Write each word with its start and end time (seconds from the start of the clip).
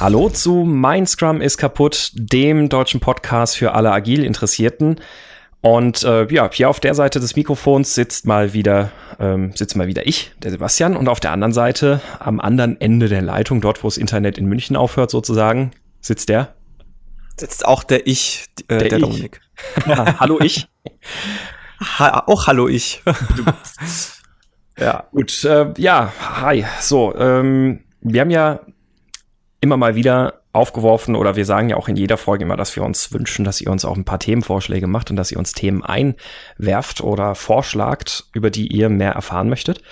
Hallo 0.00 0.30
zu 0.30 0.64
Mein 0.64 1.06
Scrum 1.06 1.42
ist 1.42 1.58
kaputt, 1.58 2.12
dem 2.14 2.70
deutschen 2.70 3.00
Podcast 3.00 3.58
für 3.58 3.74
alle 3.74 3.92
agil 3.92 4.24
Interessierten. 4.24 4.98
Und 5.60 6.04
äh, 6.04 6.26
ja, 6.32 6.48
hier 6.50 6.70
auf 6.70 6.80
der 6.80 6.94
Seite 6.94 7.20
des 7.20 7.36
Mikrofons 7.36 7.94
sitzt 7.94 8.26
mal 8.26 8.54
wieder 8.54 8.92
ähm, 9.18 9.52
sitzt 9.54 9.76
mal 9.76 9.88
wieder 9.88 10.06
ich, 10.06 10.32
der 10.42 10.52
Sebastian, 10.52 10.96
und 10.96 11.06
auf 11.10 11.20
der 11.20 11.32
anderen 11.32 11.52
Seite, 11.52 12.00
am 12.18 12.40
anderen 12.40 12.80
Ende 12.80 13.10
der 13.10 13.20
Leitung, 13.20 13.60
dort 13.60 13.84
wo 13.84 13.88
das 13.88 13.98
Internet 13.98 14.38
in 14.38 14.46
München 14.46 14.74
aufhört 14.74 15.10
sozusagen, 15.10 15.72
sitzt 16.00 16.30
der. 16.30 16.54
Sitzt 17.36 17.66
auch 17.66 17.84
der 17.84 18.06
Ich, 18.06 18.46
äh, 18.68 18.78
der, 18.78 18.88
der 18.88 18.98
ich. 19.00 19.04
Dominik. 19.04 19.40
hallo 19.86 20.40
ich. 20.40 20.66
Ha 21.98 22.24
auch 22.26 22.46
hallo 22.46 22.68
ich. 22.68 23.02
ja, 24.78 25.04
gut. 25.12 25.44
Äh, 25.44 25.74
ja, 25.76 26.10
hi. 26.40 26.64
So, 26.80 27.14
ähm, 27.16 27.80
wir 28.00 28.22
haben 28.22 28.30
ja 28.30 28.60
immer 29.60 29.76
mal 29.76 29.94
wieder 29.94 30.40
aufgeworfen 30.52 31.14
oder 31.14 31.36
wir 31.36 31.44
sagen 31.44 31.68
ja 31.68 31.76
auch 31.76 31.88
in 31.88 31.96
jeder 31.96 32.16
Folge 32.16 32.44
immer, 32.44 32.56
dass 32.56 32.74
wir 32.74 32.82
uns 32.82 33.12
wünschen, 33.12 33.44
dass 33.44 33.60
ihr 33.60 33.70
uns 33.70 33.84
auch 33.84 33.96
ein 33.96 34.04
paar 34.04 34.18
Themenvorschläge 34.18 34.86
macht 34.86 35.10
und 35.10 35.16
dass 35.16 35.30
ihr 35.30 35.38
uns 35.38 35.52
Themen 35.52 35.84
einwerft 35.84 37.02
oder 37.02 37.34
vorschlagt, 37.34 38.26
über 38.32 38.50
die 38.50 38.66
ihr 38.66 38.88
mehr 38.88 39.12
erfahren 39.12 39.48
möchtet. 39.48 39.82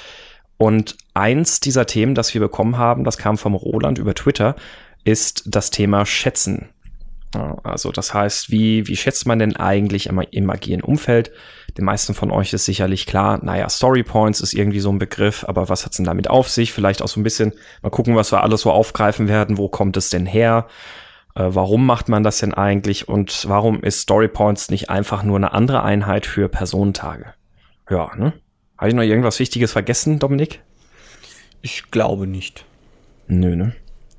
Und 0.56 0.96
eins 1.14 1.60
dieser 1.60 1.86
Themen, 1.86 2.16
das 2.16 2.34
wir 2.34 2.40
bekommen 2.40 2.78
haben, 2.78 3.04
das 3.04 3.18
kam 3.18 3.38
vom 3.38 3.54
Roland 3.54 3.98
über 3.98 4.14
Twitter, 4.14 4.56
ist 5.04 5.44
das 5.46 5.70
Thema 5.70 6.04
Schätzen. 6.04 6.68
Also 7.62 7.92
das 7.92 8.12
heißt, 8.14 8.50
wie, 8.50 8.88
wie 8.88 8.96
schätzt 8.96 9.26
man 9.26 9.38
denn 9.38 9.54
eigentlich 9.56 10.06
im, 10.06 10.18
im 10.18 10.50
agilen 10.50 10.82
Umfeld? 10.82 11.30
Den 11.76 11.84
meisten 11.84 12.14
von 12.14 12.30
euch 12.30 12.52
ist 12.52 12.64
sicherlich 12.64 13.06
klar, 13.06 13.38
naja, 13.42 13.68
Story 13.68 14.02
Points 14.02 14.40
ist 14.40 14.54
irgendwie 14.54 14.80
so 14.80 14.90
ein 14.90 14.98
Begriff, 14.98 15.44
aber 15.46 15.68
was 15.68 15.84
hat's 15.84 15.96
denn 15.96 16.06
damit 16.06 16.28
auf 16.28 16.48
sich? 16.48 16.72
Vielleicht 16.72 17.02
auch 17.02 17.08
so 17.08 17.20
ein 17.20 17.22
bisschen 17.22 17.52
mal 17.82 17.90
gucken, 17.90 18.16
was 18.16 18.32
wir 18.32 18.42
alles 18.42 18.62
so 18.62 18.72
aufgreifen 18.72 19.28
werden. 19.28 19.58
Wo 19.58 19.68
kommt 19.68 19.96
es 19.96 20.10
denn 20.10 20.26
her? 20.26 20.66
Äh, 21.34 21.44
warum 21.50 21.86
macht 21.86 22.08
man 22.08 22.24
das 22.24 22.38
denn 22.38 22.54
eigentlich? 22.54 23.08
Und 23.08 23.48
warum 23.48 23.82
ist 23.82 24.00
Story 24.00 24.28
Points 24.28 24.70
nicht 24.70 24.90
einfach 24.90 25.22
nur 25.22 25.36
eine 25.36 25.52
andere 25.52 25.82
Einheit 25.82 26.26
für 26.26 26.48
Personentage? 26.48 27.34
Ja, 27.88 28.14
ne? 28.16 28.32
Habe 28.76 28.88
ich 28.88 28.94
noch 28.94 29.02
irgendwas 29.02 29.38
Wichtiges 29.38 29.72
vergessen, 29.72 30.18
Dominik? 30.18 30.60
Ich 31.62 31.90
glaube 31.90 32.26
nicht. 32.26 32.64
Nö, 33.26 33.56
ne? 33.56 33.74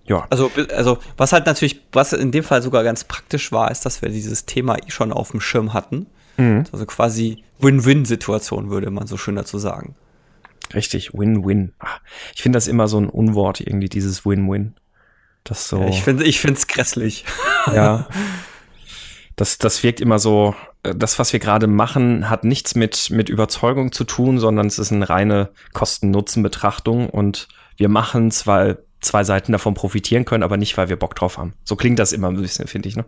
Ja. 0.05 0.25
Also, 0.29 0.51
also, 0.75 0.97
was 1.17 1.33
halt 1.33 1.45
natürlich, 1.45 1.81
was 1.91 2.13
in 2.13 2.31
dem 2.31 2.43
Fall 2.43 2.61
sogar 2.61 2.83
ganz 2.83 3.03
praktisch 3.03 3.51
war, 3.51 3.69
ist, 3.69 3.85
dass 3.85 4.01
wir 4.01 4.09
dieses 4.09 4.45
Thema 4.45 4.77
eh 4.77 4.89
schon 4.89 5.13
auf 5.13 5.31
dem 5.31 5.39
Schirm 5.39 5.73
hatten. 5.73 6.07
Mhm. 6.39 6.63
Also 6.71 6.85
quasi 6.85 7.43
Win-Win-Situation, 7.59 8.69
würde 8.69 8.89
man 8.89 9.07
so 9.07 9.17
schön 9.17 9.35
dazu 9.35 9.57
sagen. 9.57 9.95
Richtig, 10.73 11.13
Win-Win. 11.13 11.73
Ich 12.35 12.41
finde 12.41 12.57
das 12.57 12.67
immer 12.67 12.87
so 12.87 12.99
ein 12.99 13.09
Unwort, 13.09 13.59
irgendwie, 13.59 13.89
dieses 13.89 14.25
Win-Win. 14.25 14.75
Das 15.43 15.67
so. 15.67 15.81
Ja, 15.81 15.87
ich 15.89 16.03
finde, 16.03 16.23
ich 16.23 16.39
finde 16.39 16.57
es 16.57 16.67
grässlich. 16.67 17.25
Ja. 17.73 18.07
Das, 19.35 19.57
das 19.57 19.83
wirkt 19.83 20.01
immer 20.01 20.17
so, 20.17 20.55
äh, 20.83 20.95
das, 20.95 21.19
was 21.19 21.33
wir 21.33 21.39
gerade 21.39 21.67
machen, 21.67 22.29
hat 22.29 22.43
nichts 22.43 22.75
mit, 22.75 23.09
mit 23.09 23.29
Überzeugung 23.29 23.91
zu 23.91 24.03
tun, 24.03 24.39
sondern 24.39 24.67
es 24.67 24.79
ist 24.79 24.91
eine 24.91 25.09
reine 25.09 25.51
Kosten-Nutzen-Betrachtung 25.73 27.09
und 27.09 27.47
wir 27.77 27.89
machen 27.89 28.29
es, 28.29 28.47
weil 28.47 28.79
zwei 29.01 29.23
Seiten 29.23 29.51
davon 29.51 29.75
profitieren 29.75 30.25
können, 30.25 30.43
aber 30.43 30.57
nicht, 30.57 30.77
weil 30.77 30.89
wir 30.89 30.97
Bock 30.97 31.15
drauf 31.15 31.37
haben. 31.37 31.53
So 31.63 31.75
klingt 31.75 31.99
das 31.99 32.11
immer 32.11 32.29
ein 32.29 32.41
bisschen, 32.41 32.67
finde 32.67 32.89
ich, 32.89 32.95
ne? 32.95 33.05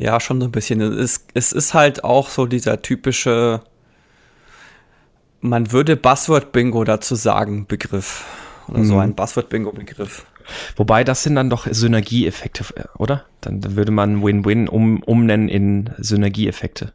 Ja, 0.00 0.20
schon 0.20 0.40
so 0.40 0.46
ein 0.46 0.52
bisschen. 0.52 0.80
Es 0.80 0.96
ist, 0.96 1.28
es 1.34 1.52
ist 1.52 1.74
halt 1.74 2.04
auch 2.04 2.28
so 2.28 2.46
dieser 2.46 2.82
typische, 2.82 3.62
man 5.40 5.72
würde 5.72 5.96
Buzzword-Bingo 5.96 6.84
dazu 6.84 7.16
sagen, 7.16 7.66
Begriff. 7.66 8.24
Oder 8.68 8.78
mhm. 8.78 8.84
so 8.84 8.98
ein 8.98 9.16
Buzzword-Bingo-Begriff. 9.16 10.24
Wobei 10.76 11.02
das 11.02 11.24
sind 11.24 11.34
dann 11.34 11.50
doch 11.50 11.66
Synergieeffekte, 11.68 12.64
oder? 12.96 13.24
Dann, 13.40 13.60
dann 13.60 13.74
würde 13.74 13.90
man 13.90 14.22
Win-Win 14.22 14.68
um, 14.68 15.02
umnennen 15.02 15.48
in 15.48 15.90
Synergieeffekte. 15.98 16.92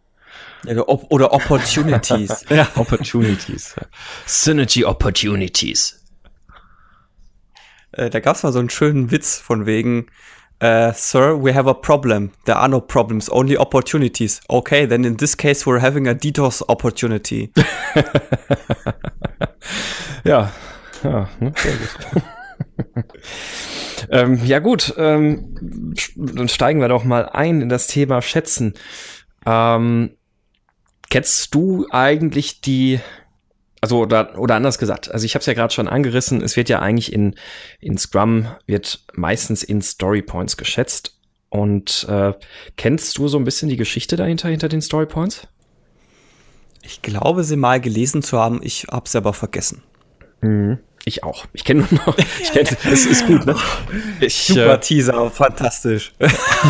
Ja, 0.66 0.82
oder 0.84 1.34
Opportunities. 1.34 2.46
ja, 2.50 2.70
Opportunities. 2.76 3.76
Synergy 4.26 4.86
Opportunities. 4.86 6.02
Äh, 7.92 8.10
da 8.10 8.22
gab 8.22 8.38
es 8.38 8.44
mal 8.44 8.54
so 8.54 8.60
einen 8.60 8.70
schönen 8.70 9.12
Witz 9.12 9.38
von 9.40 9.66
wegen, 9.66 10.08
uh, 10.64 10.94
Sir, 10.94 11.36
we 11.36 11.52
have 11.54 11.68
a 11.68 11.74
problem. 11.74 12.32
There 12.46 12.56
are 12.56 12.70
no 12.70 12.80
problems, 12.82 13.30
only 13.30 13.58
opportunities. 13.58 14.42
Okay, 14.50 14.86
then 14.86 15.06
in 15.06 15.18
this 15.18 15.36
case 15.36 15.66
we're 15.66 15.80
having 15.80 16.08
a 16.08 16.16
DDoS 16.16 16.64
opportunity. 16.70 17.52
ja, 20.24 20.52
ja, 21.04 21.30
ne, 21.40 21.54
sehr 21.56 21.74
gut. 21.74 22.24
ähm, 24.10 24.46
ja 24.46 24.60
gut, 24.60 24.94
ähm, 24.98 25.94
dann 26.16 26.48
steigen 26.48 26.80
wir 26.80 26.88
doch 26.88 27.04
mal 27.04 27.30
ein 27.30 27.62
in 27.62 27.70
das 27.70 27.88
Thema 27.88 28.22
Schätzen. 28.22 28.74
Ähm, 29.46 30.18
kennst 31.10 31.54
du 31.54 31.86
eigentlich 31.92 32.62
die 32.62 33.00
also 33.84 34.00
oder, 34.00 34.40
oder 34.40 34.56
anders 34.56 34.78
gesagt, 34.78 35.12
also 35.12 35.26
ich 35.26 35.36
habe 35.36 35.42
es 35.42 35.46
ja 35.46 35.52
gerade 35.52 35.74
schon 35.74 35.90
angerissen, 35.90 36.42
es 36.42 36.56
wird 36.56 36.70
ja 36.70 36.80
eigentlich 36.80 37.12
in, 37.12 37.36
in 37.82 37.98
Scrum, 37.98 38.48
wird 38.66 39.04
meistens 39.12 39.62
in 39.62 39.82
Story 39.82 40.22
Points 40.22 40.56
geschätzt. 40.56 41.20
Und 41.50 42.08
äh, 42.10 42.32
kennst 42.78 43.18
du 43.18 43.28
so 43.28 43.38
ein 43.38 43.44
bisschen 43.44 43.68
die 43.68 43.76
Geschichte 43.76 44.16
dahinter, 44.16 44.48
hinter 44.48 44.70
den 44.70 44.82
Story 44.82 45.06
Points? 45.06 45.50
Ich 46.82 47.02
glaube, 47.02 47.44
sie 47.44 47.58
mal 47.58 47.82
gelesen 47.82 48.24
zu 48.24 48.40
haben, 48.40 48.62
ich 48.64 48.86
habe 48.90 49.04
es 49.06 49.18
aber 49.18 49.34
vergessen. 49.34 49.84
Mhm. 50.40 50.80
Ich 51.04 51.26
auch. 51.26 51.46
Ich 51.52 51.66
kenne 51.66 51.86
nur 51.92 52.00
noch. 52.06 52.18
Ich 52.42 52.54
kenn, 52.54 52.66
es 52.90 53.06
ist 53.06 53.28
gut, 53.28 53.46
ne? 53.46 53.58
Ich, 54.22 54.46
Super 54.46 54.76
äh, 54.76 54.80
Teaser, 54.80 55.30
fantastisch. 55.30 56.14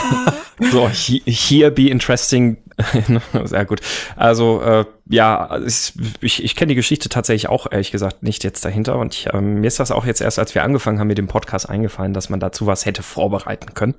so, 0.71 0.89
here 0.89 1.69
be 1.69 1.89
interesting. 1.89 2.57
Sehr 3.43 3.65
gut. 3.65 3.81
Also, 4.15 4.61
äh, 4.61 4.85
ja, 5.07 5.59
ich, 5.65 5.93
ich, 6.21 6.43
ich 6.43 6.55
kenne 6.55 6.69
die 6.69 6.75
Geschichte 6.75 7.09
tatsächlich 7.09 7.49
auch, 7.49 7.67
ehrlich 7.71 7.91
gesagt, 7.91 8.23
nicht 8.23 8.43
jetzt 8.43 8.65
dahinter. 8.65 8.97
Und 8.97 9.13
ich, 9.13 9.27
ähm, 9.33 9.61
mir 9.61 9.67
ist 9.67 9.79
das 9.79 9.91
auch 9.91 10.05
jetzt 10.05 10.21
erst, 10.21 10.39
als 10.39 10.55
wir 10.55 10.63
angefangen 10.63 10.99
haben 10.99 11.07
mit 11.07 11.17
dem 11.17 11.27
Podcast 11.27 11.69
eingefallen, 11.69 12.13
dass 12.13 12.29
man 12.29 12.39
dazu 12.39 12.65
was 12.65 12.85
hätte 12.85 13.03
vorbereiten 13.03 13.73
können. 13.73 13.95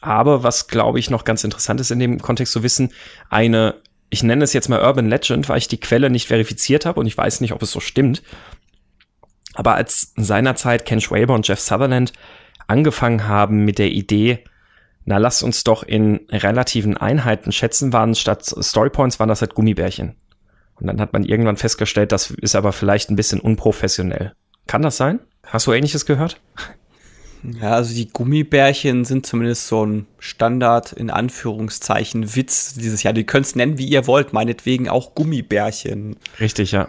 Aber 0.00 0.42
was, 0.42 0.68
glaube 0.68 0.98
ich, 0.98 1.10
noch 1.10 1.24
ganz 1.24 1.44
interessant 1.44 1.80
ist 1.80 1.90
in 1.90 2.00
dem 2.00 2.20
Kontext 2.20 2.52
zu 2.52 2.62
wissen, 2.62 2.92
eine, 3.30 3.76
ich 4.10 4.22
nenne 4.22 4.42
es 4.42 4.52
jetzt 4.52 4.68
mal 4.68 4.82
Urban 4.82 5.08
Legend, 5.08 5.48
weil 5.48 5.58
ich 5.58 5.68
die 5.68 5.80
Quelle 5.80 6.10
nicht 6.10 6.26
verifiziert 6.26 6.86
habe 6.86 6.98
und 6.98 7.06
ich 7.06 7.16
weiß 7.16 7.40
nicht, 7.40 7.52
ob 7.52 7.62
es 7.62 7.70
so 7.70 7.80
stimmt. 7.80 8.22
Aber 9.54 9.74
als 9.74 10.12
seinerzeit 10.16 10.86
Ken 10.86 11.00
Schwaber 11.00 11.34
und 11.34 11.46
Jeff 11.46 11.60
Sutherland 11.60 12.12
angefangen 12.66 13.28
haben 13.28 13.64
mit 13.64 13.78
der 13.78 13.90
Idee, 13.90 14.44
na, 15.04 15.18
lass 15.18 15.42
uns 15.42 15.64
doch 15.64 15.82
in 15.82 16.20
relativen 16.30 16.96
Einheiten 16.96 17.52
schätzen, 17.52 17.92
waren 17.92 18.14
statt 18.14 18.44
Storypoints 18.44 19.18
waren 19.18 19.28
das 19.28 19.40
halt 19.40 19.54
Gummibärchen. 19.54 20.14
Und 20.74 20.86
dann 20.86 21.00
hat 21.00 21.12
man 21.12 21.24
irgendwann 21.24 21.56
festgestellt, 21.56 22.12
das 22.12 22.30
ist 22.30 22.54
aber 22.54 22.72
vielleicht 22.72 23.10
ein 23.10 23.16
bisschen 23.16 23.40
unprofessionell. 23.40 24.32
Kann 24.66 24.82
das 24.82 24.96
sein? 24.96 25.20
Hast 25.44 25.66
du 25.66 25.72
ähnliches 25.72 26.06
gehört? 26.06 26.40
Ja, 27.42 27.72
also 27.72 27.94
die 27.94 28.08
Gummibärchen 28.08 29.04
sind 29.04 29.26
zumindest 29.26 29.66
so 29.66 29.84
ein 29.84 30.06
Standard, 30.18 30.92
in 30.92 31.10
Anführungszeichen, 31.10 32.36
Witz 32.36 32.74
dieses 32.74 33.02
Jahr. 33.02 33.12
Die 33.12 33.24
könnt 33.24 33.46
es 33.46 33.56
nennen, 33.56 33.78
wie 33.78 33.86
ihr 33.86 34.06
wollt, 34.06 34.32
meinetwegen 34.32 34.88
auch 34.88 35.14
Gummibärchen. 35.14 36.16
Richtig, 36.38 36.70
ja. 36.70 36.88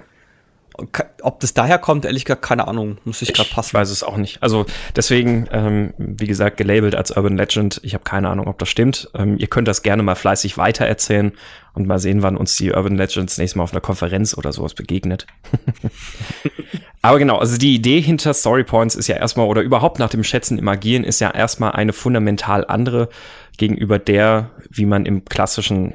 Ob 1.21 1.39
das 1.39 1.53
daher 1.53 1.77
kommt, 1.77 2.05
ehrlich 2.05 2.25
gesagt, 2.25 2.41
keine 2.41 2.67
Ahnung. 2.67 2.97
Muss 3.05 3.21
ich 3.21 3.33
gerade 3.33 3.49
passen. 3.49 3.69
Ich 3.69 3.73
weiß 3.75 3.89
es 3.89 4.03
auch 4.03 4.17
nicht. 4.17 4.41
Also 4.41 4.65
deswegen, 4.95 5.47
ähm, 5.51 5.93
wie 5.97 6.25
gesagt, 6.25 6.57
gelabelt 6.57 6.95
als 6.95 7.11
Urban 7.11 7.37
Legend. 7.37 7.79
Ich 7.83 7.93
habe 7.93 8.03
keine 8.03 8.29
Ahnung, 8.29 8.47
ob 8.47 8.57
das 8.57 8.69
stimmt. 8.69 9.09
Ähm, 9.13 9.37
ihr 9.37 9.47
könnt 9.47 9.67
das 9.67 9.83
gerne 9.83 10.03
mal 10.03 10.15
fleißig 10.15 10.57
weitererzählen 10.57 11.33
und 11.73 11.87
mal 11.87 11.99
sehen, 11.99 12.23
wann 12.23 12.37
uns 12.37 12.55
die 12.55 12.71
Urban 12.71 12.97
Legends 12.97 13.37
nächstes 13.37 13.55
Mal 13.55 13.63
auf 13.63 13.71
einer 13.71 13.81
Konferenz 13.81 14.35
oder 14.37 14.51
sowas 14.51 14.73
begegnet. 14.73 15.27
Aber 17.01 17.19
genau, 17.19 17.37
also 17.37 17.57
die 17.57 17.75
Idee 17.75 17.99
hinter 17.99 18.33
Story 18.33 18.63
Points 18.63 18.95
ist 18.95 19.07
ja 19.07 19.17
erstmal, 19.17 19.47
oder 19.47 19.61
überhaupt 19.61 19.99
nach 19.99 20.09
dem 20.09 20.23
Schätzen 20.23 20.57
im 20.57 20.67
Agieren 20.67 21.03
ist 21.03 21.19
ja 21.19 21.29
erstmal 21.29 21.73
eine 21.73 21.93
fundamental 21.93 22.65
andere 22.65 23.09
gegenüber 23.57 23.99
der, 23.99 24.51
wie 24.69 24.85
man 24.85 25.05
im 25.05 25.25
klassischen 25.25 25.93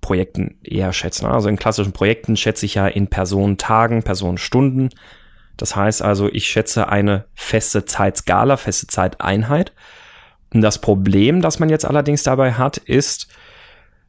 Projekten 0.00 0.58
eher 0.62 0.92
schätzen. 0.92 1.26
Also 1.26 1.48
in 1.48 1.56
klassischen 1.56 1.92
Projekten 1.92 2.36
schätze 2.36 2.66
ich 2.66 2.74
ja 2.74 2.86
in 2.86 3.08
Personentagen, 3.08 4.02
Personenstunden. 4.02 4.90
Das 5.56 5.76
heißt 5.76 6.02
also, 6.02 6.28
ich 6.30 6.48
schätze 6.48 6.88
eine 6.88 7.26
feste 7.34 7.84
Zeitskala, 7.84 8.56
feste 8.56 8.86
Zeiteinheit. 8.86 9.72
Und 10.52 10.60
das 10.60 10.80
Problem, 10.80 11.42
das 11.42 11.58
man 11.58 11.68
jetzt 11.68 11.84
allerdings 11.84 12.22
dabei 12.22 12.52
hat, 12.52 12.76
ist, 12.76 13.28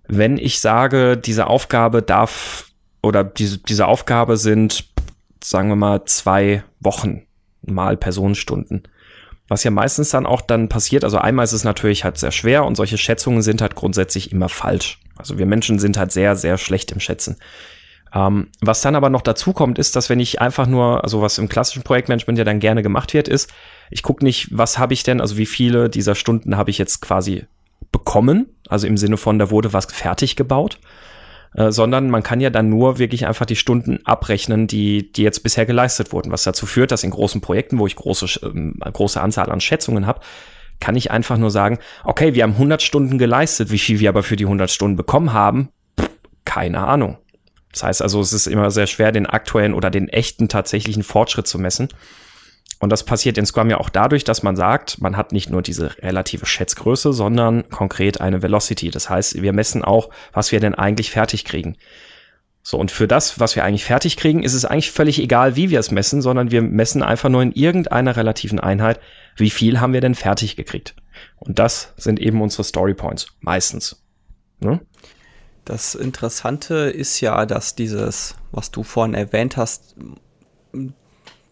wenn 0.07 0.37
ich 0.37 0.59
sage, 0.59 1.17
diese 1.17 1.47
Aufgabe 1.47 2.01
darf 2.01 2.67
oder 3.01 3.23
diese, 3.23 3.59
diese 3.59 3.87
Aufgabe 3.87 4.37
sind, 4.37 4.85
sagen 5.43 5.69
wir 5.69 5.75
mal, 5.75 6.05
zwei 6.05 6.63
Wochen 6.79 7.23
mal 7.61 7.97
Personenstunden. 7.97 8.83
Was 9.47 9.63
ja 9.63 9.71
meistens 9.71 10.09
dann 10.09 10.25
auch 10.25 10.41
dann 10.41 10.69
passiert, 10.69 11.03
also 11.03 11.17
einmal 11.17 11.43
ist 11.43 11.53
es 11.53 11.63
natürlich 11.63 12.03
halt 12.03 12.17
sehr 12.17 12.31
schwer 12.31 12.65
und 12.65 12.75
solche 12.75 12.97
Schätzungen 12.97 13.43
sind 13.43 13.61
halt 13.61 13.75
grundsätzlich 13.75 14.31
immer 14.31 14.49
falsch. 14.49 14.99
Also 15.17 15.37
wir 15.37 15.45
Menschen 15.45 15.79
sind 15.79 15.97
halt 15.97 16.11
sehr, 16.11 16.35
sehr 16.35 16.57
schlecht 16.57 16.91
im 16.91 16.99
Schätzen. 16.99 17.37
Ähm, 18.13 18.47
was 18.61 18.81
dann 18.81 18.95
aber 18.95 19.09
noch 19.09 19.21
dazu 19.21 19.53
kommt, 19.53 19.77
ist, 19.77 19.95
dass 19.95 20.09
wenn 20.09 20.19
ich 20.19 20.41
einfach 20.41 20.67
nur, 20.67 21.03
also 21.03 21.21
was 21.21 21.37
im 21.37 21.49
klassischen 21.49 21.83
Projektmanagement 21.83 22.37
ja 22.37 22.45
dann 22.45 22.59
gerne 22.59 22.81
gemacht 22.81 23.13
wird, 23.13 23.27
ist, 23.27 23.51
ich 23.91 24.03
gucke 24.03 24.23
nicht, 24.23 24.47
was 24.51 24.77
habe 24.77 24.93
ich 24.93 25.03
denn, 25.03 25.21
also 25.21 25.37
wie 25.37 25.45
viele 25.45 25.89
dieser 25.89 26.15
Stunden 26.15 26.55
habe 26.55 26.69
ich 26.69 26.77
jetzt 26.77 27.01
quasi 27.01 27.45
bekommen, 27.91 28.47
also 28.69 28.87
im 28.87 28.97
Sinne 28.97 29.17
von, 29.17 29.37
da 29.37 29.51
wurde 29.51 29.73
was 29.73 29.85
fertig 29.85 30.35
gebaut, 30.35 30.79
äh, 31.55 31.71
sondern 31.71 32.09
man 32.09 32.23
kann 32.23 32.41
ja 32.41 32.49
dann 32.49 32.69
nur 32.69 32.99
wirklich 32.99 33.27
einfach 33.27 33.45
die 33.45 33.55
Stunden 33.55 33.99
abrechnen, 34.05 34.67
die, 34.67 35.11
die 35.11 35.23
jetzt 35.23 35.43
bisher 35.43 35.65
geleistet 35.65 36.13
wurden, 36.13 36.31
was 36.31 36.43
dazu 36.43 36.65
führt, 36.65 36.91
dass 36.91 37.03
in 37.03 37.11
großen 37.11 37.41
Projekten, 37.41 37.79
wo 37.79 37.87
ich 37.87 37.95
große, 37.95 38.39
ähm, 38.43 38.79
große 38.79 39.19
Anzahl 39.19 39.51
an 39.51 39.61
Schätzungen 39.61 40.07
habe, 40.07 40.21
kann 40.79 40.95
ich 40.95 41.11
einfach 41.11 41.37
nur 41.37 41.51
sagen, 41.51 41.79
okay, 42.03 42.33
wir 42.33 42.43
haben 42.43 42.53
100 42.53 42.81
Stunden 42.81 43.17
geleistet, 43.17 43.71
wie 43.71 43.79
viel 43.79 43.99
wir 43.99 44.09
aber 44.09 44.23
für 44.23 44.35
die 44.35 44.45
100 44.45 44.69
Stunden 44.69 44.95
bekommen 44.95 45.33
haben, 45.33 45.69
keine 46.43 46.85
Ahnung. 46.85 47.17
Das 47.71 47.83
heißt 47.83 48.01
also, 48.01 48.21
es 48.21 48.31
ist 48.31 48.47
immer 48.47 48.71
sehr 48.71 48.87
schwer, 48.87 49.11
den 49.11 49.25
aktuellen 49.25 49.73
oder 49.73 49.89
den 49.89 50.07
echten 50.07 50.47
tatsächlichen 50.47 51.03
Fortschritt 51.03 51.47
zu 51.47 51.59
messen. 51.59 51.89
Und 52.79 52.89
das 52.91 53.03
passiert 53.03 53.37
in 53.37 53.45
Scrum 53.45 53.69
ja 53.69 53.79
auch 53.79 53.89
dadurch, 53.89 54.23
dass 54.23 54.43
man 54.43 54.55
sagt, 54.55 55.01
man 55.01 55.17
hat 55.17 55.31
nicht 55.31 55.49
nur 55.49 55.61
diese 55.61 55.97
relative 56.01 56.45
Schätzgröße, 56.45 57.13
sondern 57.13 57.69
konkret 57.69 58.21
eine 58.21 58.41
Velocity. 58.41 58.91
Das 58.91 59.09
heißt, 59.09 59.41
wir 59.41 59.53
messen 59.53 59.83
auch, 59.83 60.09
was 60.33 60.51
wir 60.51 60.59
denn 60.59 60.75
eigentlich 60.75 61.11
fertig 61.11 61.45
kriegen. 61.45 61.77
So, 62.67 62.79
und 62.79 62.89
für 62.89 63.07
das, 63.07 63.39
was 63.39 63.55
wir 63.55 63.63
eigentlich 63.63 63.85
fertig 63.85 64.17
kriegen, 64.17 64.41
ist 64.41 64.55
es 64.55 64.65
eigentlich 64.65 64.89
völlig 64.89 65.19
egal, 65.21 65.55
wie 65.55 65.69
wir 65.69 65.79
es 65.79 65.91
messen, 65.91 66.23
sondern 66.23 66.49
wir 66.49 66.63
messen 66.63 67.03
einfach 67.03 67.29
nur 67.29 67.43
in 67.43 67.51
irgendeiner 67.51 68.15
relativen 68.15 68.59
Einheit, 68.59 68.99
wie 69.35 69.51
viel 69.51 69.79
haben 69.79 69.93
wir 69.93 70.01
denn 70.01 70.15
fertig 70.15 70.55
gekriegt. 70.55 70.95
Und 71.37 71.59
das 71.59 71.93
sind 71.95 72.19
eben 72.19 72.41
unsere 72.41 72.63
Story 72.63 72.95
Points, 72.95 73.27
meistens. 73.39 74.03
Ne? 74.61 74.81
Das 75.63 75.93
Interessante 75.93 76.89
ist 76.89 77.21
ja, 77.21 77.45
dass 77.45 77.75
dieses, 77.75 78.33
was 78.51 78.71
du 78.71 78.81
vorhin 78.81 79.13
erwähnt 79.13 79.57
hast, 79.57 79.95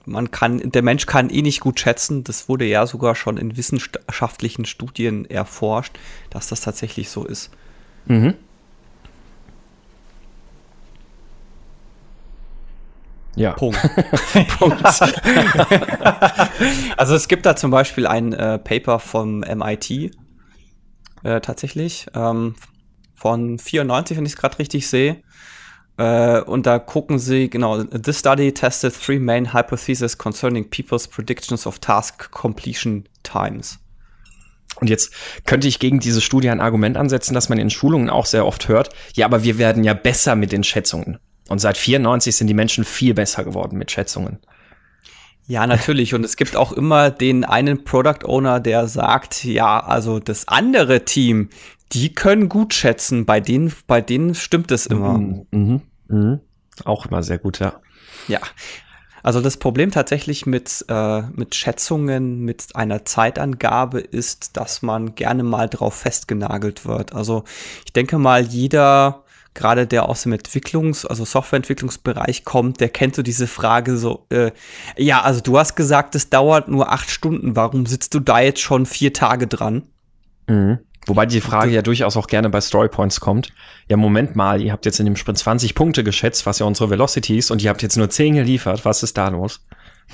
man 0.05 0.31
kann, 0.31 0.71
der 0.71 0.81
Mensch 0.81 1.05
kann 1.05 1.29
eh 1.29 1.43
nicht 1.43 1.59
gut 1.59 1.79
schätzen. 1.79 2.23
Das 2.23 2.49
wurde 2.49 2.65
ja 2.65 2.87
sogar 2.87 3.13
schon 3.13 3.37
in 3.37 3.55
wissenschaftlichen 3.55 4.65
Studien 4.65 5.25
erforscht, 5.25 5.95
dass 6.31 6.47
das 6.47 6.61
tatsächlich 6.61 7.11
so 7.11 7.23
ist. 7.23 7.51
Mhm. 8.07 8.33
Ja. 13.35 13.53
Punkt. 13.53 13.79
Punkt. 14.59 14.83
also 16.97 17.15
es 17.15 17.27
gibt 17.27 17.45
da 17.45 17.55
zum 17.55 17.71
Beispiel 17.71 18.05
ein 18.05 18.33
äh, 18.33 18.59
Paper 18.59 18.99
vom 18.99 19.39
MIT 19.39 20.11
äh, 21.23 21.41
tatsächlich 21.41 22.05
ähm, 22.13 22.55
von 23.15 23.57
94, 23.57 24.17
wenn 24.17 24.25
ich 24.25 24.33
es 24.33 24.37
gerade 24.37 24.59
richtig 24.59 24.87
sehe. 24.87 25.23
Äh, 25.97 26.41
und 26.41 26.65
da 26.65 26.79
gucken 26.79 27.19
sie, 27.19 27.49
genau, 27.49 27.83
this 27.83 28.19
study 28.19 28.53
tested 28.53 28.93
three 28.93 29.19
main 29.19 29.53
hypotheses 29.53 30.17
concerning 30.17 30.69
people's 30.69 31.07
predictions 31.07 31.65
of 31.67 31.79
task 31.79 32.31
completion 32.31 33.07
times. 33.23 33.79
Und 34.79 34.89
jetzt 34.89 35.13
könnte 35.45 35.67
ich 35.67 35.79
gegen 35.79 35.99
diese 35.99 36.19
Studie 36.19 36.49
ein 36.49 36.59
Argument 36.59 36.97
ansetzen, 36.97 37.35
dass 37.35 37.47
man 37.47 37.59
in 37.59 37.69
Schulungen 37.69 38.09
auch 38.09 38.25
sehr 38.25 38.45
oft 38.45 38.67
hört, 38.67 38.89
ja, 39.13 39.25
aber 39.25 39.43
wir 39.43 39.57
werden 39.57 39.83
ja 39.83 39.93
besser 39.93 40.35
mit 40.35 40.51
den 40.51 40.63
Schätzungen. 40.63 41.19
Und 41.49 41.59
seit 41.59 41.77
94 41.77 42.35
sind 42.35 42.47
die 42.47 42.53
Menschen 42.53 42.83
viel 42.83 43.13
besser 43.13 43.43
geworden 43.43 43.77
mit 43.77 43.91
Schätzungen. 43.91 44.39
Ja, 45.45 45.67
natürlich. 45.67 46.13
Und 46.13 46.23
es 46.23 46.37
gibt 46.37 46.55
auch 46.55 46.71
immer 46.71 47.11
den 47.11 47.43
einen 47.43 47.83
Product 47.83 48.25
Owner, 48.25 48.59
der 48.59 48.87
sagt, 48.87 49.43
ja, 49.43 49.79
also 49.79 50.19
das 50.19 50.47
andere 50.47 51.03
Team, 51.03 51.49
die 51.91 52.13
können 52.13 52.49
gut 52.49 52.73
schätzen. 52.73 53.25
Bei 53.25 53.39
denen, 53.39 53.73
bei 53.87 54.01
denen 54.01 54.35
stimmt 54.35 54.71
es 54.71 54.85
immer. 54.85 55.17
Mhm, 55.17 55.45
mhm, 55.51 55.81
mhm. 56.07 56.39
Auch 56.85 57.05
immer 57.05 57.23
sehr 57.23 57.37
gut, 57.37 57.59
ja. 57.59 57.73
Ja. 58.27 58.39
Also 59.21 59.39
das 59.39 59.55
Problem 59.55 59.89
tatsächlich 59.89 60.45
mit, 60.45 60.85
äh, 60.89 61.21
mit 61.21 61.55
Schätzungen, 61.55 62.41
mit 62.41 62.75
einer 62.75 63.05
Zeitangabe 63.05 64.01
ist, 64.01 64.57
dass 64.57 64.81
man 64.81 65.15
gerne 65.15 65.43
mal 65.43 65.69
drauf 65.69 65.93
festgenagelt 65.95 66.85
wird. 66.85 67.13
Also 67.13 67.45
ich 67.85 67.93
denke 67.93 68.17
mal, 68.17 68.43
jeder, 68.43 69.22
gerade 69.53 69.87
der 69.87 70.09
aus 70.09 70.23
dem 70.23 70.33
Entwicklungs-, 70.33 71.05
also 71.05 71.25
Softwareentwicklungsbereich 71.25 72.45
kommt, 72.45 72.79
der 72.79 72.89
kennt 72.89 73.15
so 73.15 73.21
diese 73.21 73.47
Frage 73.47 73.97
so, 73.97 74.25
äh, 74.29 74.51
ja, 74.97 75.21
also 75.21 75.41
du 75.41 75.57
hast 75.57 75.75
gesagt, 75.75 76.15
es 76.15 76.29
dauert 76.29 76.67
nur 76.67 76.91
acht 76.91 77.09
Stunden, 77.09 77.55
warum 77.55 77.85
sitzt 77.85 78.13
du 78.13 78.19
da 78.19 78.39
jetzt 78.39 78.61
schon 78.61 78.85
vier 78.85 79.13
Tage 79.13 79.47
dran? 79.47 79.83
Mhm. 80.47 80.79
Wobei 81.05 81.25
die 81.25 81.41
Frage 81.41 81.71
ja 81.71 81.81
durchaus 81.81 82.15
auch 82.15 82.27
gerne 82.27 82.49
bei 82.49 82.61
Storypoints 82.61 83.19
kommt. 83.19 83.53
Ja, 83.89 83.97
Moment 83.97 84.35
mal, 84.35 84.61
ihr 84.61 84.71
habt 84.71 84.85
jetzt 84.85 84.99
in 84.99 85.05
dem 85.05 85.17
Sprint 85.17 85.37
20 85.37 85.75
Punkte 85.75 86.03
geschätzt, 86.03 86.45
was 86.45 86.59
ja 86.59 86.65
unsere 86.65 86.89
Velocity 86.89 87.37
ist, 87.37 87.51
und 87.51 87.61
ihr 87.61 87.69
habt 87.69 87.81
jetzt 87.81 87.97
nur 87.97 88.09
10 88.09 88.35
geliefert. 88.35 88.85
Was 88.85 89.03
ist 89.03 89.17
da 89.17 89.27
los? 89.27 89.65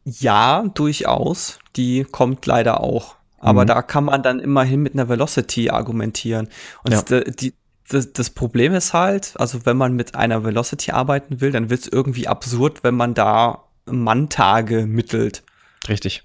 ja, 0.05 0.63
durchaus. 0.73 1.59
Die 1.75 2.05
kommt 2.05 2.45
leider 2.45 2.79
auch. 2.79 3.17
Aber 3.45 3.63
mhm. 3.63 3.67
da 3.67 3.81
kann 3.81 4.05
man 4.05 4.23
dann 4.23 4.39
immerhin 4.39 4.81
mit 4.81 4.93
einer 4.93 5.09
Velocity 5.09 5.69
argumentieren. 5.69 6.49
Und 6.83 7.09
ja. 7.09 7.21
die, 7.21 7.53
das, 7.89 8.13
das, 8.13 8.29
Problem 8.31 8.73
ist 8.73 8.93
halt, 8.93 9.33
also 9.37 9.65
wenn 9.65 9.77
man 9.77 9.93
mit 9.93 10.15
einer 10.15 10.43
Velocity 10.43 10.91
arbeiten 10.91 11.41
will, 11.41 11.51
dann 11.51 11.69
wird 11.69 11.81
es 11.81 11.87
irgendwie 11.87 12.27
absurd, 12.27 12.83
wenn 12.83 12.95
man 12.95 13.13
da 13.13 13.63
Manntage 13.85 14.87
mittelt. 14.87 15.43
Richtig 15.87 16.23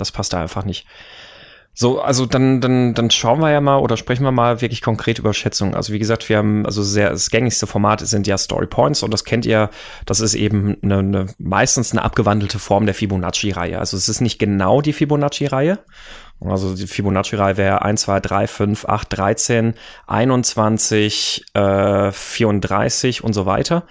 das 0.00 0.12
passt 0.12 0.32
da 0.32 0.40
einfach 0.40 0.64
nicht. 0.64 0.86
So, 1.72 2.00
also 2.00 2.26
dann, 2.26 2.60
dann, 2.60 2.94
dann 2.94 3.10
schauen 3.10 3.40
wir 3.40 3.50
ja 3.50 3.60
mal 3.60 3.78
oder 3.78 3.96
sprechen 3.96 4.24
wir 4.24 4.32
mal 4.32 4.60
wirklich 4.60 4.82
konkret 4.82 5.18
über 5.18 5.32
Schätzungen. 5.32 5.74
Also 5.74 5.92
wie 5.92 5.98
gesagt, 5.98 6.28
wir 6.28 6.36
haben, 6.36 6.66
also 6.66 6.82
sehr, 6.82 7.10
das 7.10 7.30
gängigste 7.30 7.66
Format 7.66 8.00
sind 8.00 8.26
ja 8.26 8.36
Story 8.36 8.66
Points 8.66 9.02
und 9.02 9.12
das 9.12 9.24
kennt 9.24 9.46
ihr, 9.46 9.70
das 10.04 10.20
ist 10.20 10.34
eben 10.34 10.76
eine, 10.82 10.98
eine 10.98 11.26
meistens 11.38 11.92
eine 11.92 12.02
abgewandelte 12.02 12.58
Form 12.58 12.86
der 12.86 12.94
Fibonacci-Reihe. 12.94 13.78
Also 13.78 13.96
es 13.96 14.08
ist 14.08 14.20
nicht 14.20 14.38
genau 14.38 14.80
die 14.80 14.92
Fibonacci-Reihe. 14.92 15.78
Also 16.40 16.74
die 16.74 16.86
Fibonacci-Reihe 16.86 17.56
wäre 17.56 17.82
1, 17.82 18.00
2, 18.02 18.20
3, 18.20 18.46
5, 18.46 18.84
8, 18.86 19.18
13, 19.18 19.74
21, 20.06 21.44
äh, 21.54 22.10
34 22.10 23.22
und 23.22 23.32
so 23.32 23.46
weiter. 23.46 23.84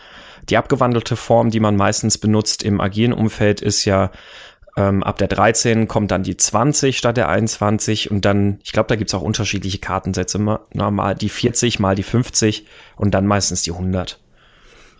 Die 0.49 0.57
abgewandelte 0.57 1.15
Form, 1.15 1.51
die 1.51 1.59
man 1.59 1.75
meistens 1.75 2.17
benutzt 2.17 2.63
im 2.63 2.81
agilen 2.81 3.13
Umfeld, 3.13 3.61
ist 3.61 3.85
ja 3.85 4.11
ähm, 4.77 5.03
ab 5.03 5.17
der 5.17 5.27
13 5.27 5.87
kommt 5.87 6.11
dann 6.11 6.23
die 6.23 6.37
20 6.37 6.97
statt 6.97 7.17
der 7.17 7.29
21 7.29 8.11
und 8.11 8.25
dann, 8.25 8.59
ich 8.63 8.71
glaube, 8.71 8.87
da 8.87 8.95
gibt's 8.95 9.13
auch 9.13 9.21
unterschiedliche 9.21 9.79
Kartensätze. 9.79 10.39
Mal, 10.39 10.59
mal 10.73 11.15
die 11.15 11.29
40, 11.29 11.79
mal 11.79 11.95
die 11.95 12.03
50 12.03 12.65
und 12.95 13.13
dann 13.13 13.25
meistens 13.25 13.63
die 13.63 13.71
100. 13.71 14.19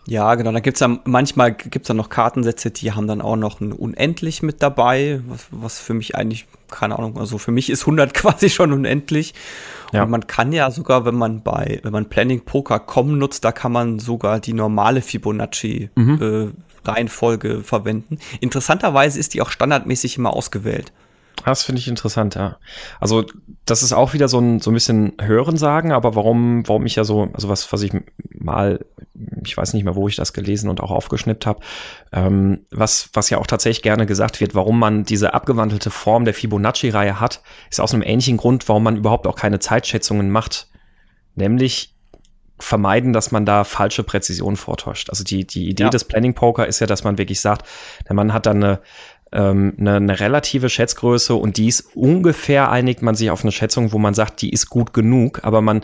Ja, 0.06 0.34
genau. 0.34 0.52
Da 0.52 0.60
gibt's 0.60 0.80
dann 0.80 1.00
manchmal 1.04 1.52
gibt's 1.52 1.88
dann 1.88 1.96
noch 1.96 2.08
Kartensätze, 2.08 2.70
die 2.70 2.92
haben 2.92 3.06
dann 3.06 3.20
auch 3.20 3.36
noch 3.36 3.60
ein 3.60 3.72
Unendlich 3.72 4.42
mit 4.42 4.62
dabei, 4.62 5.20
was, 5.28 5.46
was 5.50 5.78
für 5.78 5.94
mich 5.94 6.16
eigentlich, 6.16 6.46
keine 6.70 6.98
Ahnung, 6.98 7.18
also 7.18 7.38
für 7.38 7.52
mich 7.52 7.70
ist 7.70 7.82
100 7.82 8.14
quasi 8.14 8.50
schon 8.50 8.72
unendlich. 8.72 9.34
Ja. 9.92 10.04
Und 10.04 10.10
man 10.10 10.26
kann 10.26 10.52
ja 10.52 10.70
sogar, 10.70 11.04
wenn 11.04 11.16
man 11.16 11.42
bei, 11.42 11.80
wenn 11.82 11.92
man 11.92 12.06
Planning 12.06 12.40
Poker 12.44 12.78
kommen 12.78 13.18
nutzt, 13.18 13.44
da 13.44 13.52
kann 13.52 13.72
man 13.72 13.98
sogar 13.98 14.40
die 14.40 14.52
normale 14.52 15.02
Fibonacci 15.02 15.90
mhm. 15.94 16.18
äh, 16.20 16.69
Reihenfolge 16.84 17.62
verwenden. 17.62 18.18
Interessanterweise 18.40 19.18
ist 19.18 19.34
die 19.34 19.42
auch 19.42 19.50
standardmäßig 19.50 20.16
immer 20.16 20.32
ausgewählt. 20.32 20.92
Das 21.44 21.62
finde 21.62 21.80
ich 21.80 21.88
interessant, 21.88 22.34
ja. 22.34 22.58
Also, 23.00 23.24
das 23.64 23.82
ist 23.82 23.92
auch 23.92 24.12
wieder 24.12 24.28
so 24.28 24.38
ein, 24.38 24.60
so 24.60 24.70
ein 24.70 24.74
bisschen 24.74 25.12
Hörensagen, 25.20 25.92
aber 25.92 26.14
warum, 26.14 26.66
warum 26.68 26.84
ich 26.86 26.96
ja 26.96 27.04
so, 27.04 27.28
also 27.32 27.48
was, 27.48 27.72
was 27.72 27.82
ich 27.82 27.92
mal, 28.38 28.84
ich 29.44 29.56
weiß 29.56 29.72
nicht 29.74 29.84
mehr, 29.84 29.94
wo 29.94 30.08
ich 30.08 30.16
das 30.16 30.32
gelesen 30.32 30.68
und 30.68 30.80
auch 30.80 30.90
aufgeschnippt 30.90 31.46
habe, 31.46 31.60
ähm, 32.12 32.66
was, 32.70 33.10
was 33.14 33.30
ja 33.30 33.38
auch 33.38 33.46
tatsächlich 33.46 33.82
gerne 33.82 34.06
gesagt 34.06 34.40
wird, 34.40 34.54
warum 34.54 34.78
man 34.78 35.04
diese 35.04 35.32
abgewandelte 35.32 35.90
Form 35.90 36.24
der 36.24 36.34
Fibonacci-Reihe 36.34 37.20
hat, 37.20 37.42
ist 37.70 37.80
aus 37.80 37.94
einem 37.94 38.02
ähnlichen 38.02 38.36
Grund, 38.36 38.68
warum 38.68 38.82
man 38.82 38.96
überhaupt 38.96 39.26
auch 39.26 39.36
keine 39.36 39.60
Zeitschätzungen 39.60 40.30
macht. 40.30 40.68
Nämlich, 41.36 41.94
vermeiden, 42.62 43.12
dass 43.12 43.30
man 43.30 43.44
da 43.44 43.64
falsche 43.64 44.02
Präzision 44.02 44.56
vortäuscht. 44.56 45.10
Also 45.10 45.24
die, 45.24 45.46
die 45.46 45.68
Idee 45.68 45.84
ja. 45.84 45.90
des 45.90 46.04
Planning 46.04 46.34
Poker 46.34 46.66
ist 46.66 46.80
ja, 46.80 46.86
dass 46.86 47.04
man 47.04 47.18
wirklich 47.18 47.40
sagt, 47.40 47.66
der 48.08 48.14
Mann 48.14 48.32
hat 48.32 48.46
dann 48.46 48.62
eine, 48.62 48.80
ähm, 49.32 49.74
eine, 49.78 49.96
eine 49.96 50.20
relative 50.20 50.68
Schätzgröße 50.68 51.34
und 51.34 51.56
die 51.56 51.68
ist 51.68 51.94
ungefähr 51.94 52.70
einigt 52.70 53.02
man 53.02 53.14
sich 53.14 53.30
auf 53.30 53.42
eine 53.42 53.52
Schätzung, 53.52 53.92
wo 53.92 53.98
man 53.98 54.14
sagt, 54.14 54.42
die 54.42 54.50
ist 54.50 54.70
gut 54.70 54.92
genug, 54.92 55.40
aber 55.44 55.60
man 55.60 55.82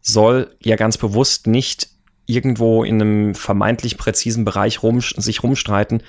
soll 0.00 0.54
ja 0.60 0.76
ganz 0.76 0.96
bewusst 0.96 1.46
nicht 1.46 1.88
irgendwo 2.28 2.84
in 2.84 3.00
einem 3.00 3.34
vermeintlich 3.34 3.96
präzisen 3.96 4.44
Bereich 4.44 4.82
rum, 4.82 5.00
sich 5.00 5.42
rumstreiten, 5.42 6.02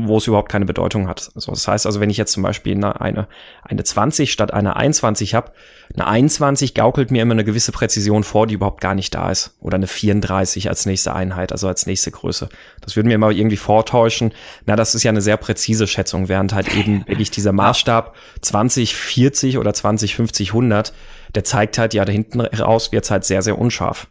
wo 0.00 0.18
es 0.18 0.28
überhaupt 0.28 0.48
keine 0.48 0.64
Bedeutung 0.64 1.08
hat. 1.08 1.30
Also 1.34 1.50
das 1.50 1.66
heißt 1.66 1.84
also, 1.84 1.98
wenn 1.98 2.08
ich 2.08 2.16
jetzt 2.16 2.32
zum 2.32 2.44
Beispiel 2.44 2.76
eine, 2.76 3.00
eine, 3.00 3.26
eine 3.62 3.82
20 3.82 4.30
statt 4.30 4.54
einer 4.54 4.76
21 4.76 5.34
habe, 5.34 5.50
eine 5.92 6.06
21 6.06 6.74
gaukelt 6.74 7.10
mir 7.10 7.20
immer 7.20 7.34
eine 7.34 7.44
gewisse 7.44 7.72
Präzision 7.72 8.22
vor, 8.22 8.46
die 8.46 8.54
überhaupt 8.54 8.80
gar 8.80 8.94
nicht 8.94 9.12
da 9.14 9.30
ist. 9.30 9.56
Oder 9.60 9.74
eine 9.74 9.88
34 9.88 10.68
als 10.68 10.86
nächste 10.86 11.14
Einheit, 11.14 11.50
also 11.50 11.66
als 11.66 11.86
nächste 11.86 12.12
Größe. 12.12 12.48
Das 12.80 12.94
würde 12.94 13.08
mir 13.08 13.16
immer 13.16 13.32
irgendwie 13.32 13.56
vortäuschen. 13.56 14.32
Na, 14.66 14.76
das 14.76 14.94
ist 14.94 15.02
ja 15.02 15.10
eine 15.10 15.20
sehr 15.20 15.36
präzise 15.36 15.88
Schätzung, 15.88 16.28
während 16.28 16.54
halt 16.54 16.72
eben 16.76 17.04
wirklich 17.08 17.32
dieser 17.32 17.52
Maßstab 17.52 18.14
20, 18.40 18.94
40 18.94 19.58
oder 19.58 19.74
20, 19.74 20.14
50, 20.14 20.50
100, 20.50 20.92
der 21.34 21.42
zeigt 21.42 21.76
halt, 21.76 21.92
ja, 21.92 22.04
da 22.04 22.12
hinten 22.12 22.40
raus 22.40 22.92
wird 22.92 23.04
es 23.04 23.10
halt 23.10 23.24
sehr, 23.24 23.42
sehr 23.42 23.58
unscharf. 23.58 24.06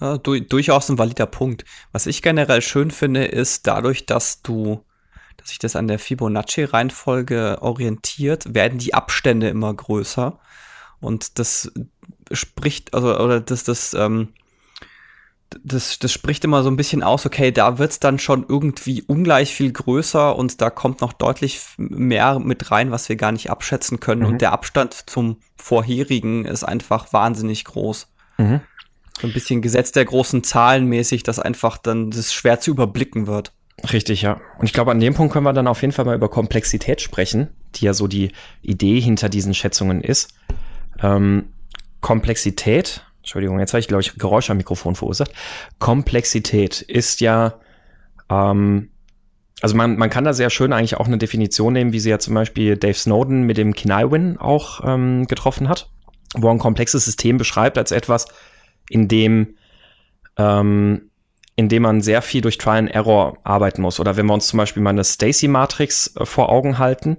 Ja, 0.00 0.18
du, 0.18 0.38
durchaus 0.40 0.88
ein 0.88 0.98
valider 0.98 1.26
Punkt. 1.26 1.64
Was 1.92 2.06
ich 2.06 2.22
generell 2.22 2.60
schön 2.62 2.90
finde, 2.90 3.24
ist 3.24 3.66
dadurch, 3.66 4.06
dass 4.06 4.42
du, 4.42 4.84
dass 5.36 5.48
sich 5.48 5.58
das 5.58 5.76
an 5.76 5.88
der 5.88 5.98
Fibonacci-Reihenfolge 5.98 7.58
orientiert, 7.62 8.54
werden 8.54 8.78
die 8.78 8.94
Abstände 8.94 9.48
immer 9.48 9.72
größer. 9.72 10.38
Und 11.00 11.38
das 11.38 11.72
spricht, 12.30 12.94
also, 12.94 13.18
oder 13.18 13.40
das, 13.40 13.64
das, 13.64 13.94
ähm, 13.94 14.34
das, 15.62 15.98
das 15.98 16.12
spricht 16.12 16.44
immer 16.44 16.62
so 16.62 16.70
ein 16.70 16.76
bisschen 16.76 17.02
aus, 17.02 17.24
okay, 17.24 17.52
da 17.52 17.78
wird's 17.78 18.00
dann 18.00 18.18
schon 18.18 18.44
irgendwie 18.48 19.02
ungleich 19.02 19.54
viel 19.54 19.72
größer 19.72 20.36
und 20.36 20.60
da 20.60 20.70
kommt 20.70 21.00
noch 21.00 21.12
deutlich 21.12 21.60
mehr 21.78 22.38
mit 22.38 22.70
rein, 22.70 22.90
was 22.90 23.08
wir 23.08 23.16
gar 23.16 23.32
nicht 23.32 23.50
abschätzen 23.50 24.00
können. 24.00 24.22
Mhm. 24.22 24.26
Und 24.26 24.40
der 24.42 24.52
Abstand 24.52 25.08
zum 25.08 25.38
vorherigen 25.56 26.44
ist 26.44 26.64
einfach 26.64 27.12
wahnsinnig 27.12 27.64
groß. 27.64 28.08
Mhm 28.38 28.60
so 29.20 29.26
ein 29.26 29.32
bisschen 29.32 29.62
Gesetz 29.62 29.92
der 29.92 30.04
großen 30.04 30.44
Zahlen 30.44 30.86
mäßig, 30.86 31.22
dass 31.22 31.38
einfach 31.38 31.78
dann 31.78 32.10
das 32.10 32.32
schwer 32.32 32.60
zu 32.60 32.70
überblicken 32.70 33.26
wird. 33.26 33.52
Richtig, 33.92 34.22
ja. 34.22 34.40
Und 34.58 34.66
ich 34.66 34.72
glaube, 34.72 34.90
an 34.90 35.00
dem 35.00 35.14
Punkt 35.14 35.32
können 35.32 35.44
wir 35.44 35.52
dann 35.52 35.66
auf 35.66 35.82
jeden 35.82 35.92
Fall 35.92 36.04
mal 36.04 36.14
über 36.14 36.30
Komplexität 36.30 37.00
sprechen, 37.00 37.48
die 37.74 37.84
ja 37.84 37.94
so 37.94 38.06
die 38.06 38.32
Idee 38.62 39.00
hinter 39.00 39.28
diesen 39.28 39.54
Schätzungen 39.54 40.00
ist. 40.00 40.34
Ähm, 41.02 41.50
Komplexität, 42.00 43.04
Entschuldigung, 43.18 43.58
jetzt 43.58 43.72
habe 43.72 43.80
ich, 43.80 43.88
glaube 43.88 44.00
ich, 44.00 44.14
Geräusch 44.16 44.48
am 44.48 44.56
Mikrofon 44.56 44.94
verursacht. 44.94 45.32
Komplexität 45.78 46.80
ist 46.80 47.20
ja, 47.20 47.60
ähm, 48.30 48.90
also 49.60 49.76
man, 49.76 49.96
man 49.96 50.10
kann 50.10 50.24
da 50.24 50.32
sehr 50.32 50.50
schön 50.50 50.72
eigentlich 50.72 50.96
auch 50.96 51.06
eine 51.06 51.18
Definition 51.18 51.74
nehmen, 51.74 51.92
wie 51.92 52.00
sie 52.00 52.10
ja 52.10 52.18
zum 52.18 52.34
Beispiel 52.34 52.76
Dave 52.76 52.94
Snowden 52.94 53.42
mit 53.42 53.58
dem 53.58 53.74
Kinaiwin 53.74 54.38
auch 54.38 54.80
ähm, 54.84 55.26
getroffen 55.26 55.68
hat, 55.68 55.90
wo 56.34 56.48
er 56.48 56.52
ein 56.52 56.58
komplexes 56.58 57.04
System 57.04 57.36
beschreibt 57.36 57.76
als 57.76 57.92
etwas, 57.92 58.26
in 58.88 59.08
dem, 59.08 59.56
ähm, 60.36 61.10
in 61.56 61.68
dem 61.68 61.82
man 61.82 62.02
sehr 62.02 62.22
viel 62.22 62.42
durch 62.42 62.58
Trial 62.58 62.78
and 62.78 62.90
Error 62.90 63.38
arbeiten 63.44 63.82
muss. 63.82 63.98
Oder 64.00 64.16
wenn 64.16 64.26
wir 64.26 64.34
uns 64.34 64.48
zum 64.48 64.58
Beispiel 64.58 64.82
mal 64.82 64.90
eine 64.90 65.04
Stacy-Matrix 65.04 66.16
äh, 66.16 66.26
vor 66.26 66.50
Augen 66.50 66.78
halten, 66.78 67.18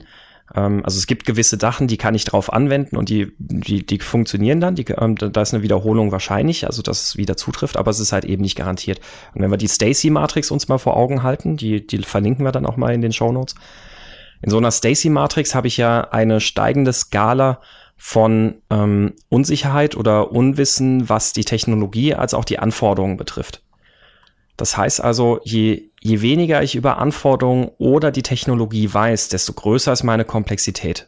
ähm, 0.55 0.81
also 0.85 0.97
es 0.97 1.07
gibt 1.07 1.25
gewisse 1.25 1.57
Sachen, 1.59 1.87
die 1.87 1.97
kann 1.97 2.15
ich 2.15 2.23
drauf 2.23 2.51
anwenden 2.51 2.95
und 2.95 3.09
die, 3.09 3.33
die, 3.37 3.85
die 3.85 3.99
funktionieren 3.99 4.59
dann. 4.59 4.75
Die, 4.75 4.85
ähm, 4.85 5.15
da 5.15 5.41
ist 5.41 5.53
eine 5.53 5.63
Wiederholung 5.63 6.11
wahrscheinlich, 6.11 6.65
also 6.65 6.81
dass 6.81 7.03
es 7.03 7.17
wieder 7.17 7.35
zutrifft, 7.37 7.77
aber 7.77 7.91
es 7.91 7.99
ist 7.99 8.13
halt 8.13 8.25
eben 8.25 8.41
nicht 8.41 8.57
garantiert. 8.57 8.99
Und 9.33 9.41
wenn 9.41 9.51
wir 9.51 9.57
die 9.57 9.67
Stacy-Matrix 9.67 10.51
uns 10.51 10.67
mal 10.67 10.77
vor 10.77 10.95
Augen 10.95 11.23
halten, 11.23 11.57
die, 11.57 11.85
die 11.85 11.99
verlinken 12.03 12.45
wir 12.45 12.51
dann 12.51 12.65
auch 12.65 12.77
mal 12.77 12.93
in 12.93 13.01
den 13.01 13.13
Show 13.13 13.31
Notes. 13.31 13.55
In 14.41 14.51
so 14.51 14.57
einer 14.57 14.71
Stacy-Matrix 14.71 15.55
habe 15.55 15.67
ich 15.67 15.77
ja 15.77 16.01
eine 16.11 16.39
steigende 16.39 16.93
Skala 16.93 17.59
von 17.97 18.61
ähm, 18.69 19.13
Unsicherheit 19.29 19.97
oder 19.97 20.31
Unwissen, 20.31 21.09
was 21.09 21.33
die 21.33 21.43
Technologie 21.43 22.13
als 22.13 22.33
auch 22.33 22.45
die 22.45 22.59
Anforderungen 22.59 23.17
betrifft. 23.17 23.63
Das 24.55 24.77
heißt 24.77 25.01
also, 25.01 25.39
je, 25.43 25.89
je 25.99 26.21
weniger 26.21 26.63
ich 26.63 26.75
über 26.75 26.97
Anforderungen 26.97 27.69
oder 27.77 28.11
die 28.11 28.23
Technologie 28.23 28.91
weiß, 28.91 29.29
desto 29.29 29.53
größer 29.53 29.93
ist 29.93 30.03
meine 30.03 30.25
Komplexität. 30.25 31.07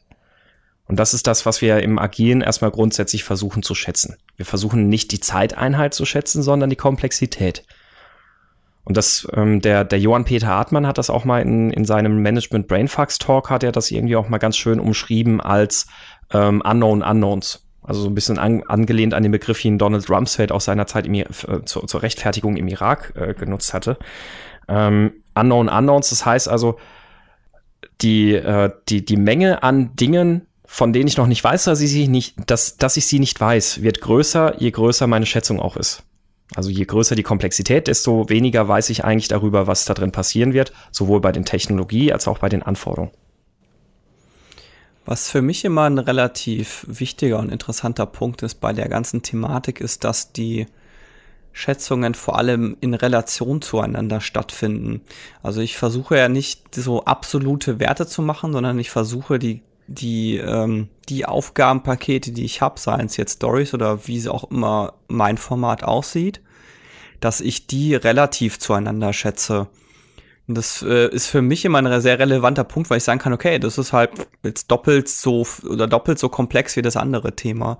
Und 0.87 0.99
das 0.99 1.13
ist 1.13 1.27
das, 1.27 1.45
was 1.45 1.61
wir 1.61 1.83
im 1.83 1.99
Agilen 1.99 2.41
erstmal 2.41 2.71
grundsätzlich 2.71 3.23
versuchen 3.23 3.61
zu 3.61 3.75
schätzen. 3.75 4.17
Wir 4.37 4.45
versuchen 4.45 4.89
nicht 4.89 5.11
die 5.11 5.19
Zeiteinheit 5.19 5.93
zu 5.93 6.05
schätzen, 6.05 6.41
sondern 6.41 6.71
die 6.71 6.75
Komplexität. 6.75 7.63
Und 8.85 8.97
das, 8.97 9.27
ähm, 9.33 9.61
der, 9.61 9.83
der 9.83 9.99
Johann 9.99 10.25
Peter 10.25 10.47
Hartmann 10.47 10.87
hat 10.87 10.97
das 10.97 11.11
auch 11.11 11.25
mal 11.25 11.43
in, 11.43 11.69
in 11.69 11.85
seinem 11.85 12.23
Management 12.23 12.67
Brainfucks 12.67 13.19
Talk, 13.19 13.51
hat 13.51 13.63
er 13.63 13.71
das 13.71 13.91
irgendwie 13.91 14.15
auch 14.15 14.29
mal 14.29 14.39
ganz 14.39 14.57
schön 14.57 14.79
umschrieben 14.79 15.41
als 15.41 15.85
ähm, 16.31 16.61
Unknown 16.61 17.01
Unknowns. 17.01 17.65
Also 17.81 18.01
so 18.01 18.07
ein 18.07 18.15
bisschen 18.15 18.37
an, 18.37 18.63
angelehnt 18.63 19.13
an 19.13 19.23
den 19.23 19.31
Begriff, 19.31 19.61
den 19.61 19.77
Donald 19.77 20.09
Rumsfeld 20.09 20.51
aus 20.51 20.65
seiner 20.65 20.85
Zeit 20.85 21.07
im, 21.07 21.15
äh, 21.15 21.25
zur, 21.65 21.87
zur 21.87 22.01
Rechtfertigung 22.01 22.55
im 22.57 22.67
Irak 22.67 23.13
äh, 23.15 23.33
genutzt 23.33 23.73
hatte. 23.73 23.97
Ähm, 24.67 25.23
Unknown 25.33 25.69
Unknowns, 25.69 26.09
das 26.09 26.25
heißt 26.25 26.49
also, 26.49 26.77
die, 28.01 28.33
äh, 28.33 28.71
die, 28.89 29.03
die 29.03 29.17
Menge 29.17 29.63
an 29.63 29.95
Dingen, 29.95 30.47
von 30.65 30.93
denen 30.93 31.07
ich 31.07 31.17
noch 31.17 31.27
nicht 31.27 31.43
weiß, 31.43 31.63
dass 31.63 31.81
ich 31.81 31.89
sie 31.89 32.07
nicht, 32.07 32.35
dass, 32.45 32.77
dass 32.77 32.97
ich 32.97 33.07
sie 33.07 33.19
nicht 33.19 33.39
weiß, 33.39 33.81
wird 33.81 34.01
größer, 34.01 34.61
je 34.61 34.69
größer 34.69 35.07
meine 35.07 35.25
Schätzung 35.25 35.59
auch 35.59 35.75
ist. 35.75 36.03
Also 36.55 36.69
je 36.69 36.85
größer 36.85 37.15
die 37.15 37.23
Komplexität, 37.23 37.87
desto 37.87 38.29
weniger 38.29 38.67
weiß 38.67 38.89
ich 38.89 39.03
eigentlich 39.03 39.27
darüber, 39.27 39.67
was 39.67 39.85
da 39.85 39.93
drin 39.93 40.11
passieren 40.11 40.53
wird, 40.53 40.73
sowohl 40.91 41.21
bei 41.21 41.31
den 41.31 41.45
Technologie 41.45 42.11
als 42.11 42.27
auch 42.27 42.39
bei 42.39 42.49
den 42.49 42.63
Anforderungen. 42.63 43.11
Was 45.09 45.31
für 45.31 45.41
mich 45.41 45.65
immer 45.65 45.89
ein 45.89 45.97
relativ 45.97 46.85
wichtiger 46.87 47.39
und 47.39 47.51
interessanter 47.51 48.05
Punkt 48.05 48.43
ist 48.43 48.61
bei 48.61 48.73
der 48.73 48.87
ganzen 48.87 49.23
Thematik, 49.23 49.81
ist, 49.81 50.03
dass 50.03 50.33
die 50.33 50.67
Schätzungen 51.51 52.13
vor 52.13 52.37
allem 52.37 52.77
in 52.79 52.93
Relation 52.93 53.63
zueinander 53.63 54.21
stattfinden. 54.21 55.01
Also 55.41 55.61
ich 55.61 55.77
versuche 55.77 56.15
ja 56.15 56.29
nicht 56.29 56.75
so 56.75 57.05
absolute 57.05 57.79
Werte 57.79 58.05
zu 58.05 58.21
machen, 58.21 58.53
sondern 58.53 58.77
ich 58.77 58.91
versuche 58.91 59.39
die 59.39 59.63
die 59.87 60.37
ähm, 60.37 60.89
die 61.09 61.25
Aufgabenpakete, 61.25 62.31
die 62.31 62.45
ich 62.45 62.61
habe, 62.61 62.79
seien 62.79 63.07
es 63.07 63.17
jetzt 63.17 63.37
Stories 63.37 63.73
oder 63.73 64.05
wie 64.05 64.19
sie 64.19 64.29
auch 64.29 64.51
immer 64.51 64.93
mein 65.07 65.39
Format 65.39 65.83
aussieht, 65.83 66.39
dass 67.19 67.41
ich 67.41 67.65
die 67.65 67.95
relativ 67.95 68.59
zueinander 68.59 69.11
schätze. 69.13 69.69
Und 70.49 70.55
das 70.55 70.81
äh, 70.81 71.07
ist 71.09 71.27
für 71.27 71.43
mich 71.43 71.63
immer 71.63 71.77
ein 71.77 72.01
sehr 72.01 72.17
relevanter 72.17 72.63
Punkt, 72.63 72.89
weil 72.89 72.97
ich 72.97 73.03
sagen 73.03 73.19
kann, 73.19 73.33
okay, 73.33 73.59
das 73.59 73.77
ist 73.77 73.93
halt 73.93 74.09
jetzt 74.43 74.71
doppelt 74.71 75.07
so 75.07 75.45
oder 75.63 75.85
doppelt 75.85 76.17
so 76.17 76.27
komplex 76.27 76.75
wie 76.75 76.81
das 76.81 76.97
andere 76.97 77.35
Thema. 77.35 77.77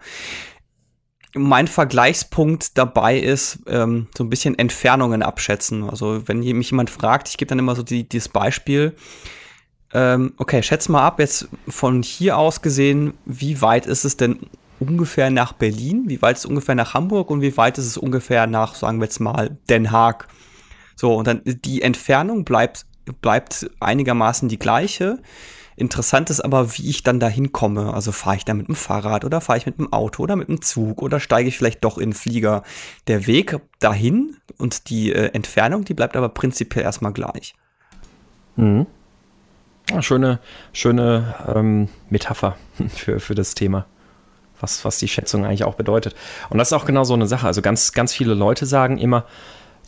Mein 1.34 1.68
Vergleichspunkt 1.68 2.78
dabei 2.78 3.18
ist 3.18 3.62
ähm, 3.66 4.08
so 4.16 4.24
ein 4.24 4.30
bisschen 4.30 4.58
Entfernungen 4.58 5.24
abschätzen. 5.24 5.90
Also 5.90 6.28
wenn 6.28 6.42
mich 6.42 6.70
jemand 6.70 6.92
fragt, 6.92 7.30
ich 7.30 7.38
gebe 7.38 7.50
dann 7.50 7.58
immer 7.58 7.76
so 7.76 7.82
die, 7.82 8.08
dieses 8.08 8.30
Beispiel. 8.30 8.96
Ähm, 9.92 10.34
okay, 10.38 10.62
schätz 10.62 10.90
mal 10.90 11.02
ab, 11.02 11.20
jetzt 11.20 11.48
von 11.68 12.04
hier 12.04 12.38
aus 12.38 12.62
gesehen, 12.62 13.16
wie 13.26 13.64
weit 13.64 13.88
ist 13.88 14.06
es 14.06 14.16
denn 14.16 14.42
ungefähr 14.80 15.32
nach 15.32 15.54
Berlin? 15.54 16.04
Wie 16.06 16.22
weit 16.22 16.38
ist 16.38 16.44
es 16.44 16.50
ungefähr 16.50 16.76
nach 16.76 16.94
Hamburg? 16.94 17.32
Und 17.32 17.42
wie 17.42 17.58
weit 17.58 17.80
ist 17.80 17.88
es 17.88 17.98
ungefähr 17.98 18.46
nach, 18.46 18.76
sagen 18.76 19.00
wir 19.00 19.06
jetzt 19.06 19.20
mal, 19.20 19.58
Den 19.72 19.90
Haag? 19.90 20.28
So, 21.00 21.16
und 21.16 21.28
dann 21.28 21.42
die 21.46 21.82
Entfernung 21.82 22.44
bleibt, 22.44 22.86
bleibt 23.22 23.70
einigermaßen 23.80 24.50
die 24.50 24.60
gleiche. 24.60 25.20
Interessant 25.78 26.30
ist 26.30 26.42
aber, 26.42 26.78
wie 26.78 26.90
ich 26.90 27.04
dann 27.04 27.22
dahin 27.22 27.54
komme. 27.54 27.94
Also 27.94 28.12
fahre 28.12 28.36
ich 28.36 28.44
da 28.44 28.54
mit 28.54 28.68
dem 28.68 28.76
Fahrrad 28.76 29.24
oder 29.24 29.40
fahre 29.40 29.58
ich 29.58 29.66
mit 29.66 29.78
dem 29.78 29.94
Auto 29.94 30.22
oder 30.22 30.36
mit 30.36 30.50
dem 30.50 30.62
Zug 30.62 31.02
oder 31.02 31.22
steige 31.22 31.48
ich 31.48 31.58
vielleicht 31.58 31.86
doch 31.86 31.98
in 32.00 32.10
den 32.10 32.16
Flieger. 32.16 32.64
Der 33.08 33.28
Weg 33.28 33.62
dahin 33.80 34.36
und 34.58 34.90
die 34.90 35.14
äh, 35.14 35.32
Entfernung, 35.34 35.86
die 35.86 35.94
bleibt 35.94 36.18
aber 36.18 36.28
prinzipiell 36.28 36.84
erstmal 36.84 37.14
gleich. 37.14 37.54
Mhm. 38.58 38.86
Ja, 39.90 40.02
schöne, 40.02 40.40
schöne 40.74 41.34
ähm, 41.56 41.88
Metapher 42.10 42.58
für, 42.90 43.22
für 43.22 43.36
das 43.36 43.56
Thema. 43.56 43.86
Was, 44.60 44.84
was 44.84 44.98
die 44.98 45.08
Schätzung 45.08 45.46
eigentlich 45.46 45.64
auch 45.64 45.76
bedeutet. 45.76 46.14
Und 46.50 46.58
das 46.58 46.68
ist 46.68 46.74
auch 46.74 46.84
genau 46.84 47.06
so 47.06 47.14
eine 47.14 47.26
Sache. 47.26 47.48
Also 47.48 47.62
ganz, 47.62 47.94
ganz 47.94 48.14
viele 48.14 48.34
Leute 48.34 48.66
sagen 48.66 48.98
immer, 48.98 49.24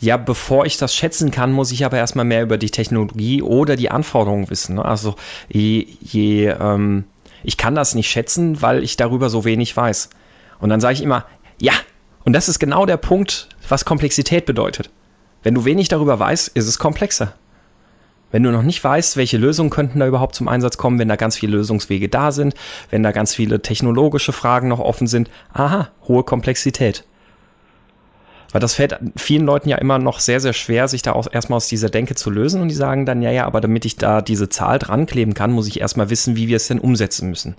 ja, 0.01 0.17
bevor 0.17 0.65
ich 0.65 0.77
das 0.77 0.96
schätzen 0.96 1.29
kann, 1.29 1.51
muss 1.51 1.72
ich 1.72 1.86
aber 1.86 1.98
erstmal 1.98 2.25
mehr 2.25 2.41
über 2.41 2.58
die 2.58 2.72
Technologie 2.72 3.43
oder 3.43 3.75
die 3.75 3.91
Anforderungen 3.91 4.50
wissen. 4.50 4.75
Ne? 4.75 4.84
Also 4.84 5.15
je, 5.48 5.88
je 6.01 6.48
ähm, 6.48 7.05
ich 7.43 7.58
kann 7.58 7.75
das 7.75 7.93
nicht 7.93 8.10
schätzen, 8.10 8.62
weil 8.62 8.84
ich 8.84 8.98
darüber 8.98 9.29
so 9.29 9.46
wenig 9.46 9.77
weiß. 9.77 10.10
Und 10.60 10.70
dann 10.70 10.81
sage 10.81 10.96
ich 10.96 11.03
immer, 11.03 11.25
ja, 11.60 11.74
und 12.24 12.34
das 12.34 12.50
ist 12.50 12.60
genau 12.60 12.88
der 12.88 12.98
Punkt, 12.98 13.50
was 13.70 13.86
Komplexität 13.86 14.46
bedeutet. 14.48 14.89
Wenn 15.43 15.53
du 15.53 15.65
wenig 15.65 15.88
darüber 15.88 16.20
weißt, 16.20 16.50
ist 16.50 16.67
es 16.67 16.79
komplexer. 16.79 17.34
Wenn 18.31 18.43
du 18.43 18.51
noch 18.51 18.63
nicht 18.63 18.84
weißt, 18.84 19.17
welche 19.17 19.38
Lösungen 19.38 19.70
könnten 19.70 20.00
da 20.00 20.08
überhaupt 20.08 20.36
zum 20.36 20.48
Einsatz 20.48 20.77
kommen, 20.77 20.98
wenn 20.98 21.10
da 21.10 21.15
ganz 21.15 21.38
viele 21.38 21.58
Lösungswege 21.58 22.10
da 22.10 22.31
sind, 22.31 22.55
wenn 22.89 23.03
da 23.03 23.12
ganz 23.12 23.36
viele 23.36 23.62
technologische 23.62 24.31
Fragen 24.31 24.67
noch 24.67 24.79
offen 24.79 25.05
sind, 25.05 25.29
aha, 25.53 25.89
hohe 26.08 26.24
Komplexität. 26.24 27.03
Weil 28.51 28.62
das 28.62 28.74
fällt 28.74 29.00
vielen 29.15 29.46
Leuten 29.46 29.70
ja 29.70 29.77
immer 29.77 29.98
noch 29.98 30.20
sehr, 30.20 30.39
sehr 30.39 30.53
schwer, 30.53 30.88
sich 30.88 31.01
da 31.01 31.13
auch 31.13 31.27
erstmal 31.31 31.58
aus 31.58 31.67
dieser 31.67 31.89
Denke 31.89 32.15
zu 32.15 32.29
lösen. 32.29 32.62
Und 32.62 32.67
die 32.67 32.75
sagen 32.75 33.05
dann, 33.05 33.22
ja, 33.22 33.31
ja, 33.31 33.46
aber 33.46 33.62
damit 33.62 33.86
ich 33.86 33.96
da 33.96 34.22
diese 34.22 34.50
Zahl 34.50 34.77
dran 34.77 35.05
kleben 35.05 35.34
kann, 35.34 35.51
muss 35.51 35.67
ich 35.67 35.79
erstmal 35.79 36.10
wissen, 36.10 36.36
wie 36.36 36.48
wir 36.48 36.58
es 36.58 36.67
denn 36.67 36.79
umsetzen 36.79 37.29
müssen. 37.29 37.55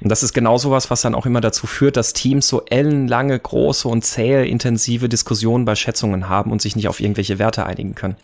Und 0.00 0.10
das 0.10 0.22
ist 0.22 0.32
genau 0.32 0.58
sowas, 0.58 0.90
was 0.90 1.02
dann 1.02 1.14
auch 1.14 1.26
immer 1.26 1.40
dazu 1.40 1.66
führt, 1.66 1.96
dass 1.96 2.12
Teams 2.12 2.46
so 2.46 2.64
ellenlange, 2.66 3.38
große 3.38 3.88
und 3.88 4.04
zähe, 4.04 4.44
intensive 4.44 5.08
Diskussionen 5.08 5.64
bei 5.64 5.74
Schätzungen 5.74 6.28
haben 6.28 6.52
und 6.52 6.62
sich 6.62 6.76
nicht 6.76 6.88
auf 6.88 7.00
irgendwelche 7.00 7.38
Werte 7.38 7.66
einigen 7.66 7.94
können. 7.94 8.16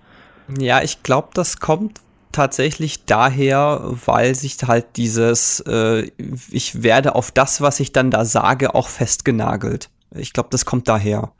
Ja, 0.59 0.83
ich 0.83 1.03
glaube, 1.03 1.29
das 1.35 1.59
kommt 1.59 2.01
tatsächlich 2.31 3.07
daher, 3.07 3.81
weil 4.05 4.35
sich 4.35 4.59
halt 4.67 4.97
dieses, 4.97 5.61
äh, 5.61 6.11
ich 6.51 6.83
werde 6.83 7.15
auf 7.15 7.31
das, 7.31 7.61
was 7.61 7.81
ich 7.81 7.93
dann 7.93 8.11
da 8.11 8.25
sage, 8.25 8.75
auch 8.75 8.89
festgenagelt. 8.89 9.89
Ich 10.15 10.33
glaube, 10.33 10.51
das 10.53 10.65
kommt 10.65 10.89
daher. 10.89 11.33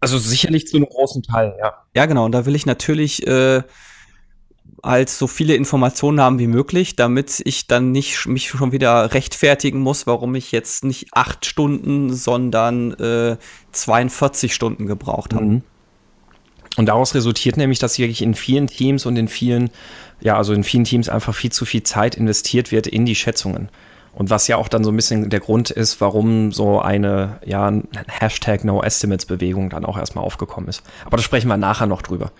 Also 0.00 0.18
sicherlich 0.18 0.66
zu 0.66 0.76
einem 0.76 0.86
großen 0.86 1.22
Teil, 1.22 1.54
ja. 1.58 1.74
Ja, 1.94 2.06
genau. 2.06 2.24
Und 2.26 2.32
da 2.32 2.46
will 2.46 2.54
ich 2.54 2.66
natürlich 2.66 3.26
äh, 3.26 3.62
halt 4.82 5.10
so 5.10 5.26
viele 5.26 5.54
Informationen 5.54 6.20
haben 6.20 6.38
wie 6.38 6.46
möglich, 6.46 6.96
damit 6.96 7.40
ich 7.44 7.66
dann 7.66 7.92
nicht 7.92 8.26
mich 8.26 8.48
schon 8.48 8.72
wieder 8.72 9.14
rechtfertigen 9.14 9.80
muss, 9.80 10.06
warum 10.06 10.34
ich 10.34 10.52
jetzt 10.52 10.84
nicht 10.84 11.08
acht 11.12 11.46
Stunden, 11.46 12.14
sondern 12.14 12.92
äh, 12.94 13.36
42 13.72 14.54
Stunden 14.54 14.86
gebraucht 14.86 15.34
habe. 15.34 15.44
Mhm. 15.44 15.62
Und 16.76 16.86
daraus 16.86 17.14
resultiert 17.14 17.56
nämlich, 17.56 17.78
dass 17.78 17.98
wirklich 17.98 18.22
in 18.22 18.34
vielen 18.34 18.66
Teams 18.66 19.06
und 19.06 19.16
in 19.16 19.28
vielen, 19.28 19.70
ja, 20.20 20.36
also 20.36 20.52
in 20.52 20.62
vielen 20.62 20.84
Teams 20.84 21.08
einfach 21.08 21.34
viel 21.34 21.50
zu 21.50 21.64
viel 21.64 21.82
Zeit 21.82 22.16
investiert 22.16 22.70
wird 22.70 22.86
in 22.86 23.06
die 23.06 23.14
Schätzungen. 23.14 23.70
Und 24.16 24.30
was 24.30 24.48
ja 24.48 24.56
auch 24.56 24.68
dann 24.68 24.82
so 24.82 24.90
ein 24.90 24.96
bisschen 24.96 25.28
der 25.28 25.40
Grund 25.40 25.68
ist, 25.68 26.00
warum 26.00 26.50
so 26.50 26.80
eine, 26.80 27.38
ja, 27.44 27.70
Hashtag 28.08 28.64
No 28.64 28.82
Estimates 28.82 29.26
Bewegung 29.26 29.68
dann 29.68 29.84
auch 29.84 29.98
erstmal 29.98 30.24
aufgekommen 30.24 30.70
ist. 30.70 30.82
Aber 31.04 31.18
da 31.18 31.22
sprechen 31.22 31.48
wir 31.48 31.58
nachher 31.58 31.86
noch 31.86 32.00
drüber. 32.00 32.32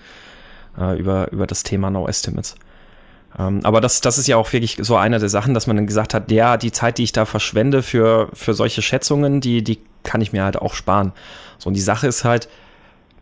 Äh, 0.79 0.99
über, 0.99 1.31
über 1.33 1.47
das 1.47 1.65
Thema 1.65 1.91
No 1.91 2.09
Estimates. 2.09 2.55
Ähm, 3.39 3.61
aber 3.63 3.83
das, 3.83 4.01
das 4.01 4.17
ist 4.17 4.27
ja 4.27 4.39
auch 4.39 4.55
wirklich 4.55 4.79
so 4.81 4.97
eine 4.97 5.19
der 5.19 5.29
Sachen, 5.29 5.53
dass 5.53 5.67
man 5.67 5.77
dann 5.77 5.87
gesagt 5.87 6.15
hat, 6.15 6.31
ja, 6.31 6.57
die 6.57 6.73
Zeit, 6.73 6.97
die 6.97 7.03
ich 7.03 7.13
da 7.13 7.27
verschwende 7.27 7.83
für, 7.83 8.31
für 8.33 8.55
solche 8.55 8.81
Schätzungen, 8.81 9.43
die, 9.43 9.63
die 9.63 9.79
kann 10.03 10.23
ich 10.23 10.33
mir 10.33 10.45
halt 10.45 10.57
auch 10.57 10.73
sparen. 10.73 11.13
So, 11.59 11.69
und 11.69 11.75
die 11.75 11.83
Sache 11.83 12.07
ist 12.07 12.25
halt, 12.25 12.49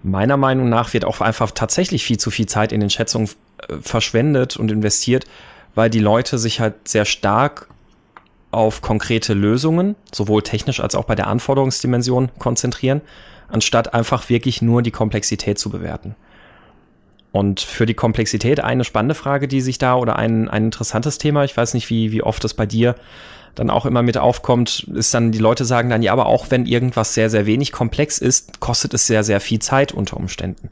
meiner 0.05 0.37
Meinung 0.37 0.69
nach 0.69 0.93
wird 0.93 1.05
auch 1.05 1.21
einfach 1.21 1.51
tatsächlich 1.51 2.05
viel 2.05 2.19
zu 2.19 2.31
viel 2.31 2.47
Zeit 2.47 2.71
in 2.71 2.79
den 2.79 2.91
Schätzungen 2.91 3.29
äh, 3.67 3.75
verschwendet 3.81 4.57
und 4.57 4.71
investiert, 4.71 5.25
weil 5.75 5.91
die 5.91 5.99
Leute 5.99 6.39
sich 6.39 6.61
halt 6.61 6.87
sehr 6.87 7.05
stark 7.05 7.67
auf 8.55 8.83
konkrete 8.83 9.35
Lösungen, 9.35 9.97
sowohl 10.13 10.43
technisch 10.43 10.81
als 10.81 10.95
auch 10.95 11.05
bei 11.05 11.15
der 11.15 11.27
Anforderungsdimension 11.27 12.31
konzentrieren, 12.39 13.01
anstatt 13.49 13.95
einfach 13.95 14.29
wirklich 14.29 14.63
nur 14.63 14.83
die 14.83 14.91
Komplexität 14.91 15.59
zu 15.59 15.71
bewerten. 15.71 16.15
Und 17.33 17.61
für 17.61 17.85
die 17.85 17.95
Komplexität 17.95 18.61
eine 18.61 18.85
spannende 18.85 19.17
Frage, 19.17 19.49
die 19.49 19.61
sich 19.61 19.79
da 19.79 19.97
oder 19.97 20.17
ein, 20.17 20.49
ein 20.49 20.67
interessantes 20.67 21.19
Thema, 21.19 21.45
ich 21.45 21.57
weiß 21.57 21.75
nicht, 21.75 21.91
wie, 21.91 22.13
wie 22.13 22.23
oft 22.23 22.45
das 22.45 22.55
bei 22.55 22.65
dir 22.65 22.95
dann 23.57 23.71
auch 23.71 23.87
immer 23.87 24.03
mit 24.03 24.19
aufkommt, 24.19 24.87
ist 24.95 25.15
dann, 25.15 25.33
die 25.33 25.39
Leute 25.39 25.65
sagen 25.65 25.91
dann, 25.91 26.03
ja, 26.03 26.13
aber 26.13 26.27
auch 26.27 26.51
wenn 26.51 26.67
irgendwas 26.67 27.15
sehr, 27.15 27.31
sehr 27.31 27.47
wenig 27.47 27.73
komplex 27.73 28.19
ist, 28.19 28.61
kostet 28.61 28.95
es 28.95 29.07
sehr, 29.07 29.25
sehr 29.25 29.41
viel 29.41 29.59
Zeit 29.59 29.93
unter 29.93 30.17
Umständen. 30.17 30.71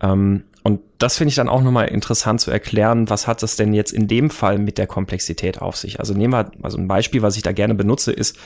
Ähm, 0.00 0.44
und 0.66 0.80
das 0.98 1.16
finde 1.16 1.28
ich 1.28 1.36
dann 1.36 1.48
auch 1.48 1.62
nochmal 1.62 1.86
interessant 1.86 2.40
zu 2.40 2.50
erklären, 2.50 3.08
was 3.08 3.28
hat 3.28 3.40
das 3.44 3.54
denn 3.54 3.72
jetzt 3.72 3.92
in 3.92 4.08
dem 4.08 4.30
Fall 4.30 4.58
mit 4.58 4.78
der 4.78 4.88
Komplexität 4.88 5.62
auf 5.62 5.76
sich? 5.76 6.00
Also 6.00 6.12
nehmen 6.12 6.32
wir, 6.32 6.50
also 6.60 6.76
ein 6.76 6.88
Beispiel, 6.88 7.22
was 7.22 7.36
ich 7.36 7.44
da 7.44 7.52
gerne 7.52 7.76
benutze, 7.76 8.10
ist, 8.10 8.36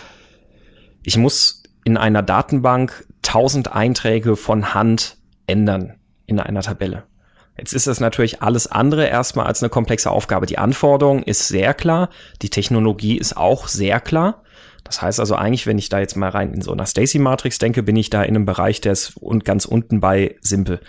ich 1.03 1.17
muss 1.17 1.63
in 1.83 1.97
einer 1.97 2.21
Datenbank 2.21 3.07
tausend 3.23 3.73
Einträge 3.73 4.37
von 4.37 4.75
Hand 4.75 5.17
ändern 5.47 5.95
in 6.27 6.39
einer 6.41 6.61
Tabelle. 6.61 7.05
Jetzt 7.57 7.73
ist 7.73 7.87
das 7.87 8.01
natürlich 8.01 8.43
alles 8.43 8.67
andere 8.67 9.07
erstmal 9.07 9.47
als 9.47 9.63
eine 9.63 9.71
komplexe 9.71 10.11
Aufgabe. 10.11 10.45
Die 10.45 10.59
Anforderung 10.59 11.23
ist 11.23 11.49
sehr 11.49 11.73
klar, 11.73 12.11
die 12.43 12.51
Technologie 12.51 13.17
ist 13.17 13.35
auch 13.35 13.67
sehr 13.67 13.99
klar. 13.99 14.43
Das 14.85 15.01
heißt 15.01 15.21
also 15.21 15.37
eigentlich, 15.37 15.67
wenn 15.67 15.79
ich 15.79 15.89
da 15.89 16.01
jetzt 16.01 16.17
mal 16.17 16.29
rein 16.29 16.53
in 16.53 16.61
so 16.61 16.73
einer 16.73 16.85
Stacy-Matrix 16.85 17.59
denke, 17.59 17.83
bin 17.83 17.97
ich 17.97 18.11
da 18.11 18.23
in 18.23 18.37
einem 18.37 18.45
Bereich, 18.45 18.83
der 18.83 18.93
ist 18.93 19.17
und 19.17 19.47
ganz 19.47 19.65
unten 19.65 20.01
bei 20.01 20.37
simpel. 20.43 20.81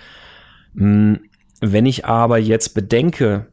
Hm, 0.75 1.21
wenn 1.61 1.85
ich 1.85 2.05
aber 2.05 2.37
jetzt 2.37 2.73
bedenke, 2.73 3.47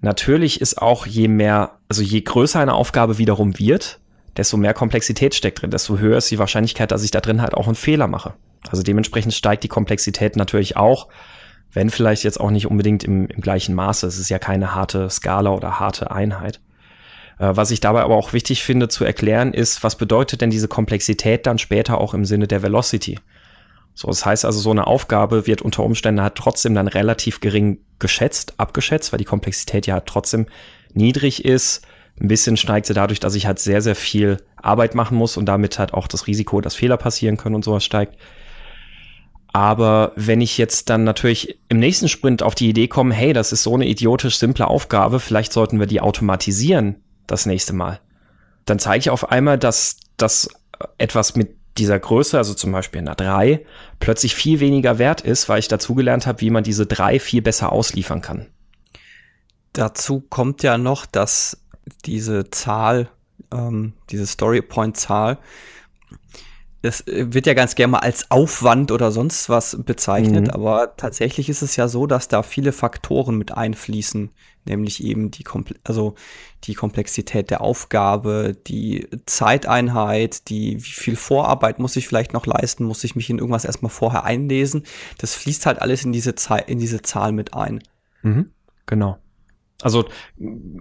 natürlich 0.00 0.60
ist 0.60 0.80
auch 0.80 1.06
je 1.06 1.28
mehr, 1.28 1.78
also 1.88 2.02
je 2.02 2.20
größer 2.20 2.60
eine 2.60 2.74
Aufgabe 2.74 3.18
wiederum 3.18 3.58
wird, 3.58 4.00
desto 4.36 4.56
mehr 4.56 4.74
Komplexität 4.74 5.34
steckt 5.34 5.62
drin, 5.62 5.70
desto 5.70 5.98
höher 5.98 6.18
ist 6.18 6.30
die 6.30 6.38
Wahrscheinlichkeit, 6.38 6.90
dass 6.90 7.02
ich 7.02 7.10
da 7.10 7.20
drin 7.20 7.40
halt 7.40 7.54
auch 7.54 7.66
einen 7.66 7.74
Fehler 7.74 8.06
mache. 8.06 8.34
Also 8.68 8.82
dementsprechend 8.82 9.32
steigt 9.32 9.64
die 9.64 9.68
Komplexität 9.68 10.36
natürlich 10.36 10.76
auch, 10.76 11.08
wenn 11.72 11.90
vielleicht 11.90 12.24
jetzt 12.24 12.40
auch 12.40 12.50
nicht 12.50 12.66
unbedingt 12.66 13.04
im, 13.04 13.26
im 13.26 13.40
gleichen 13.40 13.74
Maße. 13.74 14.06
Es 14.06 14.18
ist 14.18 14.28
ja 14.28 14.38
keine 14.38 14.74
harte 14.74 15.08
Skala 15.10 15.50
oder 15.50 15.80
harte 15.80 16.10
Einheit. 16.10 16.60
Äh, 17.38 17.50
was 17.54 17.70
ich 17.70 17.80
dabei 17.80 18.02
aber 18.02 18.16
auch 18.16 18.32
wichtig 18.32 18.62
finde 18.62 18.88
zu 18.88 19.04
erklären, 19.04 19.52
ist, 19.52 19.82
was 19.82 19.96
bedeutet 19.96 20.40
denn 20.40 20.50
diese 20.50 20.68
Komplexität 20.68 21.46
dann 21.46 21.58
später 21.58 22.00
auch 22.00 22.14
im 22.14 22.24
Sinne 22.24 22.46
der 22.46 22.62
Velocity? 22.62 23.18
So, 23.96 24.08
das 24.08 24.26
heißt 24.26 24.44
also, 24.44 24.60
so 24.60 24.70
eine 24.70 24.86
Aufgabe 24.86 25.46
wird 25.46 25.62
unter 25.62 25.82
Umständen 25.82 26.20
halt 26.20 26.34
trotzdem 26.34 26.74
dann 26.74 26.86
relativ 26.86 27.40
gering 27.40 27.78
geschätzt, 27.98 28.52
abgeschätzt, 28.58 29.10
weil 29.10 29.18
die 29.18 29.24
Komplexität 29.24 29.86
ja 29.86 30.00
trotzdem 30.00 30.46
niedrig 30.92 31.46
ist. 31.46 31.86
Ein 32.20 32.28
bisschen 32.28 32.58
steigt 32.58 32.84
sie 32.86 32.92
dadurch, 32.92 33.20
dass 33.20 33.34
ich 33.34 33.46
halt 33.46 33.58
sehr, 33.58 33.80
sehr 33.80 33.96
viel 33.96 34.36
Arbeit 34.56 34.94
machen 34.94 35.16
muss 35.16 35.38
und 35.38 35.46
damit 35.46 35.78
halt 35.78 35.94
auch 35.94 36.08
das 36.08 36.26
Risiko, 36.26 36.60
dass 36.60 36.74
Fehler 36.74 36.98
passieren 36.98 37.38
können 37.38 37.54
und 37.54 37.64
sowas 37.64 37.84
steigt. 37.84 38.18
Aber 39.54 40.12
wenn 40.14 40.42
ich 40.42 40.58
jetzt 40.58 40.90
dann 40.90 41.04
natürlich 41.04 41.58
im 41.70 41.78
nächsten 41.78 42.08
Sprint 42.08 42.42
auf 42.42 42.54
die 42.54 42.68
Idee 42.68 42.88
komme, 42.88 43.14
hey, 43.14 43.32
das 43.32 43.50
ist 43.50 43.62
so 43.62 43.74
eine 43.74 43.86
idiotisch 43.86 44.36
simple 44.36 44.68
Aufgabe, 44.68 45.20
vielleicht 45.20 45.54
sollten 45.54 45.80
wir 45.80 45.86
die 45.86 46.02
automatisieren 46.02 46.96
das 47.26 47.46
nächste 47.46 47.72
Mal, 47.72 48.00
dann 48.66 48.78
zeige 48.78 48.98
ich 48.98 49.10
auf 49.10 49.30
einmal, 49.30 49.56
dass 49.56 49.96
das 50.18 50.50
etwas 50.98 51.34
mit 51.34 51.56
dieser 51.78 51.98
Größe, 51.98 52.38
also 52.38 52.54
zum 52.54 52.72
Beispiel 52.72 53.00
einer 53.00 53.14
3, 53.14 53.64
plötzlich 54.00 54.34
viel 54.34 54.60
weniger 54.60 54.98
wert 54.98 55.20
ist, 55.20 55.48
weil 55.48 55.58
ich 55.58 55.68
dazugelernt 55.68 56.26
habe, 56.26 56.40
wie 56.40 56.50
man 56.50 56.64
diese 56.64 56.86
3 56.86 57.18
viel 57.20 57.42
besser 57.42 57.72
ausliefern 57.72 58.22
kann. 58.22 58.46
Dazu 59.72 60.20
kommt 60.20 60.62
ja 60.62 60.78
noch, 60.78 61.06
dass 61.06 61.58
diese 62.04 62.50
Zahl, 62.50 63.08
ähm, 63.52 63.92
diese 64.10 64.26
Story 64.26 64.62
Point 64.62 64.96
Zahl, 64.96 65.38
das 66.86 67.02
wird 67.06 67.46
ja 67.46 67.54
ganz 67.54 67.74
gerne 67.74 67.92
mal 67.92 67.98
als 67.98 68.30
Aufwand 68.30 68.92
oder 68.92 69.10
sonst 69.10 69.48
was 69.48 69.76
bezeichnet, 69.84 70.46
mhm. 70.46 70.50
aber 70.50 70.96
tatsächlich 70.96 71.48
ist 71.48 71.62
es 71.62 71.74
ja 71.74 71.88
so, 71.88 72.06
dass 72.06 72.28
da 72.28 72.44
viele 72.44 72.70
Faktoren 72.70 73.36
mit 73.36 73.50
einfließen, 73.50 74.30
nämlich 74.66 75.02
eben 75.02 75.32
die, 75.32 75.42
Komple 75.42 75.76
also 75.82 76.14
die 76.62 76.74
Komplexität 76.74 77.50
der 77.50 77.60
Aufgabe, 77.60 78.56
die 78.68 79.08
Zeiteinheit, 79.26 80.48
die, 80.48 80.76
wie 80.76 80.80
viel 80.80 81.16
Vorarbeit 81.16 81.80
muss 81.80 81.96
ich 81.96 82.06
vielleicht 82.06 82.32
noch 82.32 82.46
leisten, 82.46 82.84
muss 82.84 83.02
ich 83.02 83.16
mich 83.16 83.28
in 83.30 83.38
irgendwas 83.38 83.64
erstmal 83.64 83.90
vorher 83.90 84.22
einlesen. 84.22 84.84
Das 85.18 85.34
fließt 85.34 85.66
halt 85.66 85.82
alles 85.82 86.04
in 86.04 86.12
diese, 86.12 86.36
Zeit, 86.36 86.68
in 86.68 86.78
diese 86.78 87.02
Zahl 87.02 87.32
mit 87.32 87.52
ein. 87.54 87.82
Mhm, 88.22 88.50
genau. 88.86 89.18
Also 89.82 90.06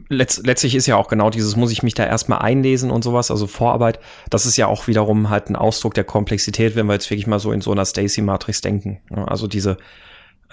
letzt, 0.07 0.47
letztlich 0.47 0.73
ist 0.73 0.85
ja 0.85 0.95
auch 0.95 1.09
genau 1.09 1.29
dieses, 1.29 1.57
muss 1.57 1.71
ich 1.71 1.83
mich 1.83 1.95
da 1.95 2.05
erstmal 2.05 2.39
einlesen 2.39 2.91
und 2.91 3.03
sowas, 3.03 3.29
also 3.29 3.45
Vorarbeit, 3.45 3.99
das 4.29 4.45
ist 4.45 4.55
ja 4.55 4.67
auch 4.67 4.87
wiederum 4.87 5.29
halt 5.29 5.49
ein 5.49 5.57
Ausdruck 5.57 5.93
der 5.93 6.05
Komplexität, 6.05 6.75
wenn 6.75 6.85
wir 6.85 6.93
jetzt 6.93 7.09
wirklich 7.09 7.27
mal 7.27 7.39
so 7.39 7.51
in 7.51 7.59
so 7.59 7.71
einer 7.71 7.83
Stacy-Matrix 7.83 8.61
denken. 8.61 9.01
Also 9.27 9.47
diese, 9.47 9.77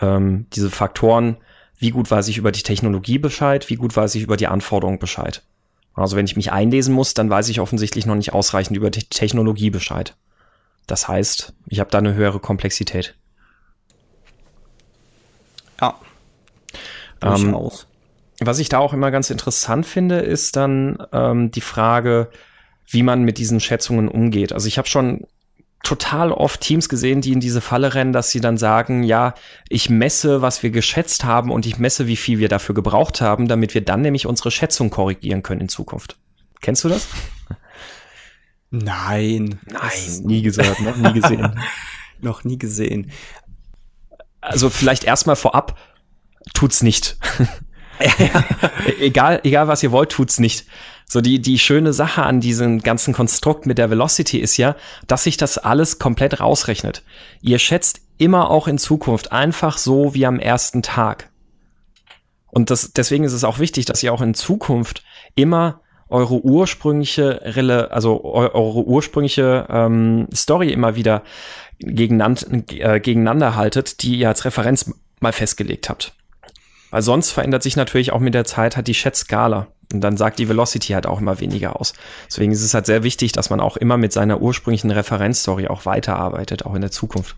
ähm, 0.00 0.46
diese 0.52 0.70
Faktoren, 0.70 1.36
wie 1.78 1.90
gut 1.90 2.10
weiß 2.10 2.26
ich 2.28 2.36
über 2.36 2.50
die 2.50 2.62
Technologie 2.62 3.18
Bescheid, 3.18 3.70
wie 3.70 3.76
gut 3.76 3.96
weiß 3.96 4.14
ich 4.16 4.22
über 4.22 4.36
die 4.36 4.48
Anforderungen 4.48 4.98
Bescheid. 4.98 5.42
Also 5.94 6.16
wenn 6.16 6.24
ich 6.24 6.36
mich 6.36 6.50
einlesen 6.50 6.94
muss, 6.94 7.14
dann 7.14 7.30
weiß 7.30 7.48
ich 7.48 7.60
offensichtlich 7.60 8.06
noch 8.06 8.16
nicht 8.16 8.32
ausreichend 8.32 8.76
über 8.76 8.90
die 8.90 9.04
Technologie 9.04 9.70
Bescheid. 9.70 10.16
Das 10.86 11.06
heißt, 11.06 11.52
ich 11.68 11.80
habe 11.80 11.90
da 11.90 11.98
eine 11.98 12.14
höhere 12.14 12.40
Komplexität. 12.40 13.14
Ja. 15.80 15.94
Ähm, 17.20 17.56
was 18.46 18.58
ich 18.58 18.68
da 18.68 18.78
auch 18.78 18.92
immer 18.92 19.10
ganz 19.10 19.30
interessant 19.30 19.86
finde, 19.86 20.18
ist 20.18 20.56
dann 20.56 20.98
ähm, 21.12 21.50
die 21.50 21.60
Frage, 21.60 22.30
wie 22.86 23.02
man 23.02 23.22
mit 23.22 23.38
diesen 23.38 23.60
Schätzungen 23.60 24.08
umgeht. 24.08 24.52
Also 24.52 24.68
ich 24.68 24.78
habe 24.78 24.88
schon 24.88 25.26
total 25.82 26.30
oft 26.30 26.60
Teams 26.60 26.88
gesehen, 26.88 27.20
die 27.20 27.32
in 27.32 27.40
diese 27.40 27.60
Falle 27.60 27.94
rennen, 27.94 28.12
dass 28.12 28.30
sie 28.30 28.40
dann 28.40 28.56
sagen, 28.56 29.02
ja, 29.02 29.34
ich 29.68 29.90
messe, 29.90 30.40
was 30.40 30.62
wir 30.62 30.70
geschätzt 30.70 31.24
haben 31.24 31.50
und 31.50 31.66
ich 31.66 31.78
messe, 31.78 32.06
wie 32.06 32.16
viel 32.16 32.38
wir 32.38 32.48
dafür 32.48 32.74
gebraucht 32.74 33.20
haben, 33.20 33.48
damit 33.48 33.74
wir 33.74 33.80
dann 33.80 34.02
nämlich 34.02 34.26
unsere 34.26 34.50
Schätzung 34.50 34.90
korrigieren 34.90 35.42
können 35.42 35.62
in 35.62 35.68
Zukunft. 35.68 36.18
Kennst 36.60 36.84
du 36.84 36.88
das? 36.88 37.08
Nein. 38.70 39.58
Nein, 39.70 40.22
nie 40.22 40.42
gesagt, 40.42 40.80
noch 40.80 40.96
nie 40.96 41.12
gesehen. 41.12 41.60
noch 42.20 42.44
nie 42.44 42.58
gesehen. 42.58 43.10
Also 44.40 44.70
vielleicht 44.70 45.04
erstmal 45.04 45.36
vorab, 45.36 45.78
tut's 46.54 46.82
nicht. 46.82 47.18
egal, 49.00 49.40
egal 49.44 49.68
was 49.68 49.82
ihr 49.82 49.92
wollt, 49.92 50.10
tut's 50.10 50.38
nicht. 50.38 50.66
So 51.06 51.20
die, 51.20 51.40
die 51.40 51.58
schöne 51.58 51.92
Sache 51.92 52.22
an 52.22 52.40
diesem 52.40 52.80
ganzen 52.80 53.12
Konstrukt 53.12 53.66
mit 53.66 53.78
der 53.78 53.90
Velocity 53.90 54.38
ist 54.38 54.56
ja, 54.56 54.76
dass 55.06 55.24
sich 55.24 55.36
das 55.36 55.58
alles 55.58 55.98
komplett 55.98 56.40
rausrechnet. 56.40 57.02
Ihr 57.42 57.58
schätzt 57.58 58.00
immer 58.18 58.50
auch 58.50 58.66
in 58.66 58.78
Zukunft 58.78 59.32
einfach 59.32 59.78
so 59.78 60.14
wie 60.14 60.24
am 60.24 60.38
ersten 60.38 60.82
Tag. 60.82 61.28
Und 62.46 62.70
das, 62.70 62.92
deswegen 62.92 63.24
ist 63.24 63.32
es 63.32 63.44
auch 63.44 63.58
wichtig, 63.58 63.84
dass 63.84 64.02
ihr 64.02 64.12
auch 64.12 64.20
in 64.20 64.34
Zukunft 64.34 65.02
immer 65.34 65.80
eure 66.08 66.44
ursprüngliche 66.44 67.40
Relle, 67.42 67.90
also 67.90 68.22
eure 68.24 68.84
ursprüngliche 68.86 69.66
ähm, 69.70 70.28
Story 70.34 70.70
immer 70.70 70.94
wieder 70.94 71.22
gegeneinander, 71.78 72.46
äh, 72.68 73.00
gegeneinander 73.00 73.56
haltet, 73.56 74.02
die 74.02 74.18
ihr 74.18 74.28
als 74.28 74.44
Referenz 74.44 74.92
mal 75.20 75.32
festgelegt 75.32 75.88
habt. 75.88 76.14
Weil 76.92 77.02
sonst 77.02 77.32
verändert 77.32 77.64
sich 77.64 77.74
natürlich 77.74 78.12
auch 78.12 78.20
mit 78.20 78.34
der 78.34 78.44
Zeit 78.44 78.76
halt 78.76 78.86
die 78.86 78.94
Schätzskala. 78.94 79.66
Und 79.92 80.00
dann 80.00 80.16
sagt 80.16 80.38
die 80.38 80.48
Velocity 80.48 80.92
halt 80.92 81.06
auch 81.06 81.20
immer 81.20 81.40
weniger 81.40 81.80
aus. 81.80 81.94
Deswegen 82.28 82.52
ist 82.52 82.62
es 82.62 82.74
halt 82.74 82.86
sehr 82.86 83.02
wichtig, 83.02 83.32
dass 83.32 83.50
man 83.50 83.60
auch 83.60 83.76
immer 83.76 83.96
mit 83.96 84.12
seiner 84.12 84.40
ursprünglichen 84.40 84.90
Referenzstory 84.90 85.66
auch 85.66 85.84
weiterarbeitet, 85.84 86.64
auch 86.64 86.74
in 86.74 86.80
der 86.80 86.92
Zukunft. 86.92 87.36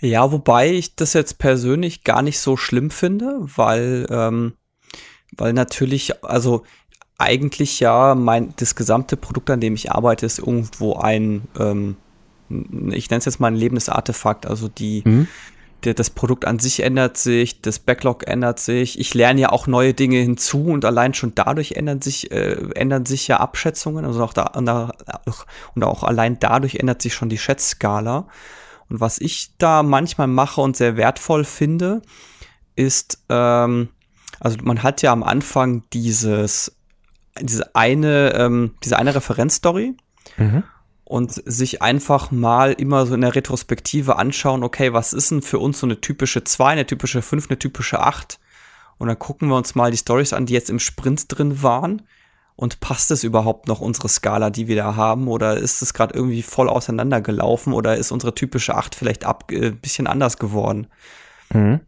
Ja, 0.00 0.32
wobei 0.32 0.72
ich 0.72 0.96
das 0.96 1.12
jetzt 1.12 1.38
persönlich 1.38 2.02
gar 2.02 2.22
nicht 2.22 2.40
so 2.40 2.56
schlimm 2.56 2.90
finde, 2.90 3.36
weil 3.40 4.06
ähm, 4.10 4.54
weil 5.36 5.52
natürlich, 5.52 6.24
also 6.24 6.64
eigentlich 7.18 7.80
ja 7.80 8.14
mein 8.14 8.54
das 8.56 8.74
gesamte 8.74 9.16
Produkt, 9.16 9.50
an 9.50 9.60
dem 9.60 9.74
ich 9.74 9.92
arbeite, 9.92 10.26
ist 10.26 10.38
irgendwo 10.38 10.96
ein, 10.96 11.42
ähm, 11.58 11.96
ich 12.90 13.08
nenne 13.10 13.18
es 13.18 13.24
jetzt 13.24 13.40
mal 13.40 13.48
ein 13.48 13.56
lebendes 13.56 13.88
Artefakt. 13.88 14.46
Also 14.46 14.68
die, 14.68 15.02
mhm. 15.04 15.28
Der, 15.84 15.94
das 15.94 16.10
Produkt 16.10 16.44
an 16.44 16.58
sich 16.58 16.80
ändert 16.80 17.16
sich, 17.16 17.60
das 17.62 17.78
Backlog 17.78 18.26
ändert 18.26 18.60
sich. 18.60 18.98
Ich 18.98 19.14
lerne 19.14 19.40
ja 19.40 19.48
auch 19.50 19.66
neue 19.66 19.94
Dinge 19.94 20.18
hinzu 20.18 20.66
und 20.66 20.84
allein 20.84 21.14
schon 21.14 21.34
dadurch 21.34 21.72
ändern 21.72 22.00
sich, 22.00 22.30
äh, 22.30 22.56
ändern 22.74 23.06
sich 23.06 23.28
ja 23.28 23.40
Abschätzungen. 23.40 24.04
Also 24.04 24.22
auch 24.24 24.32
da, 24.32 24.44
und 25.74 25.84
auch 25.84 26.02
allein 26.02 26.38
dadurch 26.38 26.76
ändert 26.76 27.02
sich 27.02 27.14
schon 27.14 27.28
die 27.28 27.38
Schätzskala. 27.38 28.28
Und 28.88 29.00
was 29.00 29.18
ich 29.18 29.56
da 29.58 29.82
manchmal 29.82 30.26
mache 30.26 30.60
und 30.60 30.76
sehr 30.76 30.96
wertvoll 30.96 31.44
finde, 31.44 32.02
ist, 32.76 33.24
ähm, 33.28 33.88
also 34.40 34.58
man 34.62 34.82
hat 34.82 35.02
ja 35.02 35.12
am 35.12 35.22
Anfang 35.22 35.84
dieses, 35.92 36.76
diese 37.40 37.74
eine, 37.74 38.34
ähm, 38.34 38.74
diese 38.82 38.98
eine 38.98 39.14
Referenzstory 39.14 39.96
mhm. 40.36 40.64
Und 41.12 41.42
sich 41.44 41.82
einfach 41.82 42.30
mal 42.30 42.72
immer 42.72 43.04
so 43.04 43.14
in 43.14 43.20
der 43.20 43.34
Retrospektive 43.34 44.16
anschauen, 44.16 44.64
okay, 44.64 44.94
was 44.94 45.12
ist 45.12 45.30
denn 45.30 45.42
für 45.42 45.58
uns 45.58 45.78
so 45.78 45.86
eine 45.86 46.00
typische 46.00 46.42
2, 46.42 46.68
eine 46.68 46.86
typische 46.86 47.20
5, 47.20 47.50
eine 47.50 47.58
typische 47.58 48.00
8? 48.00 48.40
Und 48.96 49.08
dann 49.08 49.18
gucken 49.18 49.48
wir 49.48 49.56
uns 49.56 49.74
mal 49.74 49.90
die 49.90 49.98
Stories 49.98 50.32
an, 50.32 50.46
die 50.46 50.54
jetzt 50.54 50.70
im 50.70 50.78
Sprint 50.78 51.26
drin 51.28 51.62
waren 51.62 52.00
und 52.56 52.80
passt 52.80 53.10
es 53.10 53.24
überhaupt 53.24 53.68
noch 53.68 53.82
unsere 53.82 54.08
Skala, 54.08 54.48
die 54.48 54.68
wir 54.68 54.76
da 54.76 54.96
haben? 54.96 55.28
Oder 55.28 55.58
ist 55.58 55.82
es 55.82 55.92
gerade 55.92 56.14
irgendwie 56.14 56.40
voll 56.40 56.70
auseinandergelaufen? 56.70 57.74
Oder 57.74 57.98
ist 57.98 58.10
unsere 58.10 58.34
typische 58.34 58.74
8 58.74 58.94
vielleicht 58.94 59.26
ab, 59.26 59.52
äh, 59.52 59.70
bisschen 59.70 60.06
anders 60.06 60.38
geworden? 60.38 60.86
Mhm. 61.52 61.80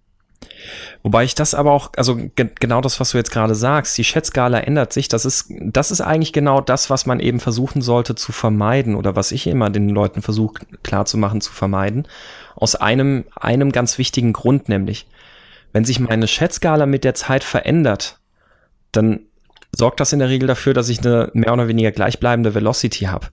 Wobei 1.03 1.25
ich 1.25 1.35
das 1.35 1.55
aber 1.55 1.73
auch, 1.73 1.91
also 1.97 2.17
ge 2.17 2.49
genau 2.59 2.81
das, 2.81 3.01
was 3.01 3.11
du 3.11 3.19
jetzt 3.19 3.31
gerade 3.31 3.55
sagst, 3.55 3.97
die 3.99 4.05
Schätzskala 4.05 4.61
ändert 4.61 4.93
sich. 4.93 5.09
Das 5.09 5.25
ist, 5.25 5.47
das 5.61 5.91
ist 5.91 6.01
eigentlich 6.01 6.33
genau 6.33 6.61
das, 6.61 6.91
was 6.91 7.07
man 7.07 7.21
eben 7.21 7.41
versuchen 7.41 7.83
sollte 7.83 8.15
zu 8.15 8.33
vermeiden 8.33 8.95
oder 8.95 9.17
was 9.17 9.33
ich 9.33 9.47
immer 9.47 9.71
den 9.71 9.89
Leuten 9.89 10.23
versuche 10.23 10.65
klarzumachen 10.83 11.41
zu 11.41 11.53
vermeiden. 11.53 12.07
Aus 12.57 12.75
einem, 12.75 13.25
einem 13.37 13.73
ganz 13.73 13.99
wichtigen 13.99 14.33
Grund, 14.33 14.69
nämlich, 14.69 15.07
wenn 15.73 15.85
sich 15.85 16.01
meine 16.01 16.29
Schätzskala 16.29 16.87
mit 16.87 17.05
der 17.05 17.15
Zeit 17.15 17.45
verändert, 17.45 18.19
dann 18.93 19.21
sorgt 19.73 20.01
das 20.01 20.13
in 20.13 20.21
der 20.21 20.29
Regel 20.29 20.47
dafür, 20.47 20.75
dass 20.75 20.89
ich 20.89 21.01
eine 21.01 21.31
mehr 21.35 21.53
oder 21.53 21.69
weniger 21.69 21.91
gleichbleibende 21.91 22.55
Velocity 22.55 23.07
habe. 23.07 23.29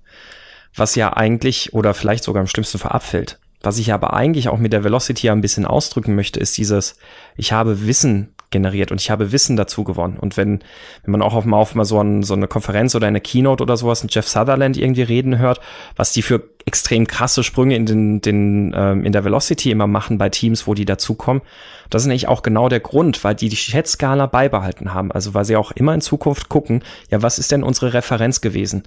Was 0.76 0.96
ja 0.96 1.13
eigentlich 1.13 1.74
oder 1.74 1.94
vielleicht 1.94 2.24
sogar 2.24 2.41
im 2.41 2.48
schlimmsten 2.48 2.80
Fall 2.80 2.91
abfällt. 2.91 3.39
Was 3.63 3.78
ich 3.78 3.93
aber 3.93 4.13
eigentlich 4.13 4.50
auch 4.50 4.58
mit 4.58 4.74
der 4.74 4.84
Velocity 4.84 5.30
ein 5.30 5.41
bisschen 5.41 5.65
ausdrücken 5.65 6.15
möchte, 6.15 6.39
ist 6.39 6.58
dieses, 6.58 6.95
ich 7.36 7.54
habe 7.54 7.86
Wissen 7.86 8.34
generiert 8.52 8.91
und 8.91 9.02
ich 9.02 9.10
habe 9.10 9.32
Wissen 9.32 9.56
dazu 9.56 9.84
gewonnen. 9.84 10.17
Und 10.19 10.38
wenn, 10.38 10.60
wenn 11.04 11.12
man 11.12 11.21
auch 11.21 11.34
auf 11.34 11.45
auf 11.52 11.76
mal 11.76 11.86
so, 11.86 12.02
ein, 12.02 12.21
so 12.21 12.34
eine 12.34 12.47
Konferenz 12.47 12.93
oder 12.95 13.08
eine 13.08 13.21
Keynote 13.21 13.63
oder 13.63 13.78
sowas 13.78 14.04
mit 14.04 14.13
Jeff 14.13 14.28
Sutherland 14.28 14.78
irgendwie 14.78 15.04
reden 15.04 15.38
hört, 15.38 15.62
was 15.95 16.12
die 16.12 16.21
für 16.21 16.43
extrem 16.65 17.08
krasse 17.08 17.43
Sprünge 17.43 17.76
in 17.76 17.86
den, 17.86 18.21
den, 18.21 18.74
ähm, 18.76 19.06
in 19.06 19.13
der 19.13 19.24
Velocity 19.24 19.71
immer 19.71 19.88
machen 19.88 20.17
bei 20.17 20.30
Teams, 20.30 20.67
wo 20.67 20.74
die 20.74 20.86
dazukommen, 20.86 21.41
das 21.89 22.04
ist 22.04 22.08
nämlich 22.08 22.28
auch 22.28 22.43
genau 22.43 22.69
der 22.69 22.80
Grund, 22.80 23.24
weil 23.24 23.36
die 23.36 23.50
die 23.50 23.56
Schätzskala 23.56 24.28
beibehalten 24.28 24.93
haben. 24.93 25.12
Also 25.12 25.34
weil 25.34 25.45
sie 25.45 25.56
auch 25.56 25.71
immer 25.71 25.93
in 25.93 26.02
Zukunft 26.02 26.50
gucken, 26.50 26.84
ja, 27.10 27.21
was 27.21 27.39
ist 27.39 27.52
denn 27.52 27.63
unsere 27.63 27.93
Referenz 27.93 28.41
gewesen? 28.41 28.84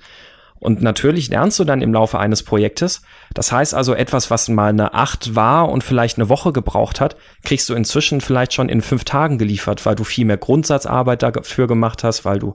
Und 0.61 0.81
natürlich 0.81 1.29
lernst 1.29 1.59
du 1.59 1.65
dann 1.65 1.83
im 1.83 1.93
Laufe 1.93 2.19
eines 2.19 2.43
Projektes. 2.43 3.03
Das 3.35 3.53
heißt 3.53 3.75
also, 3.75 3.95
etwas, 3.95 4.31
was 4.31 4.49
mal 4.49 4.71
eine 4.71 4.95
acht 4.95 5.35
war 5.35 5.69
und 5.69 5.85
vielleicht 5.85 6.17
eine 6.17 6.29
Woche 6.29 6.53
gebraucht 6.53 7.01
hat, 7.01 7.17
kriegst 7.43 7.69
du 7.69 7.75
inzwischen 7.75 8.21
vielleicht 8.21 8.55
schon 8.55 8.69
in 8.69 8.81
fünf 8.81 9.05
Tagen 9.05 9.37
geliefert, 9.37 9.85
weil 9.85 9.95
du 9.95 10.05
viel 10.05 10.25
mehr 10.25 10.39
Grundsatzarbeit 10.39 11.23
dafür 11.23 11.67
gemacht 11.67 12.03
hast, 12.03 12.25
weil 12.25 12.39
du 12.39 12.55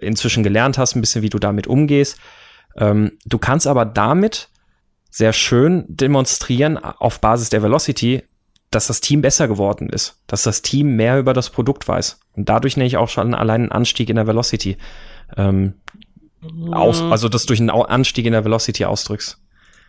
inzwischen 0.00 0.44
gelernt 0.44 0.78
hast, 0.78 0.94
ein 0.94 1.00
bisschen, 1.00 1.22
wie 1.22 1.30
du 1.30 1.38
damit 1.38 1.66
umgehst. 1.66 2.18
Ähm, 2.76 3.12
du 3.26 3.38
kannst 3.38 3.66
aber 3.66 3.84
damit 3.84 4.50
sehr 5.10 5.32
schön 5.32 5.84
demonstrieren 5.88 6.76
auf 6.78 7.20
Basis 7.20 7.48
der 7.48 7.62
Velocity, 7.62 8.22
dass 8.70 8.86
das 8.86 9.00
Team 9.00 9.22
besser 9.22 9.48
geworden 9.48 9.88
ist, 9.88 10.22
dass 10.26 10.42
das 10.42 10.62
Team 10.62 10.96
mehr 10.96 11.18
über 11.18 11.32
das 11.32 11.50
Produkt 11.50 11.88
weiß. 11.88 12.20
Und 12.36 12.48
dadurch 12.48 12.76
nenne 12.76 12.86
ich 12.86 12.98
auch 12.98 13.08
schon 13.08 13.34
allein 13.34 13.62
einen 13.62 13.72
Anstieg 13.72 14.10
in 14.10 14.16
der 14.16 14.26
Velocity. 14.26 14.76
Ähm, 15.36 15.74
aus, 16.70 17.00
also 17.02 17.28
das 17.28 17.46
durch 17.46 17.60
einen 17.60 17.70
Anstieg 17.70 18.26
in 18.26 18.32
der 18.32 18.44
Velocity 18.44 18.84
ausdrückst. 18.84 19.38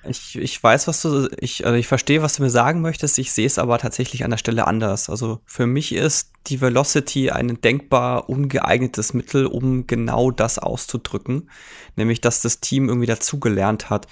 Ich, 0.07 0.37
ich 0.37 0.63
weiß, 0.63 0.87
was 0.87 1.01
du, 1.01 1.29
ich, 1.39 1.65
also 1.65 1.75
ich 1.75 1.87
verstehe, 1.87 2.21
was 2.21 2.35
du 2.35 2.43
mir 2.43 2.49
sagen 2.49 2.81
möchtest. 2.81 3.19
Ich 3.19 3.33
sehe 3.33 3.45
es 3.45 3.59
aber 3.59 3.77
tatsächlich 3.79 4.23
an 4.23 4.31
der 4.31 4.37
Stelle 4.37 4.65
anders. 4.65 5.09
Also 5.09 5.41
für 5.45 5.67
mich 5.67 5.93
ist 5.93 6.31
die 6.47 6.61
Velocity 6.61 7.31
ein 7.31 7.59
denkbar 7.59 8.29
ungeeignetes 8.29 9.13
Mittel, 9.13 9.45
um 9.45 9.87
genau 9.87 10.31
das 10.31 10.57
auszudrücken. 10.57 11.49
Nämlich, 11.97 12.21
dass 12.21 12.41
das 12.41 12.61
Team 12.61 12.87
irgendwie 12.87 13.07
dazugelernt 13.07 13.89
hat. 13.89 14.07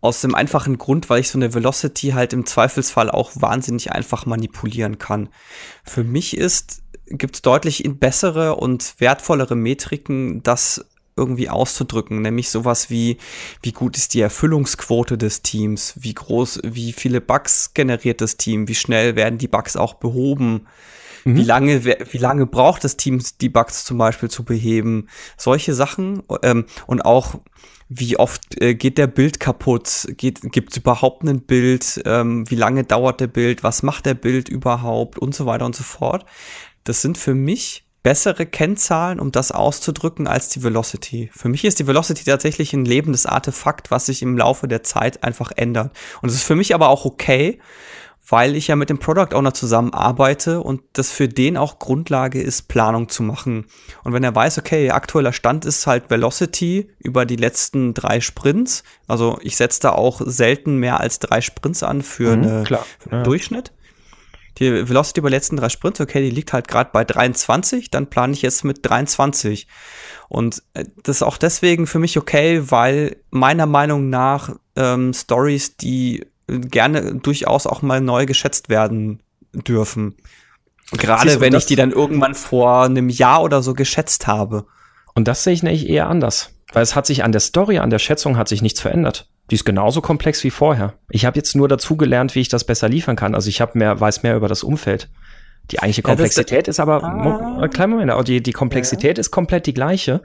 Aus 0.00 0.20
dem 0.20 0.36
einfachen 0.36 0.78
Grund, 0.78 1.10
weil 1.10 1.20
ich 1.20 1.28
so 1.28 1.38
eine 1.38 1.54
Velocity 1.54 2.10
halt 2.10 2.32
im 2.32 2.46
Zweifelsfall 2.46 3.10
auch 3.10 3.32
wahnsinnig 3.34 3.90
einfach 3.90 4.26
manipulieren 4.26 4.98
kann. 4.98 5.28
Für 5.82 6.04
mich 6.04 6.36
ist, 6.36 6.82
gibt 7.06 7.34
es 7.34 7.42
deutlich 7.42 7.82
bessere 7.98 8.54
und 8.54 8.94
wertvollere 9.00 9.56
Metriken, 9.56 10.44
das 10.44 10.86
irgendwie 11.16 11.48
auszudrücken, 11.48 12.22
nämlich 12.22 12.50
sowas 12.50 12.90
wie, 12.90 13.16
wie 13.62 13.72
gut 13.72 13.96
ist 13.96 14.14
die 14.14 14.20
Erfüllungsquote 14.20 15.16
des 15.16 15.42
Teams, 15.42 15.94
wie 15.96 16.14
groß, 16.14 16.60
wie 16.64 16.92
viele 16.92 17.20
Bugs 17.20 17.72
generiert 17.74 18.20
das 18.20 18.36
Team, 18.36 18.68
wie 18.68 18.74
schnell 18.74 19.16
werden 19.16 19.38
die 19.38 19.48
Bugs 19.48 19.76
auch 19.76 19.94
behoben, 19.94 20.66
mhm. 21.24 21.36
wie 21.36 21.44
lange, 21.44 21.84
wie 21.84 22.18
lange 22.18 22.46
braucht 22.46 22.84
das 22.84 22.96
Team, 22.96 23.22
die 23.40 23.48
Bugs 23.48 23.84
zum 23.84 23.98
Beispiel 23.98 24.30
zu 24.30 24.44
beheben, 24.44 25.08
solche 25.36 25.74
Sachen 25.74 26.22
ähm, 26.42 26.66
und 26.86 27.04
auch 27.04 27.36
wie 27.88 28.18
oft 28.18 28.60
äh, 28.60 28.74
geht 28.74 28.98
der 28.98 29.06
Bild 29.06 29.38
kaputt? 29.38 30.08
Gibt 30.16 30.44
es 30.44 30.76
überhaupt 30.76 31.22
ein 31.22 31.42
Bild? 31.42 32.02
Ähm, 32.04 32.50
wie 32.50 32.56
lange 32.56 32.82
dauert 32.82 33.20
der 33.20 33.28
Bild? 33.28 33.62
Was 33.62 33.84
macht 33.84 34.06
der 34.06 34.14
Bild 34.14 34.48
überhaupt? 34.48 35.18
Und 35.18 35.36
so 35.36 35.46
weiter 35.46 35.64
und 35.64 35.76
so 35.76 35.84
fort. 35.84 36.26
Das 36.82 37.00
sind 37.00 37.16
für 37.16 37.34
mich 37.34 37.85
bessere 38.06 38.46
Kennzahlen, 38.46 39.18
um 39.18 39.32
das 39.32 39.50
auszudrücken, 39.50 40.28
als 40.28 40.48
die 40.48 40.62
Velocity. 40.62 41.28
Für 41.34 41.48
mich 41.48 41.64
ist 41.64 41.80
die 41.80 41.88
Velocity 41.88 42.22
tatsächlich 42.22 42.72
ein 42.72 42.84
lebendes 42.84 43.26
Artefakt, 43.26 43.90
was 43.90 44.06
sich 44.06 44.22
im 44.22 44.38
Laufe 44.38 44.68
der 44.68 44.84
Zeit 44.84 45.24
einfach 45.24 45.50
ändert. 45.56 45.90
Und 46.22 46.28
es 46.28 46.36
ist 46.36 46.44
für 46.44 46.54
mich 46.54 46.72
aber 46.72 46.88
auch 46.88 47.04
okay, 47.04 47.58
weil 48.28 48.54
ich 48.54 48.68
ja 48.68 48.76
mit 48.76 48.90
dem 48.90 49.00
Product 49.00 49.34
Owner 49.34 49.54
zusammenarbeite 49.54 50.60
und 50.60 50.82
das 50.92 51.10
für 51.10 51.26
den 51.26 51.56
auch 51.56 51.80
Grundlage 51.80 52.40
ist, 52.40 52.68
Planung 52.68 53.08
zu 53.08 53.24
machen. 53.24 53.66
Und 54.04 54.12
wenn 54.12 54.22
er 54.22 54.36
weiß, 54.36 54.58
okay, 54.58 54.92
aktueller 54.92 55.32
Stand 55.32 55.64
ist 55.64 55.84
halt 55.88 56.08
Velocity 56.08 56.88
über 57.00 57.26
die 57.26 57.34
letzten 57.34 57.92
drei 57.92 58.20
Sprints, 58.20 58.84
also 59.08 59.36
ich 59.42 59.56
setze 59.56 59.80
da 59.80 59.90
auch 59.90 60.20
selten 60.24 60.76
mehr 60.76 61.00
als 61.00 61.18
drei 61.18 61.40
Sprints 61.40 61.82
an 61.82 62.02
für, 62.02 62.36
mhm, 62.36 62.42
eine, 62.44 62.66
für 62.66 63.10
einen 63.10 63.18
ja. 63.18 63.22
Durchschnitt 63.24 63.72
die 64.58 64.88
Velocity 64.88 65.20
über 65.20 65.30
letzten 65.30 65.56
drei 65.56 65.68
Sprints, 65.68 66.00
okay, 66.00 66.22
die 66.22 66.34
liegt 66.34 66.52
halt 66.52 66.68
gerade 66.68 66.90
bei 66.92 67.04
23, 67.04 67.90
dann 67.90 68.08
plane 68.08 68.32
ich 68.32 68.42
jetzt 68.42 68.64
mit 68.64 68.88
23. 68.88 69.66
Und 70.28 70.62
äh, 70.74 70.84
das 71.02 71.16
ist 71.16 71.22
auch 71.22 71.38
deswegen 71.38 71.86
für 71.86 71.98
mich 71.98 72.18
okay, 72.18 72.70
weil 72.70 73.16
meiner 73.30 73.66
Meinung 73.66 74.08
nach 74.10 74.56
ähm, 74.76 75.12
Stories, 75.12 75.76
die 75.76 76.26
gerne 76.46 77.16
durchaus 77.16 77.66
auch 77.66 77.82
mal 77.82 78.00
neu 78.00 78.26
geschätzt 78.26 78.68
werden 78.68 79.22
dürfen. 79.52 80.14
Gerade 80.92 81.40
wenn 81.40 81.54
ich 81.54 81.66
die 81.66 81.76
dann 81.76 81.90
irgendwann 81.90 82.34
vor 82.34 82.84
einem 82.84 83.08
Jahr 83.08 83.42
oder 83.42 83.62
so 83.62 83.74
geschätzt 83.74 84.26
habe. 84.26 84.66
Und 85.14 85.26
das 85.26 85.42
sehe 85.42 85.52
ich 85.52 85.62
nämlich 85.62 85.88
eher 85.88 86.08
anders. 86.08 86.50
Weil 86.72 86.82
es 86.82 86.94
hat 86.94 87.06
sich 87.06 87.24
an 87.24 87.32
der 87.32 87.40
Story, 87.40 87.78
an 87.78 87.90
der 87.90 87.98
Schätzung 87.98 88.36
hat 88.36 88.48
sich 88.48 88.62
nichts 88.62 88.80
verändert. 88.80 89.28
Die 89.50 89.54
ist 89.54 89.64
genauso 89.64 90.00
komplex 90.00 90.42
wie 90.44 90.50
vorher. 90.50 90.94
Ich 91.08 91.24
habe 91.24 91.36
jetzt 91.36 91.54
nur 91.54 91.68
dazu 91.68 91.96
gelernt, 91.96 92.34
wie 92.34 92.40
ich 92.40 92.48
das 92.48 92.64
besser 92.64 92.88
liefern 92.88 93.16
kann. 93.16 93.34
Also 93.34 93.48
ich 93.48 93.60
habe 93.60 93.78
mehr, 93.78 94.00
weiß 94.00 94.22
mehr 94.22 94.36
über 94.36 94.48
das 94.48 94.64
Umfeld. 94.64 95.08
Die 95.70 95.80
eigentliche 95.80 96.02
Komplexität 96.02 96.66
ja, 96.66 96.70
ist 96.70 96.78
aber, 96.78 97.02
ah, 97.02 97.64
äh, 97.64 97.68
kleinen 97.68 97.92
Moment, 97.92 98.10
aber 98.12 98.22
die, 98.22 98.40
die 98.40 98.52
Komplexität 98.52 99.18
ja. 99.18 99.20
ist 99.20 99.32
komplett 99.32 99.66
die 99.66 99.74
gleiche. 99.74 100.22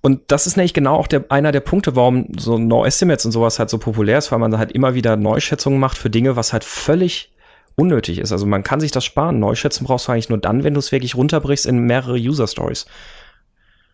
Und 0.00 0.20
das 0.28 0.48
ist 0.48 0.56
nämlich 0.56 0.74
genau 0.74 0.96
auch 0.96 1.06
der, 1.06 1.24
einer 1.28 1.52
der 1.52 1.60
Punkte, 1.60 1.94
warum 1.94 2.26
so 2.36 2.58
No 2.58 2.84
Estimates 2.84 3.24
und 3.24 3.30
sowas 3.30 3.60
halt 3.60 3.70
so 3.70 3.78
populär 3.78 4.18
ist, 4.18 4.32
weil 4.32 4.40
man 4.40 4.58
halt 4.58 4.72
immer 4.72 4.94
wieder 4.94 5.16
Neuschätzungen 5.16 5.78
macht 5.78 5.98
für 5.98 6.10
Dinge, 6.10 6.34
was 6.34 6.52
halt 6.52 6.64
völlig 6.64 7.32
unnötig 7.76 8.18
ist. 8.18 8.32
Also 8.32 8.44
man 8.44 8.64
kann 8.64 8.80
sich 8.80 8.90
das 8.90 9.04
sparen. 9.04 9.38
Neuschätzen 9.38 9.86
brauchst 9.86 10.08
du 10.08 10.12
eigentlich 10.12 10.28
nur 10.28 10.38
dann, 10.38 10.64
wenn 10.64 10.74
du 10.74 10.80
es 10.80 10.90
wirklich 10.90 11.14
runterbrichst 11.14 11.66
in 11.66 11.78
mehrere 11.78 12.16
User 12.16 12.48
Stories 12.48 12.86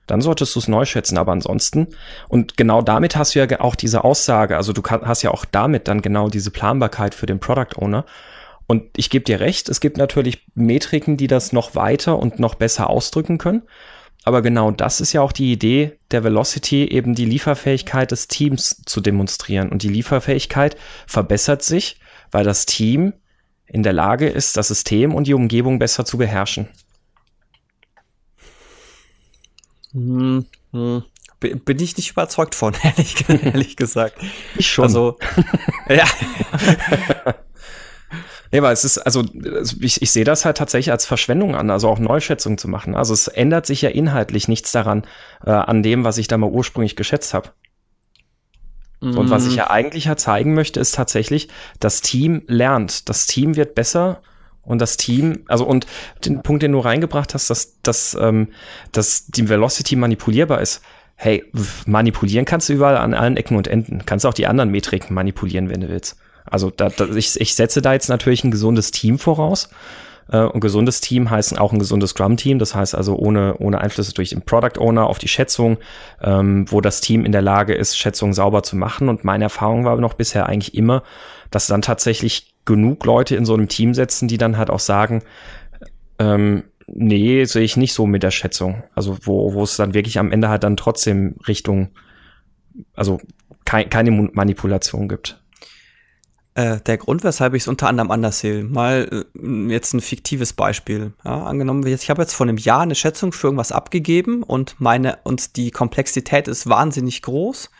dann 0.09 0.21
solltest 0.21 0.57
du 0.57 0.59
es 0.59 0.67
neu 0.67 0.85
schätzen. 0.85 1.19
Aber 1.19 1.31
ansonsten, 1.31 1.89
und 2.29 2.57
genau 2.57 2.83
damit 2.83 3.15
hast 3.15 3.35
du 3.35 3.39
ja 3.39 3.61
auch 3.61 3.77
diese 3.77 4.03
Aussage, 4.03 4.57
also 4.57 4.73
du 4.73 4.83
hast 4.83 5.23
ja 5.23 5.31
auch 5.31 5.45
damit 5.45 5.87
dann 5.87 6.03
genau 6.03 6.29
diese 6.29 6.51
Planbarkeit 6.51 7.15
für 7.15 7.27
den 7.27 7.39
Product 7.39 7.77
Owner. 7.77 8.05
Und 8.67 8.85
ich 8.97 9.09
gebe 9.11 9.25
dir 9.25 9.41
recht, 9.41 9.69
es 9.69 9.81
gibt 9.81 9.97
natürlich 9.97 10.45
Metriken, 10.55 11.17
die 11.17 11.27
das 11.27 11.53
noch 11.53 11.75
weiter 11.75 12.19
und 12.19 12.39
noch 12.39 12.57
besser 12.57 12.91
ausdrücken 12.91 13.39
können. 13.39 13.63
Aber 14.25 14.43
genau 14.43 14.71
das 14.71 15.01
ist 15.01 15.13
ja 15.13 15.23
auch 15.23 15.33
die 15.33 15.53
Idee 15.53 15.99
der 16.11 16.25
Velocity, 16.25 16.85
eben 16.85 17.15
die 17.15 17.25
Lieferfähigkeit 17.25 18.11
des 18.11 18.29
Teams 18.29 18.83
zu 18.85 19.01
demonstrieren. 19.01 19.71
Und 19.71 19.83
die 19.83 19.89
Lieferfähigkeit 19.89 20.77
verbessert 21.07 21.63
sich, 21.63 21.99
weil 22.31 22.45
das 22.45 22.67
Team 22.67 23.15
in 23.67 23.83
der 23.83 23.93
Lage 23.93 24.29
ist, 24.29 24.57
das 24.57 24.69
System 24.69 25.15
und 25.15 25.27
die 25.27 25.35
Umgebung 25.35 25.79
besser 25.79 26.05
zu 26.05 26.19
beherrschen. 26.19 26.69
Hm, 29.93 30.47
hm. 30.73 31.03
Bin 31.41 31.79
ich 31.79 31.97
nicht 31.97 32.11
überzeugt 32.11 32.55
von, 32.55 32.75
ehrlich, 32.83 33.25
ehrlich 33.29 33.77
gesagt. 33.77 34.17
Ich 34.57 34.69
schon. 34.69 34.85
Also, 34.85 35.19
ja. 35.89 36.05
Nee, 38.51 38.63
weil 38.63 38.73
es 38.73 38.85
ist, 38.85 38.99
also 38.99 39.25
ich, 39.81 40.01
ich 40.01 40.11
sehe 40.11 40.25
das 40.25 40.45
halt 40.45 40.57
tatsächlich 40.57 40.91
als 40.91 41.05
Verschwendung 41.05 41.55
an, 41.55 41.71
also 41.71 41.89
auch 41.89 41.99
Neuschätzungen 41.99 42.59
zu 42.59 42.67
machen. 42.67 42.95
Also 42.95 43.13
es 43.13 43.29
ändert 43.29 43.67
sich 43.67 43.83
ja 43.83 43.91
inhaltlich 43.91 44.49
nichts 44.49 44.73
daran, 44.73 45.07
äh, 45.45 45.51
an 45.51 45.83
dem, 45.83 46.05
was 46.05 46.19
ich 46.19 46.29
da 46.29 46.39
mal 46.39 46.51
ursprünglich 46.51 46.97
geschätzt 46.97 47.35
habe. 47.35 47.51
Mm. 49.01 49.19
Und 49.19 49.31
was 49.31 49.47
ich 49.47 49.57
ja 49.57 49.71
eigentlich 49.71 50.07
ja 50.07 50.17
zeigen 50.17 50.55
möchte, 50.55 50.81
ist 50.81 50.95
tatsächlich, 50.95 51.49
das 51.79 52.01
Team 52.01 52.43
lernt. 52.47 53.09
Das 53.09 53.27
Team 53.27 53.55
wird 53.55 53.75
besser 53.75 54.23
und 54.69 54.81
das 54.81 54.97
Team, 54.97 55.41
also 55.49 55.65
und 55.65 55.87
den 56.25 56.43
Punkt, 56.43 56.63
den 56.63 56.73
du 56.73 56.79
reingebracht 56.79 57.35
hast, 57.35 57.49
dass, 57.51 57.81
dass, 57.83 58.17
ähm, 58.21 58.49
dass 58.93 59.27
die 59.27 59.49
Velocity 59.49 59.97
manipulierbar 59.97 60.61
ist. 60.61 60.83
Hey, 61.17 61.45
manipulieren 61.87 62.45
kannst 62.45 62.69
du 62.69 62.75
überall 62.75 62.97
an 62.97 63.15
allen 63.15 63.37
Ecken 63.37 63.57
und 63.57 63.67
Enden. 63.67 64.05
Kannst 64.07 64.25
auch 64.25 64.35
die 64.35 64.47
anderen 64.47 64.71
Metriken 64.71 65.15
manipulieren, 65.15 65.69
wenn 65.69 65.81
du 65.81 65.89
willst. 65.89 66.17
Also 66.45 66.71
da, 66.71 66.91
da, 66.91 67.07
ich, 67.07 67.41
ich 67.41 67.55
setze 67.55 67.83
da 67.83 67.93
jetzt 67.93 68.09
natürlich 68.09 68.45
ein 68.45 68.51
gesundes 68.51 68.91
Team 68.91 69.19
voraus. 69.19 69.71
Äh, 70.31 70.43
und 70.43 70.61
gesundes 70.61 71.01
Team 71.01 71.31
heißt 71.31 71.59
auch 71.59 71.73
ein 71.73 71.79
gesundes 71.79 72.11
Scrum-Team. 72.11 72.59
Das 72.59 72.75
heißt 72.75 72.95
also 72.95 73.17
ohne, 73.17 73.57
ohne 73.59 73.81
Einflüsse 73.81 74.13
durch 74.15 74.31
den 74.31 74.43
Product 74.43 74.79
Owner 74.79 75.07
auf 75.07 75.19
die 75.19 75.29
Schätzung, 75.29 75.79
ähm, 76.23 76.67
wo 76.71 76.81
das 76.81 77.01
Team 77.01 77.25
in 77.25 77.33
der 77.33 77.43
Lage 77.43 77.75
ist, 77.75 77.99
Schätzungen 77.99 78.35
sauber 78.35 78.63
zu 78.63 78.77
machen. 78.77 79.09
Und 79.09 79.25
meine 79.25 79.45
Erfahrung 79.45 79.85
war 79.85 79.97
noch 79.97 80.15
bisher 80.15 80.47
eigentlich 80.47 80.75
immer, 80.75 81.03
dass 81.51 81.67
dann 81.67 81.83
tatsächlich 81.83 82.55
genug 82.65 83.05
Leute 83.05 83.35
in 83.35 83.45
so 83.45 83.55
einem 83.55 83.69
Team 83.69 83.95
setzen, 83.95 84.29
die 84.29 84.39
dann 84.39 84.59
halt 84.59 84.71
auch 84.71 84.81
sagen, 84.81 85.23
ähm, 86.19 86.65
nee, 86.87 87.45
sehe 87.45 87.63
ich 87.63 87.77
nicht 87.77 87.95
so 87.95 88.07
mit 88.07 88.23
der 88.23 88.31
Schätzung. 88.31 88.83
Also 88.95 89.17
wo, 89.23 89.55
wo 89.55 89.63
es 89.63 89.77
dann 89.77 89.95
wirklich 89.95 90.19
am 90.19 90.33
Ende 90.33 90.49
halt 90.49 90.65
dann 90.65 90.77
trotzdem 90.77 91.37
Richtung, 91.47 91.91
also 92.95 93.21
kein, 93.65 93.89
keine 93.89 94.11
Manipulation 94.11 95.09
gibt. 95.09 95.41
Äh, 96.59 96.81
der 96.81 96.99
Grund, 96.99 97.23
weshalb 97.23 97.55
ich 97.55 97.63
es 97.63 97.69
unter 97.69 97.87
anderem 97.87 98.11
anders 98.11 98.41
sehe, 98.41 98.65
mal 98.65 99.25
äh, 99.33 99.73
jetzt 99.73 99.95
ein 99.95 100.01
fiktives 100.01 100.53
Beispiel. 100.53 101.13
Ja, 101.25 101.45
angenommen, 101.45 101.87
ich 101.87 102.11
habe 102.11 102.23
jetzt 102.23 102.35
vor 102.35 102.49
einem 102.49 102.57
Jahr 102.57 102.81
eine 102.81 102.97
Schätzung 102.97 103.31
für 103.31 103.47
irgendwas 103.47 103.71
abgegeben 103.71 104.43
und 104.43 104.75
meine 104.81 105.21
und 105.23 105.55
die 105.55 105.71
Komplexität 105.71 106.49
ist 106.49 106.69
wahnsinnig 106.69 107.23
groß, 107.23 107.71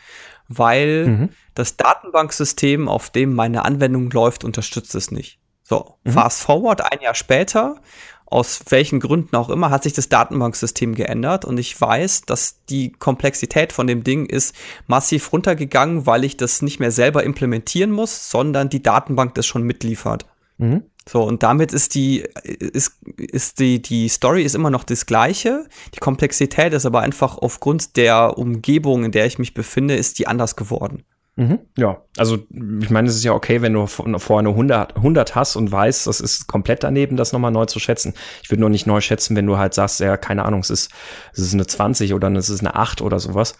weil 0.47 1.07
mhm. 1.07 1.29
das 1.55 1.75
Datenbanksystem, 1.75 2.87
auf 2.87 3.09
dem 3.09 3.33
meine 3.33 3.65
Anwendung 3.65 4.09
läuft, 4.11 4.45
unterstützt 4.45 4.95
es 4.95 5.11
nicht. 5.11 5.41
So, 5.63 5.95
mhm. 6.05 6.11
fast 6.11 6.41
forward 6.41 6.79
ein 6.89 7.01
Jahr 7.01 7.15
später 7.15 7.81
aus 8.29 8.61
welchen 8.69 8.99
Gründen 8.99 9.35
auch 9.35 9.49
immer, 9.49 9.69
hat 9.69 9.83
sich 9.83 9.93
das 9.93 10.09
Datenbanksystem 10.09 10.95
geändert 10.95 11.45
und 11.45 11.57
ich 11.57 11.79
weiß, 11.79 12.21
dass 12.21 12.63
die 12.69 12.91
Komplexität 12.91 13.73
von 13.73 13.87
dem 13.87 14.03
Ding 14.03 14.25
ist 14.25 14.55
massiv 14.87 15.31
runtergegangen, 15.33 16.05
weil 16.05 16.23
ich 16.23 16.37
das 16.37 16.61
nicht 16.61 16.79
mehr 16.79 16.91
selber 16.91 17.23
implementieren 17.23 17.91
muss, 17.91 18.29
sondern 18.29 18.69
die 18.69 18.83
Datenbank 18.83 19.33
das 19.35 19.45
schon 19.45 19.63
mitliefert. 19.63 20.25
Mhm. 20.57 20.83
So, 21.07 21.23
und 21.23 21.41
damit 21.41 21.73
ist 21.73 21.95
die, 21.95 22.23
ist, 22.43 22.99
ist 23.17 23.59
die, 23.59 23.81
die 23.81 24.09
Story 24.09 24.43
ist 24.43 24.53
immer 24.53 24.69
noch 24.69 24.83
das 24.83 25.07
gleiche. 25.07 25.65
Die 25.95 25.99
Komplexität 25.99 26.71
ist 26.73 26.85
aber 26.85 27.01
einfach 27.01 27.39
aufgrund 27.39 27.97
der 27.97 28.37
Umgebung, 28.37 29.05
in 29.05 29.11
der 29.11 29.25
ich 29.25 29.39
mich 29.39 29.55
befinde, 29.55 29.95
ist 29.95 30.19
die 30.19 30.27
anders 30.27 30.55
geworden. 30.55 31.03
Mhm. 31.39 31.59
Ja, 31.77 32.01
also 32.17 32.37
ich 32.81 32.89
meine, 32.89 33.07
es 33.07 33.15
ist 33.15 33.23
ja 33.23 33.31
okay, 33.31 33.61
wenn 33.61 33.71
du 33.71 33.87
vorher 33.87 34.39
eine 34.39 34.49
100, 34.49 34.97
100 34.97 35.35
hast 35.35 35.55
und 35.55 35.71
weißt, 35.71 36.05
das 36.05 36.19
ist 36.19 36.47
komplett 36.47 36.83
daneben, 36.83 37.15
das 37.15 37.31
nochmal 37.31 37.51
neu 37.51 37.65
zu 37.65 37.79
schätzen. 37.79 38.13
Ich 38.43 38.51
würde 38.51 38.59
nur 38.59 38.69
nicht 38.69 38.85
neu 38.85 38.99
schätzen, 38.99 39.37
wenn 39.37 39.45
du 39.45 39.57
halt 39.57 39.73
sagst, 39.73 40.01
ja, 40.01 40.17
keine 40.17 40.43
Ahnung, 40.43 40.59
es 40.59 40.69
ist, 40.69 40.91
es 41.31 41.39
ist 41.39 41.53
eine 41.53 41.65
20 41.65 42.13
oder 42.13 42.29
es 42.33 42.49
ist 42.49 42.59
eine 42.59 42.75
8 42.75 43.01
oder 43.01 43.19
sowas. 43.19 43.57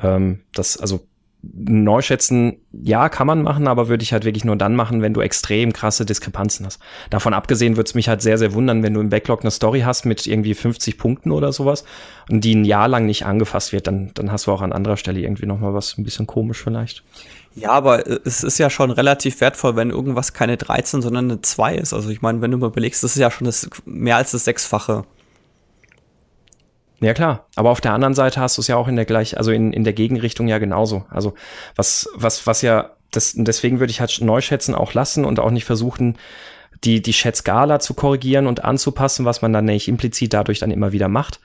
Ähm, 0.00 0.40
das, 0.54 0.78
also 0.78 1.06
Neuschätzen, 1.40 2.56
ja, 2.72 3.08
kann 3.08 3.28
man 3.28 3.42
machen, 3.42 3.68
aber 3.68 3.88
würde 3.88 4.02
ich 4.02 4.12
halt 4.12 4.24
wirklich 4.24 4.44
nur 4.44 4.56
dann 4.56 4.74
machen, 4.74 5.02
wenn 5.02 5.14
du 5.14 5.20
extrem 5.20 5.72
krasse 5.72 6.04
Diskrepanzen 6.04 6.66
hast. 6.66 6.80
Davon 7.10 7.32
abgesehen 7.32 7.76
würde 7.76 7.88
es 7.88 7.94
mich 7.94 8.08
halt 8.08 8.22
sehr, 8.22 8.38
sehr 8.38 8.54
wundern, 8.54 8.82
wenn 8.82 8.94
du 8.94 9.00
im 9.00 9.08
Backlog 9.08 9.42
eine 9.42 9.52
Story 9.52 9.80
hast 9.82 10.04
mit 10.04 10.26
irgendwie 10.26 10.54
50 10.54 10.98
Punkten 10.98 11.30
oder 11.30 11.52
sowas 11.52 11.84
und 12.28 12.42
die 12.42 12.56
ein 12.56 12.64
Jahr 12.64 12.88
lang 12.88 13.06
nicht 13.06 13.24
angefasst 13.24 13.72
wird, 13.72 13.86
dann, 13.86 14.10
dann 14.14 14.32
hast 14.32 14.48
du 14.48 14.52
auch 14.52 14.62
an 14.62 14.72
anderer 14.72 14.96
Stelle 14.96 15.20
irgendwie 15.20 15.46
nochmal 15.46 15.74
was 15.74 15.96
ein 15.96 16.04
bisschen 16.04 16.26
komisch 16.26 16.60
vielleicht. 16.60 17.04
Ja, 17.54 17.70
aber 17.70 18.06
es 18.26 18.42
ist 18.42 18.58
ja 18.58 18.68
schon 18.68 18.90
relativ 18.90 19.40
wertvoll, 19.40 19.76
wenn 19.76 19.90
irgendwas 19.90 20.32
keine 20.32 20.56
13, 20.56 21.02
sondern 21.02 21.30
eine 21.30 21.40
2 21.40 21.76
ist. 21.76 21.92
Also 21.92 22.10
ich 22.10 22.20
meine, 22.20 22.40
wenn 22.40 22.50
du 22.50 22.58
mal 22.58 22.68
überlegst, 22.68 23.04
das 23.04 23.12
ist 23.12 23.20
ja 23.20 23.30
schon 23.30 23.46
das, 23.46 23.70
mehr 23.84 24.16
als 24.16 24.32
das 24.32 24.44
Sechsfache. 24.44 25.04
Ja 27.00 27.14
klar, 27.14 27.46
aber 27.54 27.70
auf 27.70 27.80
der 27.80 27.92
anderen 27.92 28.14
Seite 28.14 28.40
hast 28.40 28.56
du 28.56 28.60
es 28.60 28.66
ja 28.66 28.76
auch 28.76 28.88
in 28.88 28.96
der 28.96 29.04
gleich, 29.04 29.36
also 29.36 29.52
in, 29.52 29.72
in 29.72 29.84
der 29.84 29.92
Gegenrichtung 29.92 30.48
ja 30.48 30.58
genauso. 30.58 31.04
Also 31.10 31.34
was, 31.76 32.08
was, 32.14 32.46
was 32.46 32.62
ja, 32.62 32.90
das, 33.12 33.34
deswegen 33.36 33.78
würde 33.78 33.92
ich 33.92 34.00
halt 34.00 34.20
Neuschätzen 34.20 34.74
auch 34.74 34.94
lassen 34.94 35.24
und 35.24 35.38
auch 35.38 35.50
nicht 35.50 35.64
versuchen, 35.64 36.18
die, 36.84 37.00
die 37.00 37.12
Schätzskala 37.12 37.78
zu 37.78 37.94
korrigieren 37.94 38.46
und 38.46 38.64
anzupassen, 38.64 39.24
was 39.24 39.42
man 39.42 39.52
dann 39.52 39.64
nämlich 39.64 39.88
implizit 39.88 40.32
dadurch 40.32 40.58
dann 40.58 40.70
immer 40.70 40.92
wieder 40.92 41.08
macht. 41.08 41.40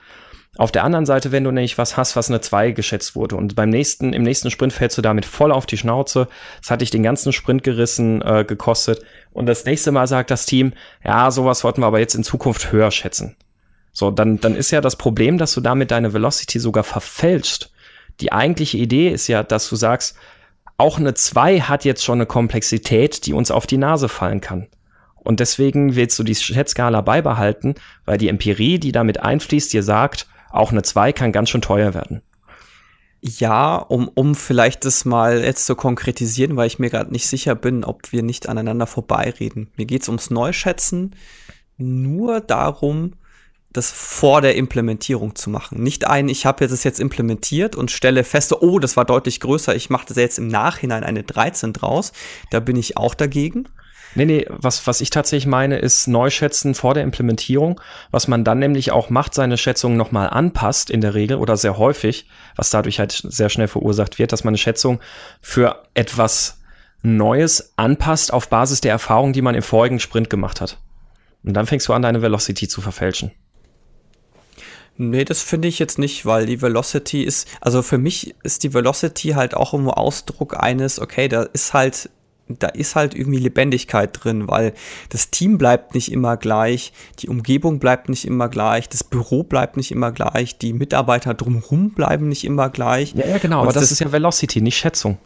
Auf 0.56 0.70
der 0.70 0.84
anderen 0.84 1.06
Seite, 1.06 1.32
wenn 1.32 1.42
du 1.42 1.50
nämlich 1.50 1.78
was 1.78 1.96
hast, 1.96 2.14
was 2.14 2.30
eine 2.30 2.40
2 2.40 2.70
geschätzt 2.72 3.16
wurde 3.16 3.34
und 3.34 3.56
beim 3.56 3.70
nächsten, 3.70 4.12
im 4.12 4.22
nächsten 4.22 4.52
Sprint 4.52 4.72
fällst 4.72 4.96
du 4.96 5.02
damit 5.02 5.24
voll 5.24 5.50
auf 5.50 5.66
die 5.66 5.76
Schnauze, 5.76 6.28
das 6.60 6.70
hat 6.70 6.80
dich 6.80 6.90
den 6.90 7.02
ganzen 7.02 7.32
Sprint 7.32 7.64
gerissen, 7.64 8.22
äh, 8.22 8.44
gekostet 8.44 9.02
und 9.32 9.46
das 9.46 9.64
nächste 9.64 9.90
Mal 9.90 10.06
sagt 10.06 10.30
das 10.30 10.46
Team, 10.46 10.72
ja, 11.04 11.32
sowas 11.32 11.60
sollten 11.60 11.82
wir 11.82 11.86
aber 11.86 11.98
jetzt 11.98 12.14
in 12.14 12.22
Zukunft 12.22 12.70
höher 12.70 12.92
schätzen. 12.92 13.36
So, 13.94 14.10
dann, 14.10 14.40
dann 14.40 14.56
ist 14.56 14.72
ja 14.72 14.80
das 14.80 14.96
Problem, 14.96 15.38
dass 15.38 15.54
du 15.54 15.60
damit 15.60 15.92
deine 15.92 16.12
Velocity 16.12 16.58
sogar 16.58 16.82
verfälscht. 16.82 17.70
Die 18.20 18.32
eigentliche 18.32 18.76
Idee 18.76 19.08
ist 19.08 19.28
ja, 19.28 19.42
dass 19.42 19.68
du 19.68 19.76
sagst, 19.76 20.16
auch 20.76 20.98
eine 20.98 21.14
2 21.14 21.60
hat 21.60 21.84
jetzt 21.84 22.04
schon 22.04 22.18
eine 22.18 22.26
Komplexität, 22.26 23.24
die 23.24 23.32
uns 23.32 23.52
auf 23.52 23.66
die 23.66 23.78
Nase 23.78 24.08
fallen 24.08 24.40
kann. 24.40 24.66
Und 25.14 25.38
deswegen 25.38 25.94
willst 25.94 26.18
du 26.18 26.24
die 26.24 26.34
Schätzskala 26.34 27.00
beibehalten, 27.00 27.76
weil 28.04 28.18
die 28.18 28.28
Empirie, 28.28 28.78
die 28.78 28.92
damit 28.92 29.20
einfließt, 29.20 29.72
dir 29.72 29.84
sagt, 29.84 30.26
auch 30.50 30.72
eine 30.72 30.82
2 30.82 31.12
kann 31.12 31.32
ganz 31.32 31.50
schön 31.50 31.62
teuer 31.62 31.94
werden. 31.94 32.20
Ja, 33.20 33.76
um, 33.76 34.08
um 34.08 34.34
vielleicht 34.34 34.84
das 34.84 35.04
mal 35.04 35.42
jetzt 35.42 35.66
zu 35.66 35.76
konkretisieren, 35.76 36.56
weil 36.56 36.66
ich 36.66 36.80
mir 36.80 36.90
gerade 36.90 37.12
nicht 37.12 37.26
sicher 37.26 37.54
bin, 37.54 37.84
ob 37.84 38.12
wir 38.12 38.22
nicht 38.22 38.48
aneinander 38.48 38.86
vorbeireden. 38.86 39.70
Mir 39.76 39.86
geht's 39.86 40.08
ums 40.08 40.30
Neuschätzen 40.30 41.14
nur 41.78 42.40
darum, 42.40 43.14
das 43.74 43.90
vor 43.90 44.40
der 44.40 44.54
Implementierung 44.54 45.34
zu 45.34 45.50
machen. 45.50 45.82
Nicht 45.82 46.06
ein, 46.06 46.28
ich 46.28 46.46
habe 46.46 46.64
jetzt 46.64 46.84
jetzt 46.84 47.00
implementiert 47.00 47.76
und 47.76 47.90
stelle 47.90 48.24
fest, 48.24 48.54
oh, 48.62 48.78
das 48.78 48.96
war 48.96 49.04
deutlich 49.04 49.40
größer, 49.40 49.74
ich 49.74 49.90
mache 49.90 50.06
das 50.08 50.16
jetzt 50.16 50.38
im 50.38 50.48
Nachhinein 50.48 51.04
eine 51.04 51.24
13 51.24 51.72
draus. 51.72 52.12
Da 52.50 52.60
bin 52.60 52.76
ich 52.76 52.96
auch 52.96 53.14
dagegen. 53.14 53.68
Nee, 54.14 54.26
nee, 54.26 54.46
was, 54.48 54.86
was 54.86 55.00
ich 55.00 55.10
tatsächlich 55.10 55.46
meine, 55.46 55.78
ist 55.78 56.06
Neuschätzen 56.06 56.76
vor 56.76 56.94
der 56.94 57.02
Implementierung, 57.02 57.80
was 58.12 58.28
man 58.28 58.44
dann 58.44 58.60
nämlich 58.60 58.92
auch 58.92 59.10
macht, 59.10 59.34
seine 59.34 59.58
Schätzungen 59.58 59.96
nochmal 59.96 60.30
anpasst 60.30 60.88
in 60.88 61.00
der 61.00 61.14
Regel 61.14 61.38
oder 61.38 61.56
sehr 61.56 61.76
häufig, 61.76 62.28
was 62.54 62.70
dadurch 62.70 63.00
halt 63.00 63.10
sehr 63.10 63.48
schnell 63.48 63.66
verursacht 63.66 64.20
wird, 64.20 64.30
dass 64.30 64.44
man 64.44 64.52
eine 64.52 64.58
Schätzung 64.58 65.00
für 65.40 65.82
etwas 65.94 66.60
Neues 67.02 67.72
anpasst 67.76 68.32
auf 68.32 68.48
Basis 68.48 68.80
der 68.80 68.92
Erfahrung, 68.92 69.32
die 69.32 69.42
man 69.42 69.56
im 69.56 69.62
vorigen 69.62 69.98
Sprint 69.98 70.30
gemacht 70.30 70.60
hat. 70.60 70.78
Und 71.42 71.54
dann 71.54 71.66
fängst 71.66 71.88
du 71.88 71.92
an, 71.92 72.02
deine 72.02 72.22
Velocity 72.22 72.68
zu 72.68 72.80
verfälschen. 72.80 73.32
Nee, 74.96 75.24
das 75.24 75.42
finde 75.42 75.66
ich 75.66 75.78
jetzt 75.78 75.98
nicht, 75.98 76.24
weil 76.24 76.46
die 76.46 76.62
Velocity 76.62 77.24
ist, 77.24 77.48
also 77.60 77.82
für 77.82 77.98
mich 77.98 78.34
ist 78.44 78.62
die 78.62 78.74
Velocity 78.74 79.30
halt 79.30 79.54
auch 79.54 79.74
immer 79.74 79.98
Ausdruck 79.98 80.56
eines, 80.56 81.00
okay, 81.00 81.26
da 81.26 81.42
ist 81.42 81.74
halt, 81.74 82.10
da 82.48 82.68
ist 82.68 82.94
halt 82.94 83.14
irgendwie 83.14 83.40
Lebendigkeit 83.40 84.10
drin, 84.12 84.46
weil 84.46 84.72
das 85.08 85.30
Team 85.30 85.58
bleibt 85.58 85.94
nicht 85.94 86.12
immer 86.12 86.36
gleich, 86.36 86.92
die 87.18 87.28
Umgebung 87.28 87.80
bleibt 87.80 88.08
nicht 88.08 88.24
immer 88.24 88.48
gleich, 88.48 88.88
das 88.88 89.02
Büro 89.02 89.42
bleibt 89.42 89.76
nicht 89.76 89.90
immer 89.90 90.12
gleich, 90.12 90.58
die 90.58 90.72
Mitarbeiter 90.72 91.34
drumherum 91.34 91.90
bleiben 91.90 92.28
nicht 92.28 92.44
immer 92.44 92.68
gleich. 92.68 93.14
Ja, 93.14 93.26
ja 93.26 93.38
genau, 93.38 93.62
aber 93.62 93.72
das, 93.72 93.82
das 93.82 93.92
ist 93.92 94.00
ja 94.00 94.12
Velocity, 94.12 94.60
nicht 94.60 94.76
Schätzung. 94.76 95.18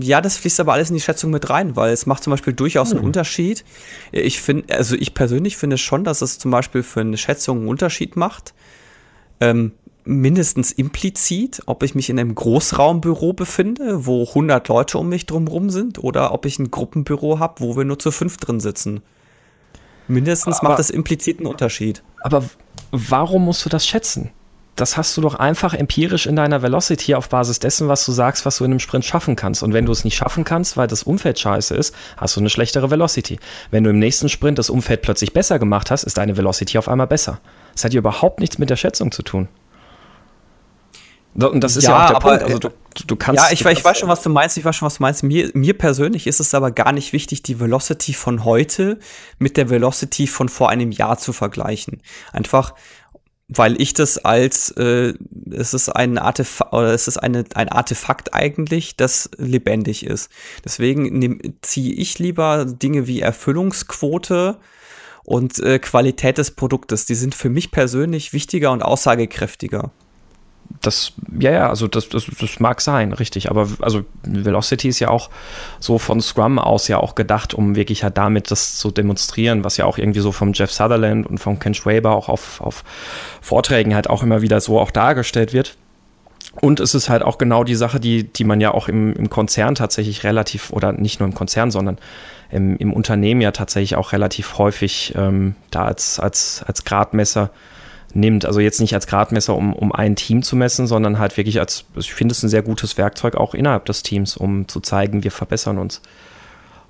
Ja, 0.00 0.20
das 0.20 0.36
fließt 0.38 0.60
aber 0.60 0.72
alles 0.72 0.90
in 0.90 0.94
die 0.94 1.00
Schätzung 1.02 1.30
mit 1.30 1.50
rein, 1.50 1.76
weil 1.76 1.92
es 1.92 2.06
macht 2.06 2.22
zum 2.22 2.30
Beispiel 2.30 2.52
durchaus 2.52 2.90
hm. 2.90 2.98
einen 2.98 3.06
Unterschied. 3.06 3.64
Ich 4.10 4.40
finde, 4.40 4.74
also 4.74 4.96
ich 4.96 5.14
persönlich 5.14 5.56
finde 5.56 5.78
schon, 5.78 6.04
dass 6.04 6.22
es 6.22 6.38
zum 6.38 6.50
Beispiel 6.50 6.82
für 6.82 7.00
eine 7.00 7.16
Schätzung 7.16 7.58
einen 7.58 7.68
Unterschied 7.68 8.16
macht. 8.16 8.54
Ähm, 9.40 9.72
mindestens 10.04 10.72
implizit, 10.72 11.62
ob 11.66 11.82
ich 11.82 11.94
mich 11.94 12.10
in 12.10 12.18
einem 12.18 12.34
Großraumbüro 12.34 13.32
befinde, 13.32 14.06
wo 14.06 14.24
100 14.24 14.66
Leute 14.68 14.98
um 14.98 15.08
mich 15.08 15.26
drumherum 15.26 15.70
sind, 15.70 16.02
oder 16.02 16.32
ob 16.32 16.46
ich 16.46 16.58
ein 16.58 16.70
Gruppenbüro 16.70 17.38
habe, 17.38 17.60
wo 17.60 17.76
wir 17.76 17.84
nur 17.84 17.98
zu 17.98 18.10
fünf 18.10 18.36
drin 18.36 18.60
sitzen. 18.60 19.00
Mindestens 20.08 20.58
aber, 20.58 20.70
macht 20.70 20.78
das 20.78 20.90
implizit 20.90 21.38
einen 21.38 21.46
Unterschied. 21.46 22.02
Aber 22.22 22.44
warum 22.90 23.44
musst 23.44 23.64
du 23.64 23.68
das 23.68 23.86
schätzen? 23.86 24.30
Das 24.76 24.96
hast 24.96 25.16
du 25.16 25.20
doch 25.20 25.34
einfach 25.34 25.74
empirisch 25.74 26.26
in 26.26 26.36
deiner 26.36 26.62
Velocity 26.62 27.14
auf 27.14 27.28
Basis 27.28 27.58
dessen, 27.58 27.88
was 27.88 28.06
du 28.06 28.12
sagst, 28.12 28.46
was 28.46 28.56
du 28.58 28.64
in 28.64 28.70
einem 28.70 28.80
Sprint 28.80 29.04
schaffen 29.04 29.36
kannst. 29.36 29.62
Und 29.62 29.74
wenn 29.74 29.84
du 29.84 29.92
es 29.92 30.04
nicht 30.04 30.16
schaffen 30.16 30.44
kannst, 30.44 30.76
weil 30.76 30.86
das 30.86 31.02
Umfeld 31.02 31.38
scheiße 31.38 31.74
ist, 31.74 31.94
hast 32.16 32.36
du 32.36 32.40
eine 32.40 32.48
schlechtere 32.48 32.90
Velocity. 32.90 33.38
Wenn 33.70 33.84
du 33.84 33.90
im 33.90 33.98
nächsten 33.98 34.30
Sprint 34.30 34.58
das 34.58 34.70
Umfeld 34.70 35.02
plötzlich 35.02 35.34
besser 35.34 35.58
gemacht 35.58 35.90
hast, 35.90 36.04
ist 36.04 36.16
deine 36.16 36.36
Velocity 36.36 36.78
auf 36.78 36.88
einmal 36.88 37.06
besser. 37.06 37.40
Das 37.74 37.84
hat 37.84 37.92
ja 37.92 37.98
überhaupt 37.98 38.40
nichts 38.40 38.58
mit 38.58 38.70
der 38.70 38.76
Schätzung 38.76 39.12
zu 39.12 39.22
tun. 39.22 39.48
Und 41.34 41.64
das 41.64 41.76
ist 41.76 41.84
ja, 41.84 41.90
ja 41.90 41.96
auch 41.96 42.06
der 42.08 42.16
aber, 42.16 42.28
Punkt. 42.28 42.42
Also 42.44 42.58
du, 42.58 42.70
du 43.06 43.16
kannst. 43.16 43.42
Ja, 43.42 43.50
ich, 43.52 43.64
ich 43.64 43.84
weiß 43.84 43.98
schon, 43.98 44.08
was 44.08 44.22
du 44.22 44.28
meinst. 44.28 44.58
Ich 44.58 44.64
weiß 44.64 44.76
schon, 44.76 44.86
was 44.86 44.96
du 44.96 45.02
meinst. 45.02 45.22
Mir, 45.22 45.50
mir 45.54 45.76
persönlich 45.76 46.26
ist 46.26 46.40
es 46.40 46.52
aber 46.54 46.70
gar 46.70 46.92
nicht 46.92 47.14
wichtig, 47.14 47.42
die 47.42 47.58
Velocity 47.58 48.12
von 48.12 48.44
heute 48.44 48.98
mit 49.38 49.56
der 49.56 49.70
Velocity 49.70 50.26
von 50.26 50.50
vor 50.50 50.68
einem 50.68 50.92
Jahr 50.92 51.16
zu 51.16 51.32
vergleichen. 51.32 52.02
Einfach, 52.32 52.74
weil 53.56 53.80
ich 53.80 53.94
das 53.94 54.18
als 54.18 54.70
äh, 54.72 55.14
es 55.50 55.74
ist 55.74 55.88
ein 55.88 56.18
Artefakt 56.18 56.72
oder 56.72 56.92
es 56.92 57.08
ist 57.08 57.18
eine, 57.18 57.44
ein 57.54 57.68
Artefakt 57.68 58.34
eigentlich, 58.34 58.96
das 58.96 59.30
lebendig 59.36 60.06
ist. 60.06 60.30
Deswegen 60.64 61.54
ziehe 61.62 61.94
ich 61.94 62.18
lieber 62.18 62.64
Dinge 62.64 63.06
wie 63.06 63.20
Erfüllungsquote 63.20 64.58
und 65.24 65.58
äh, 65.60 65.78
Qualität 65.78 66.38
des 66.38 66.52
Produktes. 66.52 67.06
Die 67.06 67.14
sind 67.14 67.34
für 67.34 67.48
mich 67.48 67.70
persönlich 67.70 68.32
wichtiger 68.32 68.72
und 68.72 68.82
aussagekräftiger 68.82 69.92
das, 70.82 71.12
ja, 71.38 71.52
ja, 71.52 71.68
also 71.68 71.86
das, 71.86 72.08
das, 72.08 72.26
das 72.26 72.60
mag 72.60 72.80
sein, 72.80 73.12
richtig. 73.12 73.50
Aber 73.50 73.68
also 73.80 74.04
Velocity 74.24 74.88
ist 74.88 74.98
ja 74.98 75.08
auch 75.08 75.30
so 75.78 75.98
von 75.98 76.20
Scrum 76.20 76.58
aus 76.58 76.88
ja 76.88 76.98
auch 76.98 77.14
gedacht, 77.14 77.54
um 77.54 77.76
wirklich 77.76 78.02
halt 78.02 78.18
damit 78.18 78.50
das 78.50 78.76
zu 78.76 78.90
demonstrieren, 78.90 79.64
was 79.64 79.76
ja 79.76 79.84
auch 79.84 79.96
irgendwie 79.96 80.20
so 80.20 80.32
vom 80.32 80.52
Jeff 80.52 80.72
Sutherland 80.72 81.26
und 81.26 81.38
vom 81.38 81.58
Ken 81.58 81.74
Schwaber 81.74 82.12
auch 82.12 82.28
auf, 82.28 82.60
auf 82.60 82.84
Vorträgen 83.40 83.94
halt 83.94 84.10
auch 84.10 84.22
immer 84.22 84.42
wieder 84.42 84.60
so 84.60 84.80
auch 84.80 84.90
dargestellt 84.90 85.52
wird. 85.52 85.76
Und 86.60 86.80
es 86.80 86.94
ist 86.94 87.08
halt 87.08 87.22
auch 87.22 87.38
genau 87.38 87.64
die 87.64 87.76
Sache, 87.76 87.98
die, 87.98 88.24
die 88.24 88.44
man 88.44 88.60
ja 88.60 88.74
auch 88.74 88.88
im, 88.88 89.14
im 89.14 89.30
Konzern 89.30 89.74
tatsächlich 89.74 90.24
relativ, 90.24 90.70
oder 90.70 90.92
nicht 90.92 91.20
nur 91.20 91.28
im 91.28 91.34
Konzern, 91.34 91.70
sondern 91.70 91.96
im, 92.50 92.76
im 92.76 92.92
Unternehmen 92.92 93.40
ja 93.40 93.52
tatsächlich 93.52 93.96
auch 93.96 94.12
relativ 94.12 94.58
häufig 94.58 95.14
ähm, 95.16 95.54
da 95.70 95.84
als, 95.84 96.20
als, 96.20 96.62
als 96.66 96.84
Gradmesser 96.84 97.50
nimmt. 98.14 98.44
Also 98.44 98.60
jetzt 98.60 98.80
nicht 98.80 98.94
als 98.94 99.06
Gradmesser, 99.06 99.54
um, 99.54 99.72
um 99.72 99.92
ein 99.92 100.16
Team 100.16 100.42
zu 100.42 100.56
messen, 100.56 100.86
sondern 100.86 101.18
halt 101.18 101.36
wirklich 101.36 101.60
als, 101.60 101.84
ich 101.96 102.12
finde 102.12 102.32
es 102.32 102.42
ein 102.42 102.48
sehr 102.48 102.62
gutes 102.62 102.98
Werkzeug 102.98 103.36
auch 103.36 103.54
innerhalb 103.54 103.84
des 103.86 104.02
Teams, 104.02 104.36
um 104.36 104.68
zu 104.68 104.80
zeigen, 104.80 105.24
wir 105.24 105.30
verbessern 105.30 105.78
uns. 105.78 106.02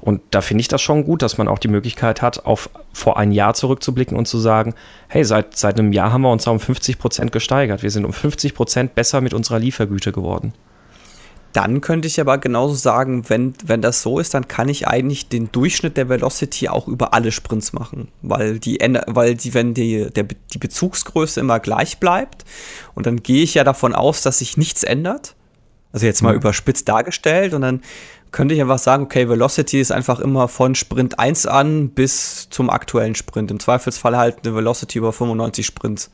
Und 0.00 0.20
da 0.30 0.40
finde 0.40 0.62
ich 0.62 0.68
das 0.68 0.82
schon 0.82 1.04
gut, 1.04 1.22
dass 1.22 1.38
man 1.38 1.46
auch 1.46 1.60
die 1.60 1.68
Möglichkeit 1.68 2.22
hat, 2.22 2.44
auf 2.44 2.70
vor 2.92 3.18
ein 3.18 3.30
Jahr 3.30 3.54
zurückzublicken 3.54 4.16
und 4.16 4.26
zu 4.26 4.38
sagen, 4.38 4.74
hey, 5.06 5.24
seit, 5.24 5.56
seit 5.56 5.78
einem 5.78 5.92
Jahr 5.92 6.12
haben 6.12 6.22
wir 6.22 6.32
uns 6.32 6.42
da 6.44 6.50
um 6.50 6.58
50 6.58 6.98
Prozent 6.98 7.30
gesteigert. 7.30 7.84
Wir 7.84 7.90
sind 7.90 8.04
um 8.04 8.12
50 8.12 8.54
Prozent 8.54 8.94
besser 8.96 9.20
mit 9.20 9.32
unserer 9.32 9.60
Liefergüte 9.60 10.10
geworden. 10.10 10.54
Dann 11.52 11.82
könnte 11.82 12.08
ich 12.08 12.20
aber 12.20 12.38
genauso 12.38 12.74
sagen, 12.74 13.28
wenn, 13.28 13.54
wenn 13.64 13.82
das 13.82 14.02
so 14.02 14.18
ist, 14.18 14.32
dann 14.32 14.48
kann 14.48 14.68
ich 14.68 14.88
eigentlich 14.88 15.28
den 15.28 15.52
Durchschnitt 15.52 15.96
der 15.96 16.08
Velocity 16.08 16.68
auch 16.68 16.88
über 16.88 17.12
alle 17.12 17.30
Sprints 17.30 17.72
machen. 17.74 18.08
Weil 18.22 18.58
die, 18.58 18.78
weil 19.06 19.34
die, 19.34 19.52
wenn 19.52 19.74
die, 19.74 20.10
der, 20.10 20.24
die 20.24 20.58
Bezugsgröße 20.58 21.40
immer 21.40 21.60
gleich 21.60 21.98
bleibt 21.98 22.44
und 22.94 23.06
dann 23.06 23.22
gehe 23.22 23.42
ich 23.42 23.54
ja 23.54 23.64
davon 23.64 23.94
aus, 23.94 24.22
dass 24.22 24.38
sich 24.38 24.56
nichts 24.56 24.82
ändert. 24.82 25.34
Also 25.92 26.06
jetzt 26.06 26.22
mal 26.22 26.32
mhm. 26.32 26.40
überspitzt 26.40 26.88
dargestellt 26.88 27.52
und 27.52 27.60
dann 27.60 27.82
könnte 28.30 28.54
ich 28.54 28.62
einfach 28.62 28.78
sagen, 28.78 29.04
okay, 29.04 29.28
Velocity 29.28 29.78
ist 29.78 29.92
einfach 29.92 30.18
immer 30.18 30.48
von 30.48 30.74
Sprint 30.74 31.18
1 31.18 31.44
an 31.44 31.90
bis 31.90 32.48
zum 32.48 32.70
aktuellen 32.70 33.14
Sprint. 33.14 33.50
Im 33.50 33.60
Zweifelsfall 33.60 34.16
halt 34.16 34.38
eine 34.42 34.54
Velocity 34.54 34.98
über 34.98 35.12
95 35.12 35.66
Sprints. 35.66 36.10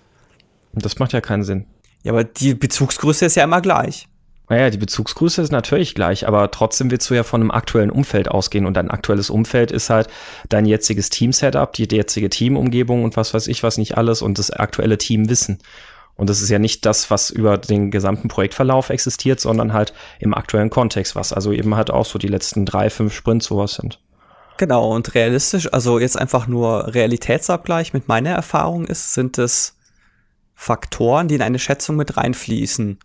Das 0.73 0.99
macht 0.99 1.13
ja 1.13 1.21
keinen 1.21 1.45
Sinn. 1.45 1.67
Ja, 2.03 2.13
aber 2.13 2.25
die 2.25 2.55
Bezugsgröße 2.55 3.27
ist 3.27 3.37
ja 3.37 3.45
immer 3.45 3.61
gleich. 3.61 4.09
Naja, 4.49 4.71
die 4.71 4.79
Bezugsgröße 4.79 5.43
ist 5.43 5.53
natürlich 5.53 5.95
gleich, 5.95 6.27
aber 6.27 6.51
trotzdem 6.51 6.91
willst 6.91 7.11
du 7.11 7.15
ja 7.15 7.23
von 7.23 7.43
einem 7.43 7.51
aktuellen 7.51 7.91
Umfeld 7.91 8.31
ausgehen 8.31 8.65
und 8.65 8.75
dein 8.75 8.91
aktuelles 8.91 9.29
Umfeld 9.29 9.71
ist 9.71 9.91
halt 9.91 10.09
dein 10.49 10.65
jetziges 10.65 11.11
Team-Setup, 11.11 11.73
die 11.75 11.87
jetzige 11.91 12.31
Teamumgebung 12.31 13.05
und 13.05 13.17
was 13.17 13.35
weiß 13.35 13.47
ich 13.49 13.63
was 13.63 13.77
nicht 13.77 13.99
alles 13.99 14.23
und 14.23 14.39
das 14.39 14.51
aktuelle 14.51 14.97
Teamwissen. 14.97 15.59
Und 16.17 16.31
das 16.31 16.41
ist 16.41 16.49
ja 16.49 16.59
nicht 16.59 16.85
das, 16.87 17.11
was 17.11 17.31
über 17.31 17.59
den 17.59 17.91
gesamten 17.91 18.29
Projektverlauf 18.29 18.91
existiert, 18.91 19.39
sondern 19.39 19.73
halt 19.73 19.93
im 20.19 20.35
aktuellen 20.35 20.71
Kontext, 20.71 21.15
was 21.15 21.33
also 21.33 21.53
eben 21.53 21.77
halt 21.77 21.91
auch 21.91 22.07
so 22.07 22.19
die 22.19 22.27
letzten 22.27 22.65
drei, 22.65 22.91
fünf 22.91 23.15
Sprints 23.15 23.47
sowas 23.47 23.75
sind. 23.75 24.01
Genau, 24.57 24.93
und 24.93 25.15
realistisch, 25.15 25.73
also 25.73 26.01
jetzt 26.01 26.19
einfach 26.19 26.49
nur 26.49 26.93
Realitätsabgleich 26.93 27.93
mit 27.93 28.09
meiner 28.09 28.31
Erfahrung 28.31 28.87
ist, 28.87 29.13
sind 29.13 29.39
es 29.39 29.77
Faktoren, 30.57 31.29
die 31.29 31.37
in 31.37 31.43
eine 31.43 31.61
Schätzung 31.61 31.95
mit 31.95 32.17
reinfließen 32.17 32.99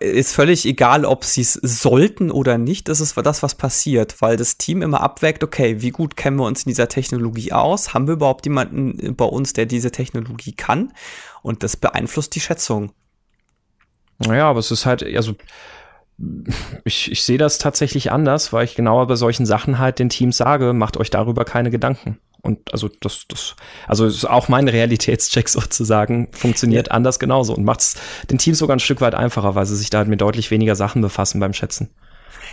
ist 0.00 0.34
völlig 0.34 0.66
egal, 0.66 1.04
ob 1.04 1.24
sie 1.24 1.40
es 1.40 1.54
sollten 1.54 2.30
oder 2.30 2.58
nicht. 2.58 2.88
Das 2.88 3.00
ist 3.00 3.16
das, 3.16 3.42
was 3.42 3.54
passiert, 3.54 4.20
weil 4.20 4.36
das 4.36 4.58
Team 4.58 4.82
immer 4.82 5.00
abwägt, 5.00 5.42
okay, 5.42 5.80
wie 5.80 5.90
gut 5.90 6.16
kennen 6.16 6.36
wir 6.36 6.46
uns 6.46 6.64
in 6.64 6.70
dieser 6.70 6.88
Technologie 6.88 7.52
aus? 7.52 7.94
Haben 7.94 8.06
wir 8.06 8.14
überhaupt 8.14 8.46
jemanden 8.46 9.16
bei 9.16 9.24
uns, 9.24 9.52
der 9.52 9.66
diese 9.66 9.90
Technologie 9.90 10.52
kann? 10.52 10.92
Und 11.42 11.62
das 11.62 11.76
beeinflusst 11.76 12.34
die 12.34 12.40
Schätzung. 12.40 12.92
Naja, 14.18 14.48
aber 14.48 14.60
es 14.60 14.70
ist 14.70 14.86
halt, 14.86 15.02
also 15.02 15.34
ich, 16.84 17.10
ich 17.10 17.22
sehe 17.22 17.38
das 17.38 17.58
tatsächlich 17.58 18.12
anders, 18.12 18.52
weil 18.52 18.64
ich 18.64 18.74
genauer 18.74 19.06
bei 19.06 19.16
solchen 19.16 19.46
Sachen 19.46 19.78
halt 19.78 19.98
den 19.98 20.08
Teams 20.08 20.36
sage, 20.36 20.72
macht 20.72 20.96
euch 20.96 21.10
darüber 21.10 21.44
keine 21.44 21.70
Gedanken. 21.70 22.18
Und 22.42 22.72
also 22.72 22.90
das, 23.00 23.24
das, 23.28 23.54
also 23.86 24.04
ist 24.04 24.24
auch 24.24 24.48
mein 24.48 24.68
Realitätscheck 24.68 25.48
sozusagen 25.48 26.28
funktioniert 26.32 26.90
anders 26.90 27.18
genauso 27.18 27.54
und 27.54 27.64
macht 27.64 27.80
es 27.80 27.96
den 28.30 28.38
Teams 28.38 28.58
sogar 28.58 28.76
ein 28.76 28.80
Stück 28.80 29.00
weit 29.00 29.14
einfacher, 29.14 29.54
weil 29.54 29.66
sie 29.66 29.76
sich 29.76 29.90
da 29.90 29.98
halt 29.98 30.08
mit 30.08 30.20
deutlich 30.20 30.50
weniger 30.50 30.74
Sachen 30.74 31.02
befassen 31.02 31.40
beim 31.40 31.52
Schätzen. 31.52 31.90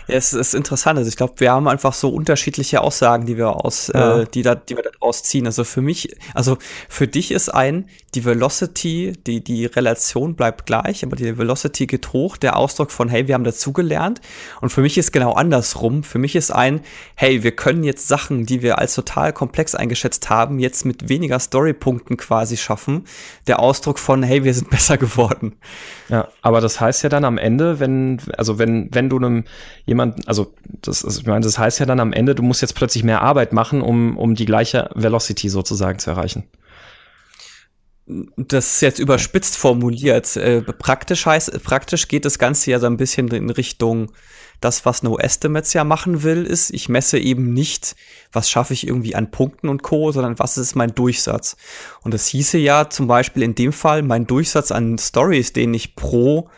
Ja, 0.10 0.15
es 0.17 0.34
ist 0.34 0.56
interessant. 0.56 0.98
Also 0.98 1.08
ich 1.08 1.15
glaube, 1.15 1.34
wir 1.38 1.52
haben 1.52 1.67
einfach 1.67 1.93
so 1.93 2.10
unterschiedliche 2.10 2.82
Aussagen, 2.82 3.26
die 3.26 3.38
wir 3.38 3.63
aus, 3.63 3.91
ja. 3.93 4.22
äh, 4.22 4.28
die 4.34 4.41
da, 4.41 4.56
die 4.56 4.76
wir 4.76 4.84
daraus 4.84 5.24
ziehen. 5.24 5.45
Also 5.45 5.63
für 5.63 5.82
mich, 5.82 6.15
also 6.34 6.58
für 6.88 7.08
dich 7.08 7.32
ist 7.32 7.50
ein, 7.50 7.86
die 8.15 8.26
Velocity, 8.26 9.13
die, 9.28 9.43
die 9.43 9.65
Relation 9.65 10.36
bleibt 10.36 10.65
gleich, 10.65 11.04
aber 11.04 11.15
die 11.15 11.38
Velocity 11.38 11.86
geht 11.86 12.12
hoch, 12.12 12.38
der 12.38 12.58
Ausdruck 12.58 12.91
von, 12.91 13.08
hey, 13.08 13.28
wir 13.28 13.36
haben 13.36 13.43
dazugelernt. 13.43 14.19
Und 14.62 14.69
für 14.69 14.82
mich 14.82 14.98
ist 14.98 15.12
genau 15.12 15.34
andersrum. 15.34 16.04
Für 16.04 16.17
mich 16.17 16.36
ist 16.36 16.52
ein, 16.52 16.82
hey, 17.15 17.43
wir 17.43 17.52
können 17.52 17.84
jetzt 17.84 18.08
Sachen, 18.08 18.45
die 18.45 18.62
wir 18.62 18.80
als 18.80 18.95
total 18.95 19.32
komplex 19.32 19.76
eingeschätzt 19.76 20.30
haben, 20.30 20.60
jetzt 20.60 20.86
mit 20.86 21.10
weniger 21.10 21.39
Storypunkten 21.39 22.17
quasi 22.17 22.58
schaffen. 22.58 23.06
Der 23.48 23.60
Ausdruck 23.60 24.00
von, 24.00 24.24
hey, 24.24 24.43
wir 24.43 24.54
sind 24.54 24.69
besser 24.72 24.98
geworden. 24.98 25.56
Ja, 26.10 26.28
aber 26.41 26.62
das 26.62 26.82
heißt 26.82 27.04
ja 27.04 27.10
dann 27.10 27.26
am 27.26 27.38
Ende, 27.38 27.80
wenn, 27.80 28.19
also 28.38 28.58
wenn, 28.58 28.89
wenn 28.91 29.10
du 29.10 29.17
einem 29.17 29.43
jemand, 30.00 30.28
also 30.28 30.54
das, 30.64 31.04
ich 31.04 31.26
meine, 31.26 31.42
das 31.42 31.58
heißt 31.58 31.80
ja 31.80 31.86
dann 31.86 32.00
am 32.00 32.14
Ende, 32.14 32.36
du 32.36 32.44
musst 32.44 32.62
jetzt 32.62 32.76
plötzlich 32.76 33.04
mehr 33.04 33.22
Arbeit 33.22 33.54
machen, 33.54 33.82
um, 33.82 34.18
um 34.18 34.36
die 34.36 34.46
gleiche 34.46 34.90
Velocity 34.96 35.50
sozusagen 35.50 36.00
zu 36.00 36.12
erreichen. 36.12 36.46
Das 38.38 38.74
ist 38.74 38.82
jetzt 38.82 39.00
überspitzt 39.00 39.56
formuliert. 39.56 40.36
Äh, 40.36 40.62
praktisch 40.62 41.28
heißt, 41.28 41.64
praktisch 41.64 42.08
geht 42.08 42.26
das 42.26 42.40
Ganze 42.40 42.72
ja 42.72 42.80
so 42.80 42.88
ein 42.88 42.98
bisschen 42.98 43.28
in 43.28 43.52
Richtung, 43.52 44.12
das, 44.62 44.86
was 44.86 45.04
No 45.04 45.18
Estimates 45.18 45.74
ja 45.74 45.84
machen 45.84 46.24
will, 46.24 46.44
ist, 46.46 46.72
ich 46.72 46.90
messe 46.90 47.18
eben 47.18 47.54
nicht, 47.54 47.96
was 48.32 48.50
schaffe 48.50 48.74
ich 48.74 48.86
irgendwie 48.86 49.16
an 49.16 49.32
Punkten 49.32 49.70
und 49.70 49.84
Co., 49.84 50.12
sondern 50.12 50.40
was 50.40 50.58
ist 50.58 50.76
mein 50.76 50.94
Durchsatz. 50.94 51.56
Und 52.02 52.14
das 52.14 52.28
hieße 52.28 52.58
ja 52.58 52.90
zum 52.90 53.08
Beispiel 53.08 53.44
in 53.44 53.56
dem 53.56 53.72
Fall, 53.72 54.02
mein 54.02 54.28
Durchsatz 54.28 54.72
an 54.72 54.98
Stories, 54.98 55.54
den 55.54 55.74
ich 55.74 55.96
pro 55.96 56.50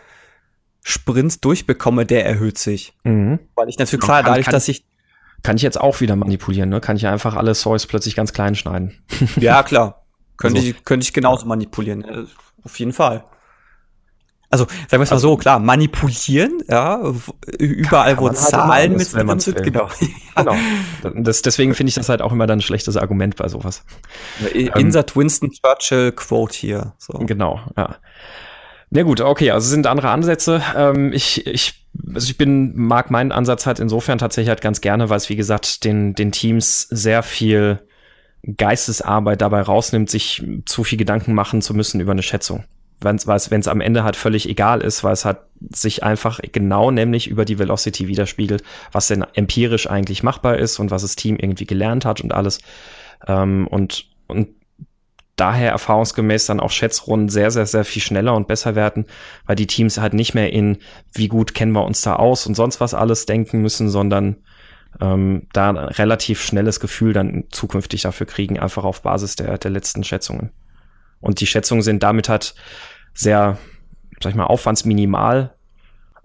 Sprints 0.83 1.39
durchbekomme, 1.39 2.05
der 2.05 2.25
erhöht 2.25 2.57
sich. 2.57 2.93
Mhm. 3.03 3.39
Weil 3.55 3.69
ich 3.69 3.77
natürlich 3.77 4.03
klar, 4.03 4.23
dadurch, 4.23 4.45
kann, 4.45 4.53
dass 4.53 4.67
ich 4.67 4.85
kann 5.43 5.55
ich 5.55 5.63
jetzt 5.63 5.79
auch 5.79 6.01
wieder 6.01 6.15
manipulieren, 6.15 6.69
ne? 6.69 6.81
Kann 6.81 6.97
ich 6.97 7.07
einfach 7.07 7.35
alle 7.35 7.55
Source 7.55 7.87
plötzlich 7.87 8.15
ganz 8.15 8.33
klein 8.33 8.55
schneiden. 8.55 9.03
Ja, 9.37 9.63
klar. 9.63 10.05
Könnte 10.37 10.59
also. 10.59 10.69
ich, 10.69 10.85
könnte 10.85 11.03
ich 11.03 11.13
genauso 11.13 11.45
manipulieren. 11.45 12.03
Äh, 12.03 12.25
auf 12.63 12.77
jeden 12.79 12.93
Fall. 12.93 13.23
Also, 14.49 14.65
sagen 14.65 14.91
wir 14.91 15.01
es 15.01 15.09
mal 15.09 15.15
also, 15.15 15.29
so, 15.29 15.37
klar, 15.37 15.59
manipulieren, 15.59 16.61
ja, 16.67 17.01
überall, 17.57 18.15
kann, 18.15 18.15
kann 18.15 18.17
wo 18.17 18.27
halt 18.27 18.37
Zahlen 18.37 18.97
mit 18.97 19.13
wenn 19.13 19.25
man 19.25 19.39
sind, 19.39 19.63
genau. 19.63 19.87
genau. 20.35 20.55
Das, 21.15 21.41
deswegen 21.41 21.73
finde 21.73 21.89
ich 21.89 21.95
das 21.95 22.09
halt 22.09 22.21
auch 22.21 22.33
immer 22.33 22.47
dann 22.47 22.59
ein 22.59 22.61
schlechtes 22.61 22.97
Argument 22.97 23.37
bei 23.37 23.47
sowas. 23.47 23.85
Insert 24.53 25.11
ähm, 25.11 25.21
Winston 25.21 25.51
Churchill 25.51 26.11
Quote 26.11 26.53
hier. 26.53 26.93
So. 26.97 27.13
Genau, 27.19 27.61
ja. 27.77 27.95
Na 28.93 29.03
gut, 29.03 29.21
okay, 29.21 29.51
also 29.51 29.69
sind 29.69 29.87
andere 29.87 30.09
Ansätze. 30.09 30.61
Ähm, 30.75 31.13
ich, 31.13 31.47
ich, 31.47 31.85
also 32.13 32.29
ich 32.29 32.37
bin, 32.37 32.75
mag 32.75 33.09
meinen 33.09 33.31
Ansatz 33.31 33.65
halt 33.65 33.79
insofern 33.79 34.17
tatsächlich 34.17 34.49
halt 34.49 34.59
ganz 34.59 34.81
gerne, 34.81 35.09
weil 35.09 35.15
es, 35.15 35.29
wie 35.29 35.37
gesagt, 35.37 35.85
den, 35.85 36.13
den 36.13 36.33
Teams 36.33 36.81
sehr 36.89 37.23
viel 37.23 37.79
Geistesarbeit 38.57 39.41
dabei 39.41 39.61
rausnimmt, 39.61 40.09
sich 40.09 40.45
zu 40.65 40.83
viel 40.83 40.97
Gedanken 40.97 41.33
machen 41.33 41.61
zu 41.61 41.73
müssen 41.73 42.01
über 42.01 42.11
eine 42.11 42.21
Schätzung. 42.21 42.65
Wenn 42.99 43.15
es 43.15 43.67
am 43.67 43.81
Ende 43.81 44.03
halt 44.03 44.17
völlig 44.17 44.47
egal 44.47 44.81
ist, 44.81 45.05
weil 45.05 45.13
es 45.13 45.23
halt 45.25 45.37
sich 45.73 46.03
einfach 46.03 46.39
genau 46.51 46.91
nämlich 46.91 47.27
über 47.27 47.45
die 47.45 47.59
Velocity 47.59 48.07
widerspiegelt, 48.09 48.61
was 48.91 49.07
denn 49.07 49.25
empirisch 49.33 49.89
eigentlich 49.89 50.21
machbar 50.21 50.57
ist 50.57 50.79
und 50.79 50.91
was 50.91 51.01
das 51.01 51.15
Team 51.15 51.37
irgendwie 51.37 51.65
gelernt 51.65 52.03
hat 52.03 52.21
und 52.21 52.33
alles. 52.33 52.59
Ähm, 53.25 53.67
und, 53.67 54.05
und 54.27 54.49
daher 55.41 55.71
erfahrungsgemäß 55.71 56.45
dann 56.45 56.59
auch 56.59 56.69
Schätzrunden 56.69 57.27
sehr, 57.27 57.49
sehr, 57.49 57.65
sehr 57.65 57.83
viel 57.83 58.03
schneller 58.03 58.35
und 58.35 58.47
besser 58.47 58.75
werden, 58.75 59.07
weil 59.47 59.55
die 59.55 59.65
Teams 59.65 59.97
halt 59.97 60.13
nicht 60.13 60.35
mehr 60.35 60.53
in, 60.53 60.77
wie 61.13 61.27
gut 61.27 61.55
kennen 61.55 61.71
wir 61.71 61.83
uns 61.83 62.03
da 62.03 62.17
aus 62.17 62.45
und 62.45 62.53
sonst 62.53 62.79
was 62.79 62.93
alles 62.93 63.25
denken 63.25 63.59
müssen, 63.59 63.89
sondern 63.89 64.35
ähm, 65.01 65.47
da 65.51 65.69
ein 65.69 65.77
relativ 65.77 66.43
schnelles 66.43 66.79
Gefühl 66.79 67.13
dann 67.13 67.45
zukünftig 67.49 68.03
dafür 68.03 68.27
kriegen, 68.27 68.59
einfach 68.59 68.83
auf 68.83 69.01
Basis 69.01 69.35
der, 69.35 69.57
der 69.57 69.71
letzten 69.71 70.03
Schätzungen. 70.03 70.51
Und 71.21 71.39
die 71.39 71.47
Schätzungen 71.47 71.81
sind 71.81 72.03
damit 72.03 72.29
halt 72.29 72.53
sehr, 73.15 73.57
sag 74.21 74.29
ich 74.29 74.35
mal, 74.35 74.45
aufwandsminimal 74.45 75.55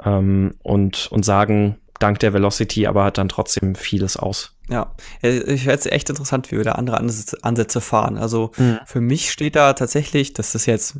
ähm, 0.04 0.56
und, 0.62 1.08
und 1.10 1.24
sagen 1.24 1.78
dank 1.98 2.18
der 2.20 2.32
Velocity 2.32 2.86
aber 2.86 3.04
hat 3.04 3.18
dann 3.18 3.28
trotzdem 3.28 3.74
vieles 3.74 4.16
aus. 4.16 4.54
Ja, 4.68 4.94
ich 5.22 5.66
werde 5.66 5.78
es 5.78 5.86
echt 5.86 6.10
interessant, 6.10 6.50
wie 6.50 6.56
wir 6.56 6.64
da 6.64 6.72
andere 6.72 6.98
Ansätze 6.98 7.80
fahren. 7.80 8.18
Also 8.18 8.50
mhm. 8.56 8.80
für 8.84 9.00
mich 9.00 9.30
steht 9.30 9.56
da 9.56 9.72
tatsächlich, 9.74 10.32
das 10.32 10.54
ist 10.54 10.66
jetzt 10.66 10.98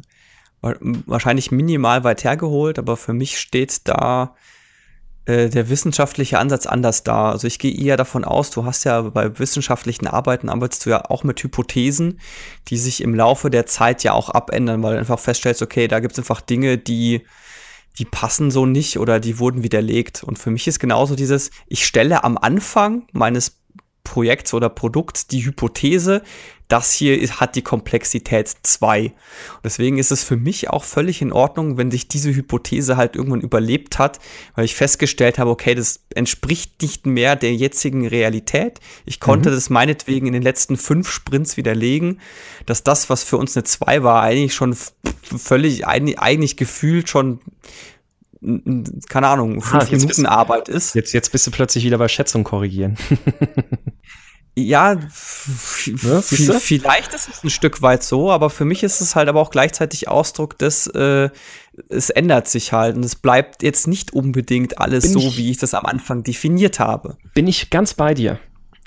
wahrscheinlich 0.61 1.51
minimal 1.51 2.05
weit 2.05 2.25
hergeholt, 2.25 2.79
aber 2.79 2.97
für 2.97 3.13
mich 3.13 3.39
steht 3.39 3.89
da 3.89 4.35
äh, 5.27 5.49
der 5.49 5.69
wissenschaftliche 5.69 6.39
Ansatz 6.39 6.67
anders 6.67 7.03
da. 7.03 7.31
Also 7.31 7.47
ich 7.47 7.59
gehe 7.59 7.77
eher 7.77 7.97
davon 7.97 8.25
aus, 8.25 8.51
du 8.51 8.65
hast 8.65 8.85
ja 8.85 9.03
bei 9.03 9.39
wissenschaftlichen 9.39 10.07
Arbeiten 10.07 10.49
arbeitest 10.49 10.87
du 10.87 10.91
ja 10.91 11.05
auch 11.05 11.25
mit 11.25 11.43
Hypothesen, 11.43 12.21
die 12.69 12.79
sich 12.79 13.03
im 13.03 13.15
Laufe 13.15 13.51
der 13.51 13.67
Zeit 13.67 14.05
ja 14.05 14.13
auch 14.13 14.31
abändern, 14.31 14.83
weil 14.83 14.95
du 14.95 15.01
einfach 15.01 15.19
feststellst, 15.19 15.63
okay, 15.63 15.89
da 15.89 16.01
gibt 16.01 16.13
es 16.13 16.19
einfach 16.19 16.41
Dinge, 16.41 16.79
die 16.79 17.27
die 17.99 18.05
passen 18.05 18.51
so 18.51 18.67
nicht 18.67 18.99
oder 18.99 19.21
die 19.21 19.39
wurden 19.39 19.63
widerlegt. 19.63 20.23
Und 20.23 20.39
für 20.39 20.51
mich 20.51 20.67
ist 20.69 20.79
genauso 20.79 21.17
dieses, 21.17 21.51
ich 21.69 21.85
stelle 21.85 22.25
am 22.25 22.37
Anfang 22.39 23.07
meines 23.13 23.59
Projekts 24.07 24.55
oder 24.55 24.69
Produkts 24.69 25.27
die 25.27 25.45
Hypothese, 25.45 26.23
das 26.69 26.93
hier 26.93 27.17
hat 27.29 27.57
die 27.57 27.63
Komplexität 27.63 28.49
2. 28.63 29.13
deswegen 29.65 29.99
ist 29.99 30.13
es 30.13 30.23
für 30.23 30.37
mich 30.37 30.71
auch 30.71 30.85
völlig 30.85 31.23
in 31.23 31.33
Ordnung, 31.33 31.77
wenn 31.77 31.91
sich 31.91 32.07
diese 32.07 32.35
Hypothese 32.35 32.97
halt 32.97 33.17
irgendwann 33.17 33.41
überlebt 33.41 33.99
hat, 33.99 34.21
weil 34.55 34.65
ich 34.65 34.77
festgestellt 34.77 35.39
habe, 35.39 35.51
okay, 35.51 35.75
das 35.75 36.01
entspricht 36.15 36.83
nicht 36.83 37.05
mehr 37.05 37.35
der 37.35 37.55
jetzigen 37.55 38.07
Realität. 38.07 38.81
Ich 39.05 39.19
konnte 39.19 39.51
mhm. 39.51 39.55
das 39.55 39.71
meinetwegen 39.71 40.29
in 40.29 40.33
den 40.33 40.43
letzten 40.43 40.77
fünf 40.77 41.11
Sprints 41.11 41.57
widerlegen, 41.57 42.21
dass 42.65 42.85
das, 42.85 43.11
was 43.11 43.25
für 43.25 43.39
uns 43.39 43.57
eine 43.57 43.65
2 43.65 44.05
war, 44.05 44.23
eigentlich 44.23 44.55
schon 44.55 44.77
völlig, 45.23 45.87
eigentlich 45.87 46.57
gefühlt 46.57 47.09
schon 47.09 47.41
keine 49.09 49.29
Ahnung, 49.29 49.63
fünf 49.63 49.85
ah, 49.85 49.87
Minuten 49.91 50.07
bist, 50.09 50.27
Arbeit 50.27 50.69
ist. 50.69 50.95
Jetzt, 50.95 51.13
jetzt 51.13 51.33
bist 51.33 51.47
du 51.47 51.51
plötzlich 51.51 51.85
wieder 51.85 51.99
bei 51.99 52.09
Schätzung 52.09 52.45
korrigieren. 52.45 52.97
Ja, 54.59 54.95
ja 54.95 56.21
vielleicht 56.23 57.13
ist 57.13 57.29
es 57.29 57.45
ein 57.45 57.51
Stück 57.51 57.83
weit 57.83 58.03
so, 58.03 58.33
aber 58.33 58.49
für 58.49 58.65
mich 58.65 58.83
ist 58.83 59.03
es 59.03 59.15
halt 59.15 59.29
aber 59.29 59.39
auch 59.43 59.51
gleichzeitig 59.51 60.09
Ausdruck 60.09 60.59
des, 60.59 60.87
äh, 60.87 61.29
es 61.91 62.09
ändert 62.09 62.49
sich 62.49 62.73
halt 62.73 62.97
und 62.97 63.05
es 63.05 63.17
bleibt 63.17 63.63
jetzt 63.63 63.87
nicht 63.87 64.15
unbedingt 64.15 64.79
alles 64.79 65.05
bin 65.05 65.13
so, 65.13 65.19
ich, 65.19 65.37
wie 65.37 65.51
ich 65.51 65.59
das 65.59 65.75
am 65.75 65.85
Anfang 65.85 66.23
definiert 66.25 66.81
habe. 66.81 67.19
Bin 67.35 67.47
ich 67.47 67.69
ganz 67.69 67.93
bei 67.93 68.15
dir. 68.15 68.39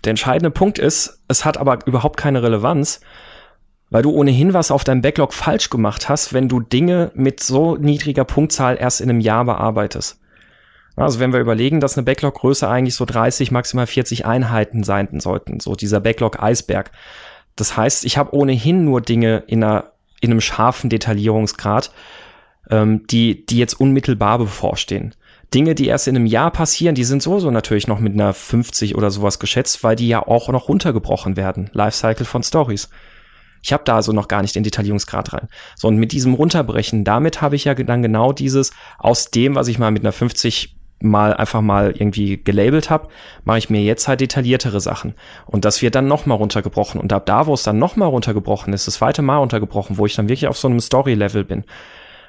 Der 0.04 0.12
entscheidende 0.12 0.50
Punkt 0.50 0.80
ist, 0.80 1.20
es 1.28 1.45
hat 1.45 1.58
aber 1.58 1.86
überhaupt 1.86 2.18
keine 2.18 2.41
Relevanz, 2.41 3.02
weil 3.90 4.04
du 4.04 4.12
ohnehin 4.12 4.54
was 4.54 4.72
auf 4.72 4.84
deinem 4.84 5.02
Backlog 5.02 5.34
falsch 5.34 5.70
gemacht 5.70 6.10
hast, 6.10 6.34
wenn 6.34 6.48
du 6.48 6.60
Dinge 6.60 7.12
mit 7.16 7.42
so 7.42 7.76
niedriger 7.76 8.26
Punktzahl 8.26 8.78
erst 8.80 9.02
in 9.02 9.10
einem 9.10 9.20
Jahr 9.20 9.46
bearbeitest. 9.46 10.20
Also 10.96 11.20
wenn 11.20 11.32
wir 11.32 11.40
überlegen, 11.40 11.80
dass 11.80 11.98
eine 11.98 12.04
Backlog-Größe 12.04 12.68
eigentlich 12.68 12.96
so 12.96 13.06
30, 13.06 13.52
maximal 13.52 13.88
40 13.88 14.26
Einheiten 14.26 14.84
sein 14.84 15.20
sollten, 15.22 15.60
so 15.60 15.76
dieser 15.76 16.02
Backlog-Eisberg. 16.02 16.92
Das 17.56 17.78
heißt, 17.78 18.06
ich 18.06 18.18
habe 18.18 18.36
ohnehin 18.36 18.84
nur 18.84 19.02
Dinge 19.02 19.44
in, 19.48 19.64
einer, 19.64 19.94
in 20.20 20.32
einem 20.32 20.42
scharfen 20.42 20.90
Detaillierungsgrad, 20.90 21.92
ähm, 22.70 23.08
die, 23.08 23.46
die 23.46 23.58
jetzt 23.58 23.80
unmittelbar 23.80 24.40
bevorstehen. 24.40 25.16
Dinge, 25.54 25.74
die 25.74 25.88
erst 25.88 26.08
in 26.08 26.16
einem 26.16 26.26
Jahr 26.26 26.52
passieren, 26.52 26.96
die 26.96 27.04
sind 27.04 27.24
sowieso 27.24 27.50
natürlich 27.50 27.88
noch 27.88 28.00
mit 28.00 28.14
einer 28.14 28.34
50 28.34 28.96
oder 28.96 29.10
sowas 29.10 29.40
geschätzt, 29.40 29.84
weil 29.84 29.96
die 29.96 30.08
ja 30.08 30.26
auch 30.26 30.50
noch 30.50 30.68
runtergebrochen 30.68 31.38
werden. 31.38 31.70
Lifecycle 31.74 32.26
von 32.26 32.44
Stories. 32.44 32.90
Ich 33.62 33.74
habe 33.74 33.84
da 33.86 33.95
also 33.95 34.14
noch 34.14 34.28
gar 34.28 34.41
nicht 34.41 34.55
den 34.55 34.64
Detaillierungsgrad 34.64 35.34
rein. 35.34 35.47
So, 35.76 35.88
und 35.88 35.97
mit 35.97 36.12
diesem 36.12 36.34
Runterbrechen, 36.34 37.03
damit 37.03 37.41
habe 37.41 37.55
ich 37.55 37.66
ja 37.66 37.74
dann 37.74 38.01
genau 38.01 38.34
dieses 38.34 38.72
aus 38.97 39.32
dem, 39.32 39.55
was 39.55 39.68
ich 39.68 39.80
mal 39.80 39.91
mit 39.91 40.03
einer 40.03 40.12
50 40.12 40.76
mal 41.01 41.34
einfach 41.34 41.62
mal 41.62 41.91
irgendwie 41.91 42.41
gelabelt 42.43 42.89
habe, 42.89 43.07
mache 43.45 43.57
ich 43.57 43.70
mir 43.70 43.82
jetzt 43.82 44.07
halt 44.07 44.22
detailliertere 44.22 44.82
Sachen. 44.82 45.16
Und 45.45 45.66
das 45.66 45.82
wird 45.82 45.95
dann 45.95 46.07
nochmal 46.07 46.38
runtergebrochen. 46.38 46.99
Und 46.99 47.14
ab 47.14 47.26
da, 47.26 47.47
wo 47.47 47.53
es 47.53 47.64
dann 47.64 47.80
nochmal 47.80 48.10
runtergebrochen 48.10 48.74
ist, 48.74 48.88
das 48.88 48.95
zweite 48.95 49.22
Mal 49.22 49.38
runtergebrochen, 49.38 49.97
wo 49.97 50.05
ich 50.05 50.16
dann 50.16 50.28
wirklich 50.28 50.47
auf 50.47 50.57
so 50.57 50.68
einem 50.68 50.80
Story-Level 50.80 51.45
bin, 51.45 51.64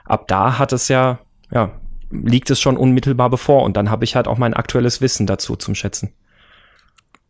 ab 0.05 0.29
da 0.29 0.59
hat 0.59 0.73
es 0.73 0.89
ja, 0.89 1.19
ja, 1.51 1.73
liegt 2.11 2.51
es 2.51 2.61
schon 2.61 2.77
unmittelbar 2.77 3.31
bevor. 3.31 3.65
Und 3.65 3.77
dann 3.77 3.91
habe 3.91 4.05
ich 4.05 4.17
halt 4.17 4.29
auch 4.29 4.39
mein 4.39 4.55
aktuelles 4.55 5.01
Wissen 5.01 5.27
dazu 5.27 5.57
zum 5.57 5.75
Schätzen. 5.75 6.13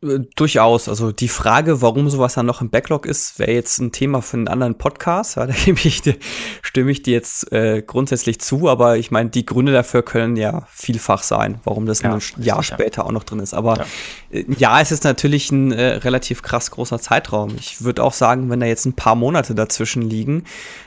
Äh, 0.02 0.20
durchaus. 0.34 0.88
Also 0.88 1.12
die 1.12 1.28
Frage, 1.28 1.82
warum 1.82 2.08
sowas 2.08 2.34
dann 2.34 2.46
noch 2.46 2.60
im 2.60 2.70
Backlog 2.70 3.06
ist, 3.06 3.38
wäre 3.38 3.52
jetzt 3.52 3.78
ein 3.78 3.92
Thema 3.92 4.22
für 4.22 4.38
einen 4.38 4.48
anderen 4.48 4.78
Podcast. 4.78 5.36
Ja, 5.36 5.46
da 5.48 5.52
gebe 5.52 5.78
ich 5.84 6.00
dir, 6.02 6.16
stimme 6.62 6.90
ich 6.90 7.02
dir 7.02 7.12
jetzt 7.12 7.52
äh, 7.52 7.82
grundsätzlich 7.82 8.40
zu, 8.40 8.68
aber 8.68 8.96
ich 8.96 9.10
meine, 9.10 9.30
die 9.30 9.44
Gründe 9.44 9.72
dafür 9.72 10.02
können 10.02 10.36
ja 10.36 10.66
vielfach 10.70 11.22
sein, 11.22 11.60
warum 11.64 11.86
das 11.86 12.02
ja, 12.02 12.14
ein 12.14 12.20
Jahr 12.42 12.62
später 12.62 13.04
auch 13.04 13.12
noch 13.12 13.24
drin 13.24 13.40
ist. 13.40 13.54
Aber 13.54 13.76
ja, 13.78 13.84
äh, 14.30 14.44
ja 14.56 14.80
es 14.80 14.90
ist 14.90 15.04
natürlich 15.04 15.50
ein 15.50 15.72
äh, 15.72 15.96
relativ 15.96 16.42
krass 16.42 16.70
großer 16.70 16.98
Zeitraum. 16.98 17.56
Ich 17.58 17.82
würde 17.82 18.02
auch 18.02 18.14
sagen, 18.14 18.48
wenn 18.50 18.60
da 18.60 18.66
jetzt 18.66 18.86
ein 18.86 18.94
paar 18.94 19.14
Monate 19.14 19.54
dazwischen 19.54 20.02
liegen, 20.02 20.44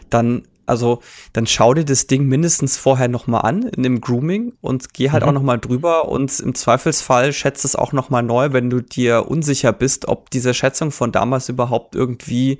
dann 0.09 0.43
also 0.65 1.01
dann 1.33 1.47
schau 1.47 1.73
dir 1.73 1.85
das 1.85 2.07
Ding 2.07 2.25
mindestens 2.25 2.77
vorher 2.77 3.07
noch 3.07 3.27
mal 3.27 3.41
an 3.41 3.63
in 3.63 3.83
dem 3.83 4.01
Grooming 4.01 4.53
und 4.61 4.93
geh 4.93 5.11
halt 5.11 5.23
mhm. 5.23 5.29
auch 5.29 5.33
noch 5.33 5.43
mal 5.43 5.57
drüber 5.57 6.07
und 6.09 6.39
im 6.39 6.55
Zweifelsfall 6.55 7.33
schätze 7.33 7.67
es 7.67 7.75
auch 7.75 7.91
noch 7.91 8.09
mal 8.09 8.21
neu, 8.21 8.53
wenn 8.53 8.69
du 8.69 8.81
dir 8.81 9.27
unsicher 9.27 9.73
bist, 9.73 10.07
ob 10.07 10.29
diese 10.29 10.53
Schätzung 10.53 10.91
von 10.91 11.11
damals 11.11 11.49
überhaupt 11.49 11.95
irgendwie, 11.95 12.59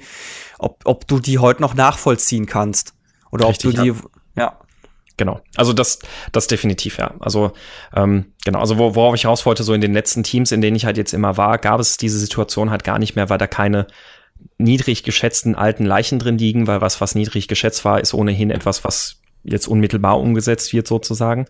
ob, 0.59 0.81
ob 0.85 1.07
du 1.07 1.19
die 1.19 1.39
heute 1.39 1.61
noch 1.61 1.73
nachvollziehen 1.73 2.45
kannst 2.45 2.93
oder 3.31 3.47
Richtig, 3.47 3.71
ob 3.71 3.75
du 3.75 3.83
die, 3.83 3.89
ja. 4.35 4.45
ja. 4.45 4.59
Genau, 5.15 5.41
also 5.55 5.73
das, 5.73 5.99
das 6.31 6.47
definitiv, 6.47 6.97
ja. 6.97 7.13
Also 7.19 7.51
ähm, 7.95 8.33
genau, 8.43 8.59
also 8.59 8.79
wo, 8.79 8.95
worauf 8.95 9.13
ich 9.13 9.27
raus 9.27 9.45
wollte, 9.45 9.63
so 9.63 9.73
in 9.73 9.81
den 9.81 9.93
letzten 9.93 10.23
Teams, 10.23 10.51
in 10.51 10.61
denen 10.61 10.75
ich 10.75 10.85
halt 10.85 10.97
jetzt 10.97 11.13
immer 11.13 11.37
war, 11.37 11.59
gab 11.59 11.79
es 11.79 11.97
diese 11.97 12.17
Situation 12.17 12.71
halt 12.71 12.83
gar 12.83 12.97
nicht 12.97 13.15
mehr, 13.15 13.29
weil 13.29 13.37
da 13.37 13.45
keine 13.45 13.85
niedrig 14.57 15.03
geschätzten 15.03 15.55
alten 15.55 15.85
Leichen 15.85 16.19
drin 16.19 16.37
liegen, 16.37 16.67
weil 16.67 16.81
was, 16.81 17.01
was 17.01 17.15
niedrig 17.15 17.47
geschätzt 17.47 17.85
war, 17.85 17.99
ist 17.99 18.13
ohnehin 18.13 18.49
etwas, 18.49 18.83
was 18.83 19.21
jetzt 19.43 19.67
unmittelbar 19.67 20.19
umgesetzt 20.19 20.73
wird 20.73 20.87
sozusagen. 20.87 21.45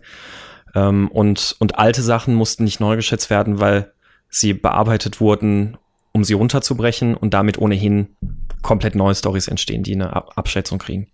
Ähm, 0.74 1.08
und, 1.08 1.56
und 1.58 1.78
alte 1.78 2.02
Sachen 2.02 2.34
mussten 2.34 2.64
nicht 2.64 2.80
neu 2.80 2.96
geschätzt 2.96 3.30
werden, 3.30 3.60
weil 3.60 3.92
sie 4.28 4.52
bearbeitet 4.52 5.20
wurden, 5.20 5.76
um 6.12 6.24
sie 6.24 6.34
runterzubrechen 6.34 7.14
und 7.16 7.34
damit 7.34 7.58
ohnehin 7.58 8.16
komplett 8.62 8.94
neue 8.94 9.14
Stories 9.14 9.48
entstehen, 9.48 9.82
die 9.82 9.94
eine 9.94 10.14
Abschätzung 10.36 10.78
kriegen. 10.78 11.08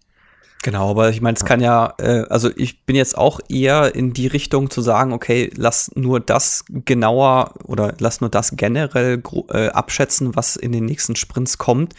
Genau, 0.62 0.90
aber 0.90 1.08
ich 1.08 1.22
meine, 1.22 1.36
es 1.36 1.44
kann 1.46 1.60
ja, 1.60 1.94
äh, 1.98 2.24
also 2.28 2.50
ich 2.54 2.84
bin 2.84 2.94
jetzt 2.94 3.16
auch 3.16 3.40
eher 3.48 3.94
in 3.94 4.12
die 4.12 4.26
Richtung 4.26 4.68
zu 4.68 4.82
sagen, 4.82 5.14
okay, 5.14 5.50
lass 5.56 5.90
nur 5.94 6.20
das 6.20 6.64
genauer 6.68 7.54
oder 7.64 7.94
lass 7.98 8.20
nur 8.20 8.28
das 8.28 8.56
generell 8.56 9.22
äh, 9.48 9.68
abschätzen, 9.68 10.36
was 10.36 10.56
in 10.56 10.72
den 10.72 10.84
nächsten 10.84 11.16
Sprints 11.16 11.56
kommt. 11.56 11.94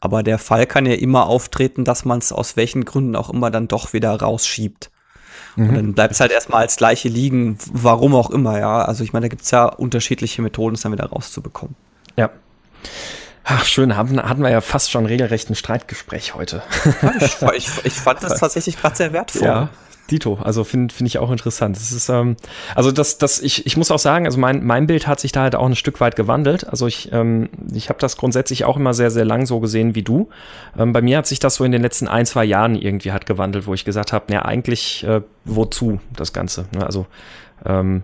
Aber 0.00 0.22
der 0.22 0.38
Fall 0.38 0.66
kann 0.66 0.84
ja 0.84 0.94
immer 0.94 1.26
auftreten, 1.26 1.84
dass 1.84 2.04
man 2.04 2.18
es 2.18 2.32
aus 2.32 2.56
welchen 2.56 2.84
Gründen 2.84 3.16
auch 3.16 3.30
immer 3.30 3.50
dann 3.50 3.66
doch 3.68 3.94
wieder 3.94 4.14
rausschiebt. 4.14 4.90
Mhm. 5.56 5.68
Und 5.68 5.74
dann 5.74 5.94
bleibt 5.94 6.12
es 6.12 6.20
halt 6.20 6.32
erstmal 6.32 6.62
als 6.62 6.76
gleiche 6.76 7.08
liegen, 7.08 7.56
warum 7.72 8.14
auch 8.14 8.28
immer, 8.28 8.58
ja. 8.58 8.84
Also 8.84 9.04
ich 9.04 9.14
meine, 9.14 9.24
da 9.24 9.28
gibt 9.28 9.42
es 9.42 9.50
ja 9.50 9.64
unterschiedliche 9.64 10.42
Methoden, 10.42 10.74
es 10.74 10.82
dann 10.82 10.92
wieder 10.92 11.06
rauszubekommen. 11.06 11.76
Ja. 12.16 12.30
Ach, 13.44 13.64
schön, 13.64 13.96
haben, 13.96 14.20
hatten 14.22 14.42
wir 14.42 14.50
ja 14.50 14.60
fast 14.60 14.90
schon 14.90 15.06
regelrecht 15.06 15.50
ein 15.50 15.54
Streitgespräch 15.54 16.34
heute. 16.34 16.62
ich, 17.20 17.42
ich, 17.56 17.84
ich 17.84 17.92
fand 17.92 18.22
das 18.22 18.38
tatsächlich 18.40 18.76
gerade 18.76 18.96
sehr 18.96 19.12
wertvoll. 19.12 19.46
Ja. 19.46 19.68
Dito, 20.10 20.34
also 20.34 20.64
finde 20.64 20.92
find 20.92 21.08
ich 21.08 21.18
auch 21.18 21.30
interessant. 21.30 21.76
Das 21.76 21.92
ist, 21.92 22.08
ähm, 22.08 22.36
also 22.74 22.92
das, 22.92 23.18
das, 23.18 23.40
ich, 23.40 23.66
ich 23.66 23.76
muss 23.76 23.90
auch 23.90 23.98
sagen, 23.98 24.26
also 24.26 24.38
mein, 24.38 24.64
mein 24.64 24.86
Bild 24.86 25.06
hat 25.06 25.20
sich 25.20 25.32
da 25.32 25.42
halt 25.42 25.54
auch 25.54 25.64
ein 25.64 25.76
Stück 25.76 26.00
weit 26.00 26.16
gewandelt. 26.16 26.68
Also 26.68 26.86
ich, 26.86 27.10
ähm, 27.12 27.48
ich 27.72 27.88
habe 27.88 27.98
das 27.98 28.16
grundsätzlich 28.16 28.64
auch 28.64 28.76
immer 28.76 28.94
sehr, 28.94 29.10
sehr 29.10 29.24
lang 29.24 29.46
so 29.46 29.60
gesehen 29.60 29.94
wie 29.94 30.02
du. 30.02 30.28
Ähm, 30.78 30.92
bei 30.92 31.00
mir 31.00 31.18
hat 31.18 31.26
sich 31.26 31.38
das 31.38 31.54
so 31.54 31.64
in 31.64 31.72
den 31.72 31.82
letzten 31.82 32.08
ein, 32.08 32.26
zwei 32.26 32.44
Jahren 32.44 32.74
irgendwie 32.74 33.12
halt 33.12 33.26
gewandelt, 33.26 33.66
wo 33.66 33.74
ich 33.74 33.84
gesagt 33.84 34.12
habe, 34.12 34.32
ja, 34.32 34.44
eigentlich 34.44 35.04
äh, 35.04 35.22
wozu 35.44 36.00
das 36.14 36.32
Ganze? 36.32 36.66
Ne? 36.74 36.84
Also 36.84 37.06
ähm, 37.64 38.02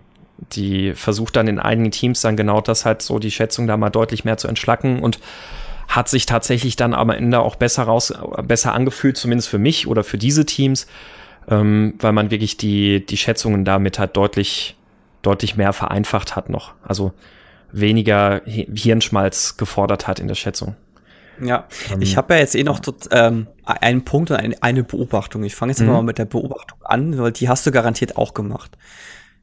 die 0.53 0.95
versucht 0.95 1.37
dann 1.37 1.49
in 1.49 1.59
einigen 1.59 1.91
Teams 1.91 2.21
dann 2.21 2.37
genau 2.37 2.61
das 2.61 2.85
halt 2.85 3.03
so 3.03 3.19
die 3.19 3.31
Schätzung 3.31 3.67
da 3.67 3.77
mal 3.77 3.91
deutlich 3.91 4.25
mehr 4.25 4.37
zu 4.37 4.49
entschlacken 4.49 5.01
und 5.01 5.19
hat 5.89 6.09
sich 6.09 6.27
tatsächlich 6.27 6.77
dann 6.77 6.95
am 6.95 7.11
Ende 7.11 7.41
auch 7.41 7.57
besser 7.57 7.85
raus, 7.85 8.13
besser 8.45 8.75
angefühlt, 8.75 9.17
zumindest 9.17 9.49
für 9.49 9.59
mich 9.59 9.87
oder 9.87 10.05
für 10.05 10.19
diese 10.19 10.45
Teams, 10.45 10.87
ähm, 11.49 11.95
weil 11.99 12.13
man 12.13 12.31
wirklich 12.31 12.57
die, 12.57 13.05
die 13.05 13.17
Schätzungen 13.17 13.65
damit 13.65 13.99
halt 13.99 14.17
deutlich, 14.17 14.77
deutlich 15.23 15.57
mehr 15.57 15.73
vereinfacht 15.73 16.37
hat 16.37 16.51
noch. 16.51 16.75
Also 16.83 17.13
weniger 17.73 18.43
Hirnschmalz 18.45 19.57
gefordert 19.57 20.07
hat 20.07 20.21
in 20.21 20.29
der 20.29 20.35
Schätzung. 20.35 20.77
Ja, 21.41 21.67
ähm, 21.93 22.03
ich 22.03 22.17
habe 22.17 22.35
ja 22.35 22.41
jetzt 22.41 22.55
eh 22.55 22.65
noch 22.65 22.81
tot, 22.81 23.09
ähm, 23.13 23.47
einen 23.65 24.05
Punkt 24.05 24.31
und 24.31 24.37
ein, 24.37 24.55
eine 24.61 24.85
Beobachtung. 24.85 25.45
Ich 25.45 25.55
fange 25.55 25.73
jetzt 25.73 25.81
mhm. 25.81 25.89
mal 25.89 26.03
mit 26.03 26.19
der 26.19 26.25
Beobachtung 26.25 26.79
an, 26.83 27.19
weil 27.19 27.33
die 27.33 27.49
hast 27.49 27.67
du 27.67 27.71
garantiert 27.71 28.17
auch 28.17 28.35
gemacht. 28.35 28.77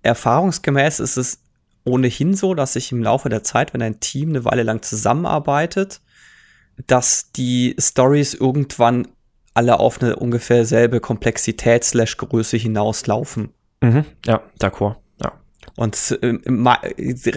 Erfahrungsgemäß 0.06 1.00
ist 1.00 1.18
es 1.18 1.40
ohnehin 1.84 2.34
so, 2.36 2.56
dass 2.56 2.74
sich 2.74 2.92
im 2.92 3.04
Laufe 3.04 3.30
der 3.30 3.44
Zeit, 3.44 3.74
wenn 3.74 3.82
ein 3.82 4.00
Team 4.00 4.30
eine 4.30 4.46
Weile 4.46 4.64
lang 4.64 4.82
zusammenarbeitet, 4.82 6.02
dass 6.88 7.32
die 7.32 7.76
Stories 7.80 8.34
irgendwann 8.34 9.08
alle 9.54 9.80
auf 9.80 10.02
eine 10.02 10.16
ungefähr 10.18 10.66
selbe 10.66 11.00
Komplexität 11.00 11.84
slash 11.84 12.18
Größe 12.18 12.58
hinauslaufen. 12.58 13.50
Mhm. 13.82 14.06
Ja, 14.26 14.42
d'accord. 14.60 14.96
Und 15.76 16.18
äh, 16.22 16.38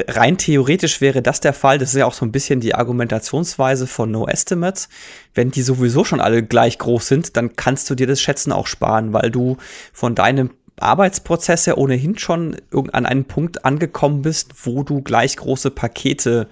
rein 0.09 0.39
theoretisch 0.39 1.01
wäre 1.01 1.23
das 1.23 1.41
der 1.41 1.53
Fall. 1.53 1.79
Das 1.79 1.91
ist 1.91 1.99
ja 1.99 2.07
auch 2.07 2.15
so 2.15 2.25
ein 2.25 2.33
bisschen 2.33 2.61
die 2.61 2.75
Argumentationsweise 2.75 3.87
von 3.87 4.11
No 4.11 4.27
Estimates. 4.29 4.89
Wenn 5.35 5.51
die 5.51 5.63
sowieso 5.63 6.05
schon 6.05 6.21
alle 6.21 6.45
gleich 6.45 6.79
groß 6.79 7.09
sind, 7.09 7.37
dann 7.37 7.57
kannst 7.57 7.91
du 7.91 7.97
dir 7.97 8.07
das 8.07 8.21
Schätzen 8.21 8.53
auch 8.53 8.67
sparen, 8.69 9.13
weil 9.13 9.31
du 9.31 9.57
von 9.93 10.15
deinem 10.15 10.51
Arbeitsprozess 10.83 11.67
ja 11.67 11.77
ohnehin 11.77 12.19
schon 12.19 12.57
an 12.93 13.07
einen 13.07 13.25
Punkt 13.25 13.65
angekommen 13.65 14.23
bist, 14.23 14.67
wo 14.67 14.83
du 14.83 15.03
gleich 15.03 15.37
große 15.37 15.71
Pakete 15.71 16.49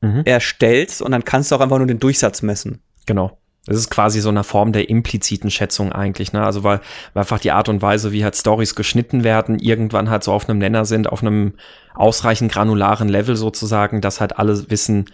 mhm. 0.00 0.22
erstellst 0.24 1.02
und 1.02 1.12
dann 1.12 1.24
kannst 1.24 1.50
du 1.50 1.56
auch 1.56 1.60
einfach 1.60 1.78
nur 1.78 1.86
den 1.86 2.00
Durchsatz 2.00 2.42
messen. 2.42 2.80
Genau. 3.06 3.38
Das 3.66 3.76
ist 3.76 3.90
quasi 3.90 4.20
so 4.20 4.30
eine 4.30 4.44
Form 4.44 4.72
der 4.72 4.88
impliziten 4.88 5.50
Schätzung 5.50 5.92
eigentlich, 5.92 6.32
ne? 6.32 6.42
Also 6.42 6.64
weil, 6.64 6.80
weil 7.12 7.20
einfach 7.20 7.38
die 7.38 7.50
Art 7.50 7.68
und 7.68 7.82
Weise, 7.82 8.12
wie 8.12 8.24
halt 8.24 8.34
Stories 8.34 8.74
geschnitten 8.74 9.24
werden, 9.24 9.58
irgendwann 9.58 10.08
halt 10.08 10.24
so 10.24 10.32
auf 10.32 10.48
einem 10.48 10.58
Nenner 10.58 10.86
sind, 10.86 11.10
auf 11.10 11.20
einem 11.20 11.52
ausreichend 11.94 12.50
granularen 12.50 13.10
Level 13.10 13.36
sozusagen, 13.36 14.00
dass 14.00 14.20
halt 14.20 14.38
alle 14.38 14.70
wissen, 14.70 15.10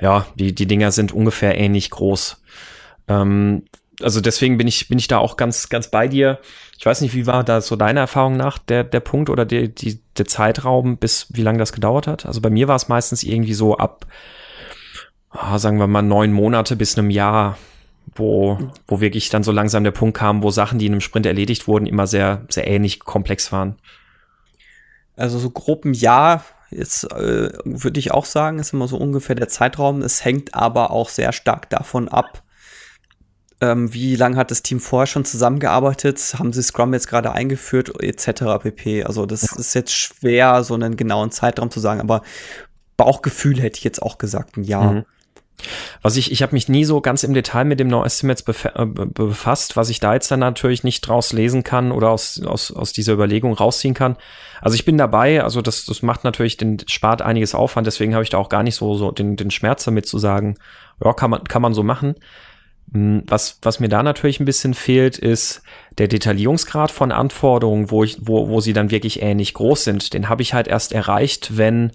ja, 0.00 0.26
die, 0.34 0.52
die 0.52 0.66
Dinger 0.66 0.90
sind 0.90 1.12
ungefähr 1.12 1.56
ähnlich 1.56 1.90
groß. 1.90 2.42
Ähm, 3.06 3.62
also 4.02 4.20
deswegen 4.20 4.58
bin 4.58 4.68
ich, 4.68 4.88
bin 4.88 4.98
ich 4.98 5.08
da 5.08 5.18
auch 5.18 5.36
ganz, 5.36 5.68
ganz 5.68 5.88
bei 5.88 6.08
dir. 6.08 6.38
Ich 6.78 6.84
weiß 6.84 7.00
nicht, 7.00 7.14
wie 7.14 7.26
war 7.26 7.44
da 7.44 7.60
so 7.60 7.76
deine 7.76 8.00
Erfahrung 8.00 8.36
nach 8.36 8.58
der, 8.58 8.84
der 8.84 9.00
Punkt 9.00 9.30
oder 9.30 9.44
die, 9.44 9.74
die, 9.74 10.00
der 10.18 10.26
Zeitraum, 10.26 10.98
bis 10.98 11.28
wie 11.30 11.42
lange 11.42 11.58
das 11.58 11.72
gedauert 11.72 12.06
hat? 12.06 12.26
Also 12.26 12.40
bei 12.40 12.50
mir 12.50 12.68
war 12.68 12.76
es 12.76 12.88
meistens 12.88 13.22
irgendwie 13.22 13.54
so 13.54 13.76
ab, 13.76 14.06
oh, 15.32 15.56
sagen 15.58 15.78
wir 15.78 15.86
mal, 15.86 16.02
neun 16.02 16.32
Monate 16.32 16.76
bis 16.76 16.98
einem 16.98 17.10
Jahr 17.10 17.56
wo, 18.14 18.58
wo 18.86 19.00
wirklich 19.00 19.30
dann 19.30 19.42
so 19.42 19.52
langsam 19.52 19.84
der 19.84 19.90
Punkt 19.90 20.16
kam, 20.16 20.42
wo 20.42 20.50
Sachen, 20.50 20.78
die 20.78 20.86
in 20.86 20.92
einem 20.92 21.00
Sprint 21.00 21.26
erledigt 21.26 21.66
wurden, 21.66 21.86
immer 21.86 22.06
sehr, 22.06 22.46
sehr 22.48 22.66
ähnlich 22.66 23.00
komplex 23.00 23.52
waren. 23.52 23.76
Also 25.16 25.38
so 25.38 25.50
grob 25.50 25.84
ein 25.84 25.92
Jahr 25.92 26.44
jetzt 26.70 27.04
äh, 27.12 27.50
würde 27.64 28.00
ich 28.00 28.12
auch 28.12 28.24
sagen, 28.24 28.58
ist 28.58 28.72
immer 28.72 28.88
so 28.88 28.96
ungefähr 28.96 29.36
der 29.36 29.48
Zeitraum. 29.48 30.02
Es 30.02 30.24
hängt 30.24 30.54
aber 30.54 30.90
auch 30.90 31.08
sehr 31.08 31.32
stark 31.32 31.70
davon 31.70 32.08
ab, 32.08 32.42
ähm, 33.60 33.92
wie 33.92 34.16
lange 34.16 34.36
hat 34.36 34.50
das 34.50 34.62
Team 34.62 34.80
vorher 34.80 35.06
schon 35.06 35.24
zusammengearbeitet, 35.24 36.34
haben 36.38 36.52
sie 36.52 36.62
Scrum 36.62 36.92
jetzt 36.92 37.08
gerade 37.08 37.32
eingeführt, 37.32 38.02
etc. 38.02 38.62
pp. 38.62 39.04
Also 39.04 39.26
das 39.26 39.44
ist 39.52 39.74
jetzt 39.74 39.92
schwer, 39.92 40.62
so 40.62 40.74
einen 40.74 40.96
genauen 40.96 41.30
Zeitraum 41.30 41.70
zu 41.70 41.80
sagen, 41.80 42.00
aber 42.00 42.22
Bauchgefühl 42.96 43.60
hätte 43.60 43.78
ich 43.78 43.84
jetzt 43.84 44.02
auch 44.02 44.18
gesagt, 44.18 44.56
ein 44.56 44.64
Jahr. 44.64 44.92
Mhm. 44.92 45.04
Was 46.02 46.16
ich, 46.16 46.32
ich 46.32 46.42
habe 46.42 46.54
mich 46.54 46.68
nie 46.68 46.84
so 46.84 47.00
ganz 47.00 47.22
im 47.22 47.32
Detail 47.32 47.64
mit 47.64 47.80
dem 47.80 47.88
No 47.88 48.04
Estimates 48.04 48.44
äh, 48.64 48.84
befasst, 48.84 49.76
was 49.76 49.88
ich 49.88 50.00
da 50.00 50.12
jetzt 50.12 50.30
dann 50.30 50.40
natürlich 50.40 50.84
nicht 50.84 51.00
draus 51.00 51.32
lesen 51.32 51.62
kann 51.62 51.92
oder 51.92 52.10
aus, 52.10 52.42
aus, 52.42 52.70
aus 52.70 52.92
dieser 52.92 53.14
Überlegung 53.14 53.54
rausziehen 53.54 53.94
kann. 53.94 54.16
Also 54.60 54.74
ich 54.74 54.84
bin 54.84 54.98
dabei, 54.98 55.42
also 55.42 55.62
das, 55.62 55.86
das 55.86 56.02
macht 56.02 56.24
natürlich 56.24 56.58
den, 56.58 56.78
spart 56.86 57.22
einiges 57.22 57.54
Aufwand, 57.54 57.86
deswegen 57.86 58.12
habe 58.12 58.22
ich 58.22 58.30
da 58.30 58.38
auch 58.38 58.50
gar 58.50 58.62
nicht 58.62 58.74
so, 58.74 58.94
so 58.94 59.10
den, 59.10 59.36
den 59.36 59.50
Schmerz 59.50 59.84
damit 59.84 60.06
zu 60.06 60.18
sagen, 60.18 60.56
ja, 61.02 61.12
kann 61.14 61.30
man, 61.30 61.44
kann 61.44 61.62
man 61.62 61.72
so 61.72 61.82
machen. 61.82 62.16
Hm, 62.92 63.22
was, 63.26 63.58
was 63.62 63.80
mir 63.80 63.88
da 63.88 64.02
natürlich 64.02 64.40
ein 64.40 64.44
bisschen 64.44 64.74
fehlt, 64.74 65.18
ist 65.18 65.62
der 65.98 66.08
Detaillierungsgrad 66.08 66.90
von 66.90 67.12
Anforderungen, 67.12 67.90
wo 67.90 68.04
ich, 68.04 68.18
wo, 68.20 68.48
wo 68.48 68.60
sie 68.60 68.72
dann 68.72 68.90
wirklich 68.90 69.22
ähnlich 69.22 69.54
groß 69.54 69.84
sind. 69.84 70.12
Den 70.14 70.28
habe 70.28 70.42
ich 70.42 70.54
halt 70.54 70.68
erst 70.68 70.92
erreicht, 70.92 71.56
wenn 71.56 71.92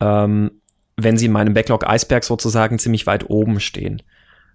ähm, 0.00 0.52
wenn 0.98 1.16
sie 1.16 1.26
in 1.26 1.32
meinem 1.32 1.54
Backlog-Eisberg 1.54 2.24
sozusagen 2.24 2.78
ziemlich 2.80 3.06
weit 3.06 3.30
oben 3.30 3.60
stehen. 3.60 4.02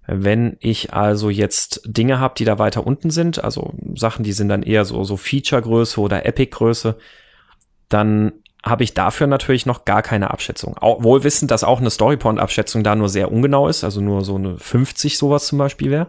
Wenn 0.06 0.58
ich 0.60 0.94
also 0.94 1.30
jetzt 1.30 1.82
Dinge 1.86 2.20
habe, 2.20 2.34
die 2.38 2.44
da 2.44 2.60
weiter 2.60 2.86
unten 2.86 3.10
sind, 3.10 3.42
also 3.42 3.74
Sachen, 3.96 4.24
die 4.24 4.34
sind 4.34 4.50
dann 4.50 4.62
eher 4.62 4.84
so, 4.84 5.06
so 5.06 5.16
Feature-Größe 5.16 6.02
oder 6.02 6.26
Epic-Größe, 6.26 6.98
dann 7.88 8.34
habe 8.64 8.84
ich 8.84 8.94
dafür 8.94 9.28
natürlich 9.28 9.66
noch 9.66 9.84
gar 9.84 10.02
keine 10.02 10.32
Abschätzung. 10.32 10.78
Auch, 10.78 11.04
wohl 11.04 11.24
wissend, 11.24 11.52
dass 11.52 11.66
auch 11.66 11.82
eine 11.82 11.90
Storypoint-Abschätzung 11.90 12.84
da 12.84 12.96
nur 12.96 13.10
sehr 13.10 13.32
ungenau 13.32 13.68
ist, 13.68 13.84
also 13.84 14.00
nur 14.00 14.24
so 14.24 14.36
eine 14.36 14.58
50 14.58 15.18
sowas 15.18 15.48
zum 15.48 15.58
Beispiel 15.58 15.92
wäre. 15.92 16.08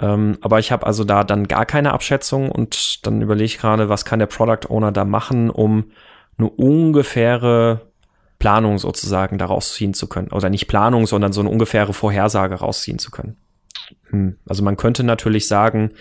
Ähm, 0.00 0.38
aber 0.40 0.58
ich 0.58 0.72
habe 0.72 0.84
also 0.84 1.04
da 1.04 1.22
dann 1.22 1.46
gar 1.46 1.64
keine 1.64 1.92
Abschätzung 1.92 2.50
und 2.50 3.06
dann 3.06 3.22
überlege 3.22 3.44
ich 3.44 3.58
gerade, 3.58 3.88
was 3.88 4.04
kann 4.04 4.18
der 4.18 4.26
Product 4.26 4.68
Owner 4.68 4.90
da 4.90 5.04
machen, 5.04 5.48
um 5.48 5.92
eine 6.36 6.50
ungefähre 6.50 7.92
Planung 8.40 8.78
sozusagen 8.78 9.38
daraus 9.38 9.74
ziehen 9.74 9.94
zu 9.94 10.08
können. 10.08 10.32
Oder 10.32 10.50
nicht 10.50 10.66
Planung, 10.66 11.06
sondern 11.06 11.32
so 11.32 11.40
eine 11.40 11.50
ungefähre 11.50 11.92
Vorhersage 11.92 12.56
rausziehen 12.56 12.98
zu 12.98 13.12
können. 13.12 13.36
Hm. 14.10 14.38
Also 14.46 14.64
man 14.64 14.76
könnte 14.76 15.04
natürlich 15.04 15.46
sagen, 15.46 15.92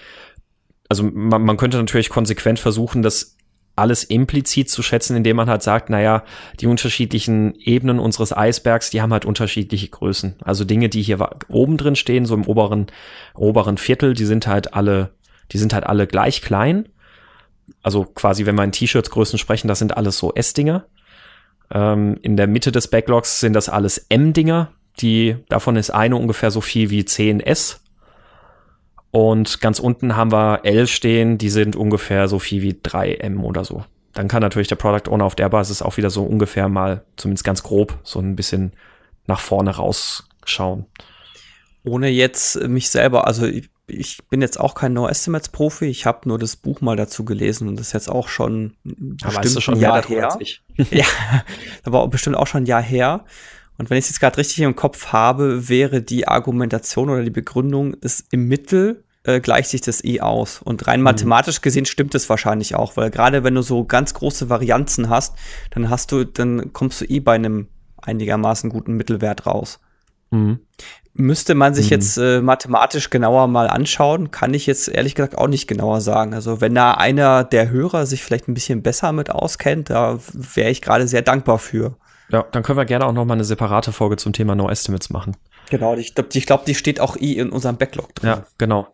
also 0.90 1.04
man, 1.04 1.44
man 1.44 1.58
könnte 1.58 1.78
natürlich 1.78 2.10
konsequent 2.10 2.60
versuchen, 2.60 3.04
das 3.04 3.38
alles 3.76 4.04
implizit 4.04 4.70
zu 4.70 4.84
schätzen, 4.84 5.16
indem 5.18 5.36
man 5.36 5.50
halt 5.50 5.64
sagt, 5.64 5.90
naja, 5.90 6.24
die 6.60 6.68
unterschiedlichen 6.68 7.56
Ebenen 7.56 8.00
unseres 8.00 8.36
Eisbergs, 8.36 8.92
die 8.92 9.02
haben 9.02 9.14
halt 9.14 9.26
unterschiedliche 9.26 9.88
Größen. 9.88 10.36
Also 10.44 10.64
Dinge, 10.64 10.90
die 10.90 11.02
hier 11.02 11.28
oben 11.48 11.78
drin 11.78 11.96
stehen, 11.96 12.26
so 12.26 12.36
im 12.36 12.46
oberen, 12.46 12.88
oberen 13.34 13.78
Viertel, 13.78 14.14
die 14.14 14.26
sind 14.26 14.46
halt 14.46 14.74
alle, 14.74 15.12
die 15.52 15.58
sind 15.58 15.74
halt 15.74 15.86
alle 15.86 16.06
gleich 16.06 16.42
klein. 16.42 16.90
Also 17.82 18.04
quasi, 18.04 18.46
wenn 18.46 18.56
wir 18.56 18.64
in 18.64 18.72
T-Shirts 18.72 19.10
Größen 19.10 19.40
sprechen, 19.40 19.68
das 19.68 19.80
sind 19.80 19.98
alles 19.98 20.18
so 20.20 20.34
S-Dinger. 20.34 20.86
Ähm, 21.72 22.18
in 22.22 22.38
der 22.38 22.48
Mitte 22.48 22.72
des 22.72 22.88
Backlogs 22.88 23.40
sind 23.40 23.54
das 23.54 23.70
alles 23.70 24.06
M-Dinger. 24.10 24.72
Die, 25.00 25.38
davon 25.50 25.76
ist 25.78 25.90
eine 25.90 26.16
ungefähr 26.16 26.52
so 26.52 26.62
viel 26.62 26.92
wie 26.92 27.02
10S. 27.02 27.80
Und 29.16 29.62
ganz 29.62 29.78
unten 29.78 30.16
haben 30.16 30.32
wir 30.32 30.62
L 30.64 30.88
stehen, 30.88 31.38
die 31.38 31.50
sind 31.50 31.76
ungefähr 31.76 32.28
so 32.28 32.40
viel 32.40 32.64
wie 32.64 32.74
3M 32.74 33.42
oder 33.44 33.64
so. 33.64 33.86
Dann 34.14 34.28
kann 34.28 34.42
natürlich 34.42 34.70
der 34.70 34.76
Product 34.76 35.08
Owner 35.08 35.26
auf 35.26 35.36
der 35.36 35.50
Basis 35.50 35.84
auch 35.84 35.98
wieder 35.98 36.10
so 36.10 36.24
ungefähr 36.24 36.68
mal, 36.68 37.06
zumindest 37.16 37.44
ganz 37.44 37.62
grob, 37.62 38.00
so 38.02 38.20
ein 38.20 38.36
bisschen 38.36 38.72
nach 39.28 39.40
vorne 39.40 39.76
rausschauen. 39.76 40.88
Ohne 41.84 42.10
jetzt 42.10 42.60
mich 42.68 42.90
selber, 42.90 43.28
also 43.28 43.46
ich 43.46 43.70
ich 43.86 44.18
bin 44.30 44.42
jetzt 44.42 44.60
auch 44.60 44.76
kein 44.76 44.94
No 44.94 45.08
Estimates 45.08 45.50
Profi, 45.50 45.86
ich 45.86 46.06
habe 46.06 46.28
nur 46.28 46.40
das 46.40 46.56
Buch 46.56 46.82
mal 46.82 46.96
dazu 46.96 47.26
gelesen 47.26 47.68
und 47.68 47.78
das 47.78 47.88
ist 47.88 47.94
jetzt 47.94 48.10
auch 48.10 48.30
schon 48.30 48.74
aber 49.22 49.42
bestimmt 49.42 49.64
schon 49.64 49.74
ein 49.76 49.80
Jahr 49.82 50.08
her. 50.08 50.40
ja, 50.90 51.06
aber 51.84 52.02
auch 52.02 52.10
bestimmt 52.10 52.38
auch 52.38 52.48
schon 52.48 52.64
ein 52.64 52.66
Jahr 52.66 52.82
her. 52.82 53.26
Und 53.78 53.90
wenn 53.90 53.98
ich 53.98 54.06
es 54.06 54.12
jetzt 54.12 54.20
gerade 54.20 54.38
richtig 54.38 54.60
im 54.60 54.76
Kopf 54.76 55.08
habe, 55.08 55.68
wäre 55.68 56.02
die 56.02 56.28
Argumentation 56.28 57.10
oder 57.10 57.24
die 57.24 57.30
Begründung, 57.30 57.96
ist 57.96 58.26
im 58.32 58.48
Mittel 58.48 59.03
äh, 59.24 59.40
gleicht 59.40 59.70
sich 59.70 59.82
das 59.82 60.04
eh 60.04 60.22
aus. 60.22 60.62
Und 60.62 60.88
rein 60.88 61.00
mhm. 61.00 61.06
mathematisch 61.06 61.62
gesehen 61.62 61.86
stimmt 61.86 62.16
es 62.16 62.30
wahrscheinlich 62.30 62.76
auch, 62.76 62.98
weil 62.98 63.10
gerade 63.10 63.44
wenn 63.44 63.56
du 63.56 63.62
so 63.62 63.86
ganz 63.86 64.14
große 64.14 64.50
Varianzen 64.50 65.10
hast, 65.10 65.36
dann 65.72 65.90
hast 65.90 66.12
du, 66.12 66.26
dann 66.26 66.74
kommst 66.74 67.02
du 67.02 67.06
eh 67.06 67.20
bei 67.20 67.34
einem 67.34 67.68
einigermaßen 68.02 68.70
guten 68.70 68.94
Mittelwert 68.94 69.46
raus. 69.46 69.80
Mhm. 70.32 70.60
Müsste 71.16 71.54
man 71.54 71.76
sich 71.76 71.86
mhm. 71.86 71.92
jetzt 71.92 72.18
äh, 72.18 72.42
mathematisch 72.42 73.12
genauer 73.12 73.48
mal 73.48 73.68
anschauen, 73.68 74.32
kann 74.32 74.54
ich 74.54 74.66
jetzt 74.66 74.88
ehrlich 74.88 75.14
gesagt 75.14 75.38
auch 75.38 75.48
nicht 75.48 75.68
genauer 75.68 76.02
sagen. 76.02 76.34
Also 76.34 76.60
wenn 76.60 76.74
da 76.74 76.96
einer 76.96 77.44
der 77.44 77.70
Hörer 77.70 78.08
sich 78.08 78.24
vielleicht 78.24 78.48
ein 78.48 78.56
bisschen 78.56 78.82
besser 78.82 79.12
mit 79.12 79.30
auskennt, 79.30 79.92
da 79.92 80.18
wäre 80.34 80.72
ich 80.72 80.82
gerade 80.82 81.08
sehr 81.08 81.22
dankbar 81.22 81.60
für. 81.60 81.96
Ja, 82.30 82.44
dann 82.52 82.64
können 82.64 82.80
wir 82.80 82.86
gerne 82.86 83.06
auch 83.06 83.14
noch 83.14 83.26
mal 83.26 83.36
eine 83.36 83.44
separate 83.44 83.92
Folge 83.92 84.18
zum 84.18 84.34
Thema 84.34 84.56
No 84.56 84.70
Estimates 84.70 85.12
machen. 85.12 85.38
Genau, 85.70 85.96
ich 85.96 86.14
glaube, 86.14 86.30
ich 86.34 86.46
glaub, 86.46 86.66
die 86.66 86.76
steht 86.76 87.00
auch 87.00 87.18
eh 87.18 87.34
in 87.34 87.50
unserem 87.50 87.78
Backlog 87.78 88.16
drin. 88.16 88.30
Ja, 88.30 88.46
genau. 88.58 88.88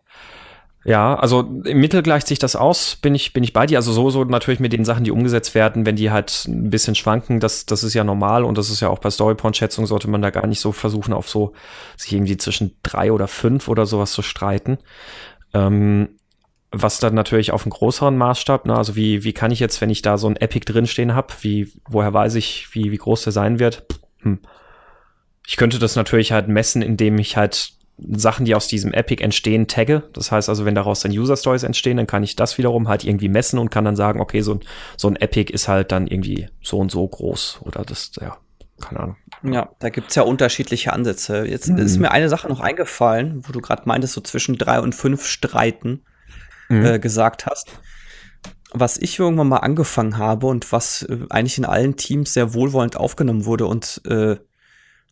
Ja, 0.84 1.14
also 1.14 1.40
im 1.40 1.78
Mittel 1.78 2.02
gleicht 2.02 2.26
sich 2.26 2.38
das 2.38 2.56
aus, 2.56 2.96
bin 2.96 3.14
ich, 3.14 3.34
bin 3.34 3.44
ich 3.44 3.52
bei 3.52 3.66
dir. 3.66 3.76
Also 3.78 3.92
so, 3.92 4.08
so 4.08 4.24
natürlich 4.24 4.60
mit 4.60 4.72
den 4.72 4.86
Sachen, 4.86 5.04
die 5.04 5.10
umgesetzt 5.10 5.54
werden, 5.54 5.84
wenn 5.84 5.96
die 5.96 6.10
halt 6.10 6.46
ein 6.48 6.70
bisschen 6.70 6.94
schwanken, 6.94 7.38
das, 7.38 7.66
das 7.66 7.84
ist 7.84 7.92
ja 7.92 8.02
normal 8.02 8.44
und 8.44 8.56
das 8.56 8.70
ist 8.70 8.80
ja 8.80 8.88
auch 8.88 8.98
bei 8.98 9.10
Storypoint-Schätzung 9.10 9.84
sollte 9.84 10.08
man 10.08 10.22
da 10.22 10.30
gar 10.30 10.46
nicht 10.46 10.60
so 10.60 10.72
versuchen, 10.72 11.12
auf 11.12 11.28
so 11.28 11.52
sich 11.98 12.14
irgendwie 12.14 12.38
zwischen 12.38 12.76
drei 12.82 13.12
oder 13.12 13.28
fünf 13.28 13.68
oder 13.68 13.84
sowas 13.84 14.12
zu 14.12 14.22
streiten. 14.22 14.78
Ähm, 15.52 16.16
was 16.72 16.98
dann 16.98 17.14
natürlich 17.14 17.52
auf 17.52 17.64
einem 17.64 17.72
größeren 17.72 18.16
Maßstab, 18.16 18.64
ne, 18.64 18.76
also 18.76 18.96
wie, 18.96 19.24
wie 19.24 19.32
kann 19.32 19.50
ich 19.50 19.60
jetzt, 19.60 19.80
wenn 19.80 19.90
ich 19.90 20.02
da 20.02 20.16
so 20.16 20.28
ein 20.28 20.36
Epic 20.36 20.64
drinstehen 20.64 21.14
habe, 21.14 21.34
wie, 21.40 21.72
woher 21.88 22.14
weiß 22.14 22.36
ich, 22.36 22.68
wie, 22.72 22.90
wie 22.90 22.96
groß 22.96 23.24
der 23.24 23.32
sein 23.32 23.58
wird? 23.58 23.84
Hm. 24.20 24.38
Ich 25.46 25.56
könnte 25.56 25.78
das 25.78 25.96
natürlich 25.96 26.32
halt 26.32 26.48
messen, 26.48 26.82
indem 26.82 27.18
ich 27.18 27.36
halt 27.36 27.72
Sachen, 28.08 28.44
die 28.44 28.54
aus 28.54 28.66
diesem 28.66 28.92
Epic 28.92 29.22
entstehen, 29.22 29.66
tagge. 29.66 30.04
Das 30.12 30.32
heißt 30.32 30.48
also, 30.48 30.64
wenn 30.64 30.74
daraus 30.74 31.00
dann 31.00 31.12
User 31.12 31.36
Stories 31.36 31.62
entstehen, 31.62 31.96
dann 31.96 32.06
kann 32.06 32.22
ich 32.22 32.36
das 32.36 32.56
wiederum 32.58 32.88
halt 32.88 33.04
irgendwie 33.04 33.28
messen 33.28 33.58
und 33.58 33.70
kann 33.70 33.84
dann 33.84 33.96
sagen, 33.96 34.20
okay, 34.20 34.40
so, 34.40 34.60
so 34.96 35.08
ein 35.08 35.16
Epic 35.16 35.52
ist 35.52 35.68
halt 35.68 35.92
dann 35.92 36.06
irgendwie 36.06 36.48
so 36.62 36.78
und 36.78 36.90
so 36.90 37.06
groß 37.06 37.60
oder 37.62 37.84
das, 37.84 38.12
ja, 38.20 38.38
keine 38.80 39.00
Ahnung. 39.00 39.16
Ja, 39.42 39.70
da 39.78 39.88
gibt's 39.90 40.14
ja 40.14 40.22
unterschiedliche 40.22 40.92
Ansätze. 40.92 41.46
Jetzt 41.46 41.68
mhm. 41.68 41.78
ist 41.78 41.98
mir 41.98 42.10
eine 42.10 42.28
Sache 42.28 42.48
noch 42.48 42.60
eingefallen, 42.60 43.42
wo 43.46 43.52
du 43.52 43.60
gerade 43.60 43.82
meintest, 43.86 44.14
so 44.14 44.20
zwischen 44.20 44.58
drei 44.58 44.80
und 44.80 44.94
fünf 44.94 45.26
Streiten 45.26 46.02
mhm. 46.68 46.84
äh, 46.84 46.98
gesagt 46.98 47.46
hast. 47.46 47.70
Was 48.72 48.98
ich 48.98 49.18
irgendwann 49.18 49.48
mal 49.48 49.58
angefangen 49.58 50.18
habe 50.18 50.46
und 50.46 50.72
was 50.72 51.02
äh, 51.02 51.18
eigentlich 51.28 51.58
in 51.58 51.64
allen 51.64 51.96
Teams 51.96 52.34
sehr 52.34 52.54
wohlwollend 52.54 52.96
aufgenommen 52.96 53.44
wurde 53.44 53.66
und 53.66 54.00
äh, 54.06 54.36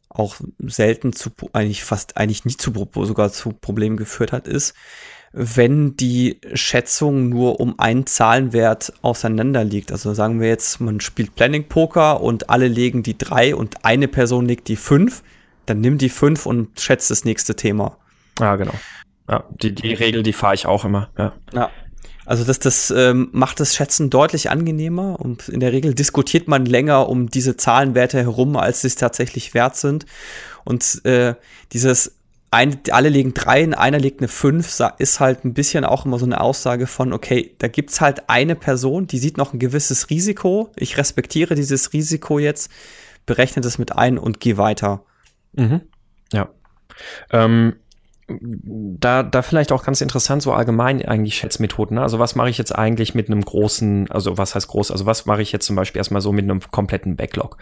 auch 0.09 0.37
selten 0.59 1.13
zu, 1.13 1.31
eigentlich 1.53 1.85
fast, 1.85 2.17
eigentlich 2.17 2.45
nie 2.45 2.57
zu, 2.57 2.73
sogar 3.05 3.31
zu 3.31 3.51
Problemen 3.51 3.97
geführt 3.97 4.33
hat, 4.33 4.49
ist, 4.49 4.75
wenn 5.33 5.97
die 5.97 6.41
Schätzung 6.55 7.29
nur 7.29 7.61
um 7.61 7.79
einen 7.79 8.07
Zahlenwert 8.07 8.93
auseinander 9.03 9.65
liegt. 9.65 9.93
Also 9.93 10.15
sagen 10.15 10.41
wir 10.41 10.49
jetzt, 10.49 10.81
man 10.81 11.01
spielt 11.01 11.35
Planning 11.35 11.69
Poker 11.69 12.21
und 12.21 12.51
alle 12.51 12.69
legen 12.69 13.03
die 13.03 13.19
drei 13.19 13.55
und 13.55 13.85
eine 13.85 14.09
Person 14.09 14.47
legt 14.47 14.69
die 14.69 14.77
fünf, 14.77 15.23
dann 15.67 15.81
nimm 15.81 15.99
die 15.99 16.09
fünf 16.09 16.47
und 16.47 16.81
schätzt 16.81 17.11
das 17.11 17.25
nächste 17.25 17.55
Thema. 17.57 17.99
Ja, 18.41 18.57
genau. 18.57 18.75
Ja, 19.29 19.45
die, 19.51 19.75
die 19.75 19.93
Regel, 19.93 20.23
die 20.23 20.33
fahre 20.33 20.55
ich 20.55 20.67
auch 20.67 20.85
immer. 20.87 21.11
Ja. 21.19 21.35
ja. 21.53 21.71
Also 22.29 22.45
das, 22.45 22.59
das 22.59 22.91
ähm, 22.91 23.31
macht 23.33 23.59
das 23.59 23.75
Schätzen 23.75 24.11
deutlich 24.11 24.51
angenehmer 24.51 25.19
und 25.19 25.49
in 25.49 25.61
der 25.61 25.73
Regel 25.73 25.95
diskutiert 25.95 26.47
man 26.47 26.67
länger 26.67 27.09
um 27.09 27.31
diese 27.31 27.57
Zahlenwerte 27.57 28.19
herum, 28.19 28.55
als 28.59 28.83
sie 28.83 28.89
es 28.89 28.97
tatsächlich 28.97 29.55
wert 29.55 29.77
sind. 29.77 30.05
Und 30.63 31.07
äh, 31.07 31.37
dieses 31.73 32.17
ein, 32.51 32.81
alle 32.91 33.09
legen 33.09 33.33
drei, 33.33 33.75
einer 33.75 33.99
legt 33.99 34.21
eine 34.21 34.29
fünf, 34.29 34.79
ist 34.99 35.21
halt 35.21 35.47
ein 35.47 35.55
bisschen 35.55 35.87
auch 35.87 36.05
immer 36.05 36.19
so 36.19 36.27
eine 36.27 36.43
Aussage 36.43 36.87
von, 36.87 37.15
okay, 37.15 37.55
da 37.59 37.69
gibt's 37.69 38.03
halt 38.03 38.29
eine 38.29 38.57
Person, 38.57 39.07
die 39.07 39.19
sieht 39.19 39.39
noch 39.39 39.55
ein 39.55 39.59
gewisses 39.59 40.11
Risiko. 40.11 40.71
Ich 40.77 40.99
respektiere 40.99 41.55
dieses 41.55 41.95
Risiko 41.95 42.39
jetzt, 42.39 42.71
berechne 43.25 43.63
das 43.63 43.79
mit 43.79 43.93
ein 43.93 44.19
und 44.19 44.39
gehe 44.39 44.59
weiter. 44.59 45.03
Mhm. 45.55 45.81
Ja. 46.35 46.51
Ähm, 47.31 47.77
da, 48.29 49.23
da 49.23 49.43
vielleicht 49.43 49.73
auch 49.73 49.85
ganz 49.85 50.01
interessant, 50.03 50.43
so 50.43 50.53
allgemein 50.53 51.03
eigentlich 51.05 51.37
Schätzmethoden. 51.37 51.97
Ne? 51.97 52.03
Also 52.03 52.19
was 52.19 52.35
mache 52.35 52.51
ich 52.51 52.59
jetzt 52.59 52.73
eigentlich 52.73 53.15
mit 53.15 53.31
einem 53.31 53.41
großen, 53.41 54.11
also 54.11 54.37
was 54.37 54.55
heißt 54.55 54.69
groß, 54.69 54.91
also 54.91 55.07
was 55.07 55.25
mache 55.25 55.41
ich 55.41 55.51
jetzt 55.51 55.67
zum 55.67 55.77
Beispiel 55.77 55.99
erstmal 55.99 56.21
so 56.21 56.33
mit 56.33 56.45
einem 56.45 56.61
kompletten 56.61 57.17
Backlog? 57.17 57.57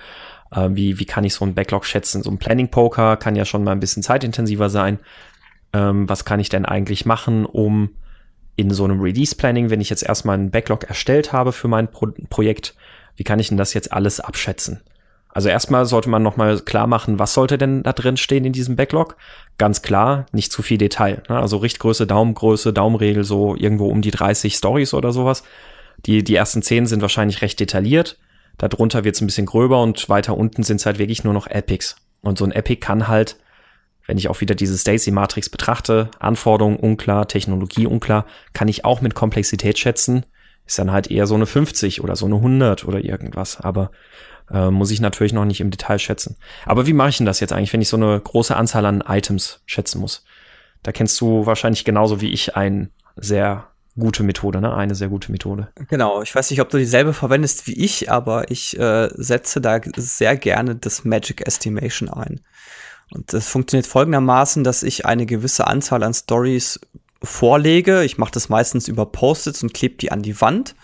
Äh, 0.50 0.70
wie, 0.72 0.98
wie 0.98 1.04
kann 1.04 1.24
ich 1.24 1.34
so 1.34 1.44
einen 1.44 1.54
Backlog 1.54 1.84
schätzen? 1.84 2.22
So 2.22 2.30
ein 2.30 2.38
Planning-Poker 2.38 3.16
kann 3.16 3.36
ja 3.36 3.44
schon 3.44 3.62
mal 3.62 3.72
ein 3.72 3.80
bisschen 3.80 4.02
zeitintensiver 4.02 4.68
sein. 4.68 4.98
Ähm, 5.72 6.08
was 6.08 6.24
kann 6.24 6.40
ich 6.40 6.48
denn 6.48 6.64
eigentlich 6.64 7.06
machen, 7.06 7.46
um 7.46 7.90
in 8.56 8.70
so 8.70 8.84
einem 8.84 9.00
Release-Planning, 9.00 9.70
wenn 9.70 9.80
ich 9.80 9.90
jetzt 9.90 10.02
erstmal 10.02 10.34
einen 10.34 10.50
Backlog 10.50 10.84
erstellt 10.84 11.32
habe 11.32 11.52
für 11.52 11.68
mein 11.68 11.90
Pro 11.90 12.08
Projekt, 12.28 12.74
wie 13.14 13.24
kann 13.24 13.38
ich 13.38 13.48
denn 13.48 13.58
das 13.58 13.72
jetzt 13.72 13.92
alles 13.92 14.18
abschätzen? 14.18 14.80
Also 15.36 15.50
erstmal 15.50 15.84
sollte 15.84 16.08
man 16.08 16.22
nochmal 16.22 16.58
klar 16.60 16.86
machen, 16.86 17.18
was 17.18 17.34
sollte 17.34 17.58
denn 17.58 17.82
da 17.82 17.92
drin 17.92 18.16
stehen 18.16 18.46
in 18.46 18.54
diesem 18.54 18.74
Backlog? 18.74 19.18
Ganz 19.58 19.82
klar, 19.82 20.24
nicht 20.32 20.50
zu 20.50 20.62
viel 20.62 20.78
Detail. 20.78 21.22
Ne? 21.28 21.38
Also 21.38 21.58
Richtgröße, 21.58 22.06
Daumengröße, 22.06 22.72
Daumenregel 22.72 23.22
so 23.22 23.54
irgendwo 23.54 23.88
um 23.88 24.00
die 24.00 24.12
30 24.12 24.54
Stories 24.54 24.94
oder 24.94 25.12
sowas. 25.12 25.42
Die, 26.06 26.24
die 26.24 26.34
ersten 26.34 26.62
10 26.62 26.86
sind 26.86 27.02
wahrscheinlich 27.02 27.42
recht 27.42 27.60
detailliert. 27.60 28.16
Darunter 28.56 29.04
wird 29.04 29.16
es 29.16 29.20
ein 29.20 29.26
bisschen 29.26 29.44
gröber 29.44 29.82
und 29.82 30.08
weiter 30.08 30.38
unten 30.38 30.62
sind 30.62 30.78
es 30.78 30.86
halt 30.86 30.98
wirklich 30.98 31.22
nur 31.22 31.34
noch 31.34 31.48
Epics. 31.48 31.96
Und 32.22 32.38
so 32.38 32.46
ein 32.46 32.52
Epic 32.52 32.80
kann 32.80 33.06
halt, 33.06 33.36
wenn 34.06 34.16
ich 34.16 34.28
auch 34.28 34.40
wieder 34.40 34.54
diese 34.54 34.78
Stacy-Matrix 34.78 35.50
betrachte, 35.50 36.08
Anforderungen 36.18 36.78
unklar, 36.78 37.28
Technologie 37.28 37.86
unklar, 37.86 38.24
kann 38.54 38.68
ich 38.68 38.86
auch 38.86 39.02
mit 39.02 39.14
Komplexität 39.14 39.78
schätzen. 39.78 40.24
Ist 40.64 40.78
dann 40.78 40.92
halt 40.92 41.10
eher 41.10 41.26
so 41.26 41.34
eine 41.34 41.44
50 41.44 42.02
oder 42.02 42.16
so 42.16 42.24
eine 42.24 42.36
100 42.36 42.88
oder 42.88 43.04
irgendwas. 43.04 43.60
Aber 43.60 43.90
äh, 44.50 44.70
muss 44.70 44.90
ich 44.90 45.00
natürlich 45.00 45.32
noch 45.32 45.44
nicht 45.44 45.60
im 45.60 45.70
Detail 45.70 45.98
schätzen. 45.98 46.36
Aber 46.64 46.86
wie 46.86 46.92
mache 46.92 47.10
ich 47.10 47.16
denn 47.18 47.26
das 47.26 47.40
jetzt 47.40 47.52
eigentlich, 47.52 47.72
wenn 47.72 47.82
ich 47.82 47.88
so 47.88 47.96
eine 47.96 48.20
große 48.20 48.56
Anzahl 48.56 48.86
an 48.86 49.02
Items 49.06 49.60
schätzen 49.66 50.00
muss? 50.00 50.24
Da 50.82 50.92
kennst 50.92 51.20
du 51.20 51.46
wahrscheinlich 51.46 51.84
genauso 51.84 52.20
wie 52.20 52.32
ich 52.32 52.56
eine 52.56 52.90
sehr 53.16 53.68
gute 53.98 54.22
Methode, 54.22 54.60
ne? 54.60 54.74
Eine 54.74 54.94
sehr 54.94 55.08
gute 55.08 55.32
Methode. 55.32 55.68
Genau, 55.88 56.22
ich 56.22 56.34
weiß 56.34 56.50
nicht, 56.50 56.60
ob 56.60 56.68
du 56.68 56.78
dieselbe 56.78 57.12
verwendest 57.12 57.66
wie 57.66 57.72
ich, 57.72 58.10
aber 58.10 58.50
ich 58.50 58.78
äh, 58.78 59.08
setze 59.14 59.60
da 59.60 59.80
sehr 59.96 60.36
gerne 60.36 60.76
das 60.76 61.04
Magic 61.04 61.46
Estimation 61.46 62.10
ein. 62.10 62.40
Und 63.10 63.32
das 63.32 63.48
funktioniert 63.48 63.86
folgendermaßen, 63.86 64.64
dass 64.64 64.82
ich 64.82 65.06
eine 65.06 65.26
gewisse 65.26 65.66
Anzahl 65.66 66.02
an 66.02 66.12
Stories 66.12 66.80
vorlege. 67.22 68.04
Ich 68.04 68.18
mache 68.18 68.32
das 68.32 68.48
meistens 68.48 68.88
über 68.88 69.06
Post-its 69.06 69.62
und 69.62 69.72
klebe 69.72 69.96
die 69.96 70.12
an 70.12 70.22
die 70.22 70.40
Wand. 70.40 70.74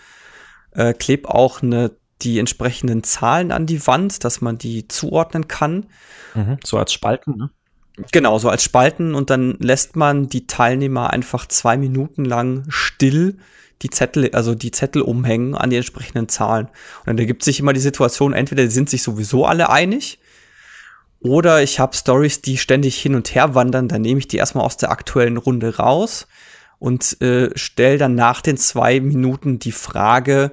Äh, 0.71 0.93
klebe 0.93 1.29
auch 1.29 1.61
eine 1.61 1.91
die 2.23 2.39
entsprechenden 2.39 3.03
Zahlen 3.03 3.51
an 3.51 3.65
die 3.65 3.85
Wand, 3.85 4.23
dass 4.23 4.41
man 4.41 4.57
die 4.57 4.87
zuordnen 4.87 5.47
kann. 5.47 5.87
Mhm, 6.33 6.57
so 6.63 6.77
als 6.77 6.93
Spalten, 6.93 7.37
ne? 7.37 7.49
Genau, 8.11 8.39
so 8.39 8.49
als 8.49 8.63
Spalten 8.63 9.13
und 9.13 9.29
dann 9.29 9.55
lässt 9.59 9.95
man 9.95 10.27
die 10.27 10.47
Teilnehmer 10.47 11.11
einfach 11.11 11.47
zwei 11.47 11.77
Minuten 11.77 12.25
lang 12.25 12.65
still 12.69 13.37
die 13.83 13.91
Zettel, 13.91 14.31
also 14.33 14.55
die 14.55 14.71
Zettel 14.71 15.03
umhängen 15.03 15.53
an 15.55 15.69
die 15.69 15.75
entsprechenden 15.75 16.27
Zahlen. 16.27 16.67
Und 16.67 17.07
dann 17.07 17.17
ergibt 17.19 17.43
sich 17.43 17.59
immer 17.59 17.73
die 17.73 17.79
Situation, 17.79 18.33
entweder 18.33 18.67
sind 18.69 18.89
sich 18.89 19.03
sowieso 19.03 19.45
alle 19.45 19.69
einig 19.69 20.19
oder 21.19 21.63
ich 21.63 21.79
habe 21.79 21.95
Stories, 21.95 22.41
die 22.41 22.57
ständig 22.57 22.97
hin 22.97 23.15
und 23.15 23.33
her 23.33 23.55
wandern, 23.55 23.87
dann 23.87 24.01
nehme 24.01 24.19
ich 24.19 24.27
die 24.27 24.37
erstmal 24.37 24.65
aus 24.65 24.77
der 24.77 24.91
aktuellen 24.91 25.37
Runde 25.37 25.77
raus 25.77 26.27
und 26.79 27.21
äh, 27.21 27.49
stelle 27.55 27.97
dann 27.97 28.15
nach 28.15 28.41
den 28.41 28.57
zwei 28.57 28.99
Minuten 28.99 29.57
die 29.57 29.71
Frage, 29.71 30.51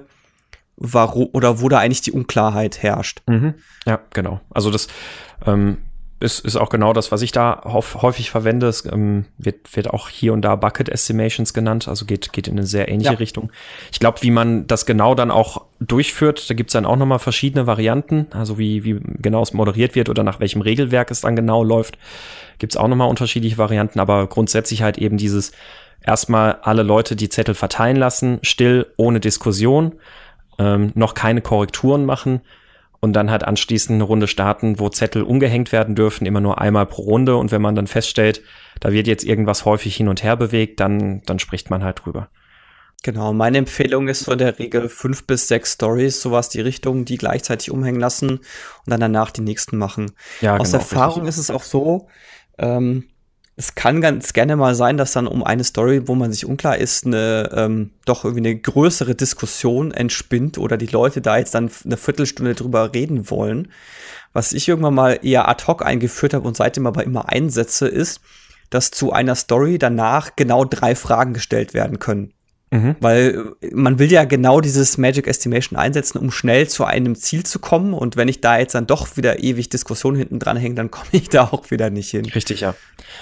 warum 0.81 1.29
oder 1.33 1.61
wo 1.61 1.69
da 1.69 1.79
eigentlich 1.79 2.01
die 2.01 2.11
Unklarheit 2.11 2.81
herrscht. 2.81 3.21
Mhm. 3.27 3.53
Ja, 3.85 3.99
genau. 4.11 4.41
Also 4.49 4.71
das 4.71 4.87
ähm, 5.45 5.77
ist, 6.19 6.45
ist 6.45 6.55
auch 6.55 6.69
genau 6.69 6.93
das, 6.93 7.11
was 7.11 7.21
ich 7.21 7.31
da 7.31 7.61
häufig 7.65 8.29
verwende. 8.29 8.67
Es 8.67 8.85
ähm, 8.85 9.25
wird, 9.37 9.75
wird 9.75 9.89
auch 9.89 10.09
hier 10.09 10.33
und 10.33 10.41
da 10.41 10.55
Bucket 10.55 10.89
Estimations 10.89 11.53
genannt, 11.53 11.87
also 11.87 12.05
geht, 12.05 12.31
geht 12.31 12.47
in 12.47 12.57
eine 12.57 12.65
sehr 12.65 12.89
ähnliche 12.89 13.13
ja. 13.13 13.17
Richtung. 13.17 13.51
Ich 13.91 13.99
glaube, 13.99 14.21
wie 14.21 14.31
man 14.31 14.67
das 14.67 14.85
genau 14.85 15.15
dann 15.15 15.31
auch 15.31 15.65
durchführt, 15.79 16.49
da 16.49 16.53
gibt's 16.53 16.73
dann 16.73 16.85
auch 16.85 16.95
nochmal 16.95 17.19
verschiedene 17.19 17.65
Varianten, 17.65 18.27
also 18.31 18.57
wie, 18.57 18.83
wie 18.83 18.99
genau 19.19 19.41
es 19.41 19.53
moderiert 19.53 19.95
wird 19.95 20.09
oder 20.09 20.23
nach 20.23 20.39
welchem 20.39 20.61
Regelwerk 20.61 21.09
es 21.09 21.21
dann 21.21 21.35
genau 21.35 21.63
läuft, 21.63 21.97
gibt's 22.59 22.77
auch 22.77 22.87
nochmal 22.87 23.09
unterschiedliche 23.09 23.57
Varianten, 23.57 23.99
aber 23.99 24.27
grundsätzlich 24.27 24.83
halt 24.83 24.99
eben 24.99 25.17
dieses 25.17 25.51
erstmal 26.03 26.59
alle 26.61 26.83
Leute 26.83 27.15
die 27.15 27.29
Zettel 27.29 27.55
verteilen 27.55 27.97
lassen, 27.97 28.39
still, 28.43 28.87
ohne 28.97 29.19
Diskussion 29.19 29.93
ähm, 30.59 30.91
noch 30.95 31.13
keine 31.13 31.41
Korrekturen 31.41 32.05
machen 32.05 32.41
und 32.99 33.13
dann 33.13 33.31
halt 33.31 33.43
anschließend 33.43 33.95
eine 33.95 34.03
Runde 34.03 34.27
starten, 34.27 34.79
wo 34.79 34.87
Zettel 34.89 35.23
umgehängt 35.23 35.71
werden 35.71 35.95
dürfen, 35.95 36.25
immer 36.25 36.39
nur 36.39 36.61
einmal 36.61 36.85
pro 36.85 37.01
Runde. 37.01 37.35
Und 37.35 37.51
wenn 37.51 37.61
man 37.61 37.75
dann 37.75 37.87
feststellt, 37.87 38.41
da 38.79 38.91
wird 38.91 39.07
jetzt 39.07 39.23
irgendwas 39.23 39.65
häufig 39.65 39.95
hin 39.95 40.07
und 40.07 40.23
her 40.23 40.35
bewegt, 40.35 40.79
dann, 40.79 41.21
dann 41.25 41.39
spricht 41.39 41.69
man 41.69 41.83
halt 41.83 42.05
drüber. 42.05 42.29
Genau, 43.03 43.33
meine 43.33 43.57
Empfehlung 43.57 44.07
ist 44.07 44.21
so 44.21 44.31
in 44.31 44.37
der 44.37 44.59
Regel 44.59 44.87
fünf 44.87 45.25
bis 45.25 45.47
sechs 45.47 45.73
Stories, 45.73 46.21
sowas 46.21 46.49
die 46.49 46.61
Richtung, 46.61 47.03
die 47.03 47.17
gleichzeitig 47.17 47.71
umhängen 47.71 47.99
lassen 47.99 48.29
und 48.29 48.41
dann 48.85 48.99
danach 48.99 49.31
die 49.31 49.41
nächsten 49.41 49.77
machen. 49.77 50.11
Ja, 50.39 50.57
Aus 50.57 50.69
genau, 50.71 50.83
Erfahrung 50.83 51.21
richtig. 51.21 51.29
ist 51.29 51.37
es 51.39 51.49
auch 51.49 51.63
so, 51.63 52.07
ähm, 52.59 53.05
es 53.61 53.75
kann 53.75 54.01
ganz 54.01 54.33
gerne 54.33 54.55
mal 54.55 54.73
sein, 54.73 54.97
dass 54.97 55.11
dann 55.11 55.27
um 55.27 55.43
eine 55.43 55.63
Story, 55.63 56.07
wo 56.07 56.15
man 56.15 56.31
sich 56.31 56.47
unklar 56.47 56.79
ist, 56.79 57.05
eine 57.05 57.47
ähm, 57.53 57.91
doch 58.05 58.25
irgendwie 58.25 58.49
eine 58.49 58.59
größere 58.59 59.13
Diskussion 59.13 59.91
entspinnt 59.91 60.57
oder 60.57 60.77
die 60.77 60.87
Leute 60.87 61.21
da 61.21 61.37
jetzt 61.37 61.53
dann 61.53 61.69
eine 61.85 61.97
Viertelstunde 61.97 62.55
drüber 62.55 62.91
reden 62.95 63.29
wollen. 63.29 63.71
Was 64.33 64.53
ich 64.53 64.67
irgendwann 64.67 64.95
mal 64.95 65.19
eher 65.21 65.47
ad 65.47 65.65
hoc 65.67 65.85
eingeführt 65.85 66.33
habe 66.33 66.47
und 66.47 66.57
seitdem 66.57 66.87
aber 66.87 67.03
immer 67.03 67.29
einsetze, 67.29 67.87
ist, 67.87 68.21
dass 68.71 68.89
zu 68.89 69.11
einer 69.11 69.35
Story 69.35 69.77
danach 69.77 70.35
genau 70.35 70.65
drei 70.65 70.95
Fragen 70.95 71.35
gestellt 71.35 71.75
werden 71.75 71.99
können. 71.99 72.33
Mhm. 72.71 72.95
Weil 73.01 73.53
äh, 73.61 73.69
man 73.73 73.99
will 73.99 74.11
ja 74.11 74.23
genau 74.23 74.61
dieses 74.61 74.97
Magic 74.97 75.27
Estimation 75.27 75.77
einsetzen, 75.77 76.17
um 76.17 76.31
schnell 76.31 76.69
zu 76.69 76.85
einem 76.85 77.15
Ziel 77.15 77.45
zu 77.45 77.59
kommen. 77.59 77.93
Und 77.93 78.15
wenn 78.15 78.29
ich 78.29 78.39
da 78.39 78.57
jetzt 78.57 78.75
dann 78.75 78.87
doch 78.87 79.17
wieder 79.17 79.43
ewig 79.43 79.69
Diskussion 79.69 80.15
hinten 80.15 80.39
dran 80.39 80.55
hänge, 80.55 80.75
dann 80.75 80.89
komme 80.91 81.07
ich 81.11 81.27
da 81.29 81.43
auch 81.51 81.69
wieder 81.69 81.89
nicht 81.89 82.09
hin. 82.09 82.25
Richtig, 82.25 82.61
ja. 82.61 82.73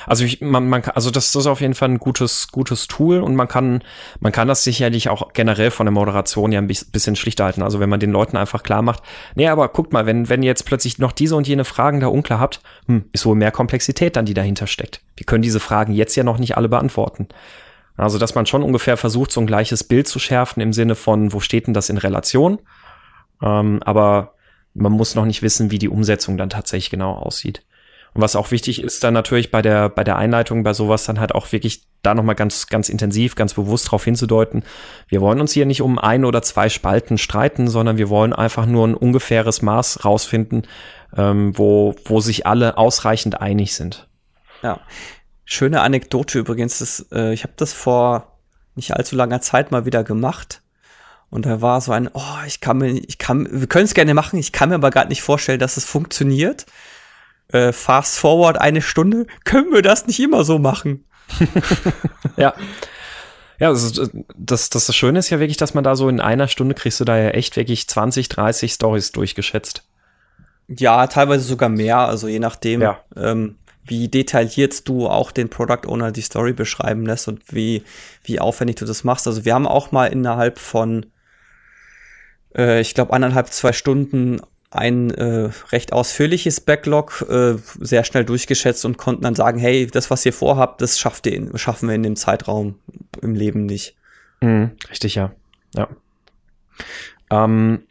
Also 0.05 0.23
ich, 0.23 0.39
man, 0.41 0.69
man 0.69 0.83
kann, 0.83 0.93
also 0.95 1.09
das 1.09 1.33
ist 1.35 1.47
auf 1.47 1.61
jeden 1.61 1.73
Fall 1.73 1.89
ein 1.89 1.97
gutes, 1.97 2.49
gutes 2.49 2.87
Tool 2.87 3.21
und 3.21 3.35
man 3.35 3.47
kann, 3.47 3.83
man 4.19 4.31
kann 4.31 4.47
das 4.47 4.63
sicherlich 4.63 5.09
auch 5.09 5.33
generell 5.33 5.71
von 5.71 5.87
der 5.87 5.91
Moderation 5.91 6.51
ja 6.51 6.59
ein 6.59 6.67
bisschen 6.67 7.15
schlichter 7.15 7.45
halten. 7.45 7.63
Also 7.63 7.79
wenn 7.79 7.89
man 7.89 7.99
den 7.99 8.11
Leuten 8.11 8.37
einfach 8.37 8.61
klar 8.61 8.83
macht, 8.83 9.01
nee, 9.33 9.47
aber 9.47 9.67
guckt 9.69 9.93
mal, 9.93 10.05
wenn, 10.05 10.29
wenn 10.29 10.43
ihr 10.43 10.47
jetzt 10.47 10.65
plötzlich 10.65 10.99
noch 10.99 11.11
diese 11.11 11.35
und 11.35 11.47
jene 11.47 11.65
Fragen 11.65 11.99
da 11.99 12.07
unklar 12.07 12.39
habt, 12.39 12.61
hm, 12.85 13.05
ist 13.13 13.25
wohl 13.25 13.35
mehr 13.35 13.51
Komplexität 13.51 14.15
dann, 14.15 14.25
die 14.25 14.35
dahinter 14.35 14.67
steckt. 14.67 15.01
Wir 15.17 15.25
können 15.25 15.41
diese 15.41 15.59
Fragen 15.59 15.93
jetzt 15.93 16.15
ja 16.15 16.23
noch 16.23 16.37
nicht 16.37 16.55
alle 16.55 16.69
beantworten. 16.69 17.27
Also, 17.99 18.17
dass 18.17 18.35
man 18.35 18.45
schon 18.45 18.63
ungefähr 18.63 18.97
versucht, 18.97 19.31
so 19.31 19.41
ein 19.41 19.47
gleiches 19.47 19.83
Bild 19.83 20.07
zu 20.07 20.19
schärfen 20.19 20.61
im 20.61 20.73
Sinne 20.73 20.95
von, 20.95 21.33
wo 21.33 21.39
steht 21.39 21.67
denn 21.67 21.73
das 21.73 21.89
in 21.89 21.97
Relation? 21.97 22.59
Ähm, 23.41 23.81
aber 23.83 24.33
man 24.73 24.91
muss 24.91 25.15
noch 25.15 25.25
nicht 25.25 25.41
wissen, 25.41 25.71
wie 25.71 25.79
die 25.79 25.89
Umsetzung 25.89 26.37
dann 26.37 26.49
tatsächlich 26.49 26.89
genau 26.89 27.13
aussieht. 27.13 27.63
Und 28.13 28.21
was 28.21 28.35
auch 28.35 28.51
wichtig 28.51 28.81
ist, 28.81 29.03
dann 29.03 29.13
natürlich 29.13 29.51
bei 29.51 29.61
der, 29.61 29.89
bei 29.89 30.03
der 30.03 30.17
Einleitung, 30.17 30.63
bei 30.63 30.73
sowas 30.73 31.05
dann 31.05 31.19
halt 31.19 31.35
auch 31.35 31.51
wirklich 31.51 31.83
da 32.01 32.15
nochmal 32.15 32.35
ganz, 32.35 32.67
ganz 32.67 32.89
intensiv, 32.89 33.35
ganz 33.35 33.53
bewusst 33.53 33.87
darauf 33.87 34.03
hinzudeuten. 34.03 34.63
Wir 35.07 35.21
wollen 35.21 35.41
uns 35.41 35.51
hier 35.51 35.65
nicht 35.65 35.81
um 35.81 35.99
ein 35.99 36.25
oder 36.25 36.41
zwei 36.41 36.69
Spalten 36.69 37.17
streiten, 37.17 37.67
sondern 37.67 37.97
wir 37.97 38.09
wollen 38.09 38.33
einfach 38.33 38.65
nur 38.65 38.87
ein 38.87 38.95
ungefähres 38.95 39.61
Maß 39.61 40.05
rausfinden, 40.05 40.63
ähm, 41.15 41.57
wo, 41.57 41.95
wo 42.05 42.19
sich 42.21 42.47
alle 42.47 42.77
ausreichend 42.77 43.41
einig 43.41 43.75
sind. 43.75 44.07
Ja. 44.63 44.79
Schöne 45.51 45.81
Anekdote 45.81 46.37
übrigens, 46.37 46.77
das, 46.77 47.07
äh, 47.11 47.33
ich 47.33 47.41
habe 47.41 47.53
das 47.55 47.73
vor 47.73 48.37
nicht 48.75 48.95
allzu 48.95 49.15
langer 49.15 49.41
Zeit 49.41 49.71
mal 49.71 49.83
wieder 49.83 50.03
gemacht. 50.03 50.61
Und 51.31 51.47
da 51.47 51.59
war 51.59 51.81
so 51.81 51.91
ein, 51.91 52.07
oh, 52.13 52.37
ich 52.45 52.61
kann 52.61 52.77
mir, 52.77 52.91
ich 52.91 53.17
kann, 53.17 53.47
wir 53.51 53.65
können 53.65 53.85
es 53.85 53.95
gerne 53.95 54.13
machen, 54.13 54.37
ich 54.37 54.51
kann 54.51 54.69
mir 54.69 54.75
aber 54.75 54.91
gerade 54.91 55.09
nicht 55.09 55.23
vorstellen, 55.23 55.57
dass 55.57 55.75
es 55.75 55.85
funktioniert. 55.85 56.67
Äh, 57.47 57.73
fast 57.73 58.19
forward 58.19 58.61
eine 58.61 58.83
Stunde, 58.83 59.25
können 59.43 59.73
wir 59.73 59.81
das 59.81 60.05
nicht 60.05 60.19
immer 60.19 60.43
so 60.43 60.59
machen? 60.59 61.03
ja. 62.37 62.53
Ja, 63.59 63.71
das, 63.71 64.11
das, 64.37 64.69
das 64.69 64.95
Schöne 64.95 65.17
ist 65.17 65.31
ja 65.31 65.39
wirklich, 65.39 65.57
dass 65.57 65.73
man 65.73 65.83
da 65.83 65.95
so 65.95 66.09
in 66.09 66.21
einer 66.21 66.47
Stunde 66.47 66.75
kriegst 66.75 66.99
du 66.99 67.05
da 67.05 67.17
ja 67.17 67.29
echt 67.29 67.55
wirklich 67.55 67.87
20, 67.87 68.29
30 68.29 68.71
Stories 68.71 69.11
durchgeschätzt. 69.13 69.83
Ja, 70.67 71.07
teilweise 71.07 71.43
sogar 71.43 71.69
mehr, 71.69 71.97
also 71.97 72.27
je 72.27 72.37
nachdem, 72.37 72.81
ja. 72.81 72.99
ähm, 73.15 73.57
wie 73.89 74.07
detailliert 74.07 74.87
du 74.87 75.07
auch 75.07 75.31
den 75.31 75.49
Product 75.49 75.87
Owner 75.87 76.11
die 76.11 76.21
Story 76.21 76.53
beschreiben 76.53 77.05
lässt 77.05 77.27
und 77.27 77.41
wie, 77.51 77.83
wie 78.23 78.39
aufwendig 78.39 78.77
du 78.77 78.85
das 78.85 79.03
machst. 79.03 79.27
Also 79.27 79.45
wir 79.45 79.55
haben 79.55 79.67
auch 79.67 79.91
mal 79.91 80.05
innerhalb 80.05 80.59
von, 80.59 81.07
äh, 82.55 82.81
ich 82.81 82.93
glaube, 82.93 83.13
anderthalb, 83.13 83.47
zwei 83.47 83.73
Stunden 83.73 84.39
ein 84.71 85.09
äh, 85.09 85.49
recht 85.71 85.93
ausführliches 85.93 86.61
Backlog 86.61 87.25
äh, 87.27 87.55
sehr 87.79 88.03
schnell 88.03 88.25
durchgeschätzt 88.25 88.85
und 88.85 88.99
konnten 88.99 89.23
dann 89.23 89.33
sagen, 89.33 89.57
hey, 89.57 89.87
das, 89.87 90.11
was 90.11 90.23
ihr 90.23 90.33
vorhabt, 90.33 90.81
das 90.81 90.99
schafft 90.99 91.25
ihr 91.25 91.33
in, 91.33 91.57
schaffen 91.57 91.89
wir 91.89 91.95
in 91.95 92.03
dem 92.03 92.15
Zeitraum 92.15 92.75
im 93.21 93.33
Leben 93.33 93.65
nicht. 93.65 93.95
Mhm, 94.41 94.71
richtig, 94.91 95.15
ja. 95.15 95.31
Ja. 95.75 95.87
Ähm, 97.31 97.83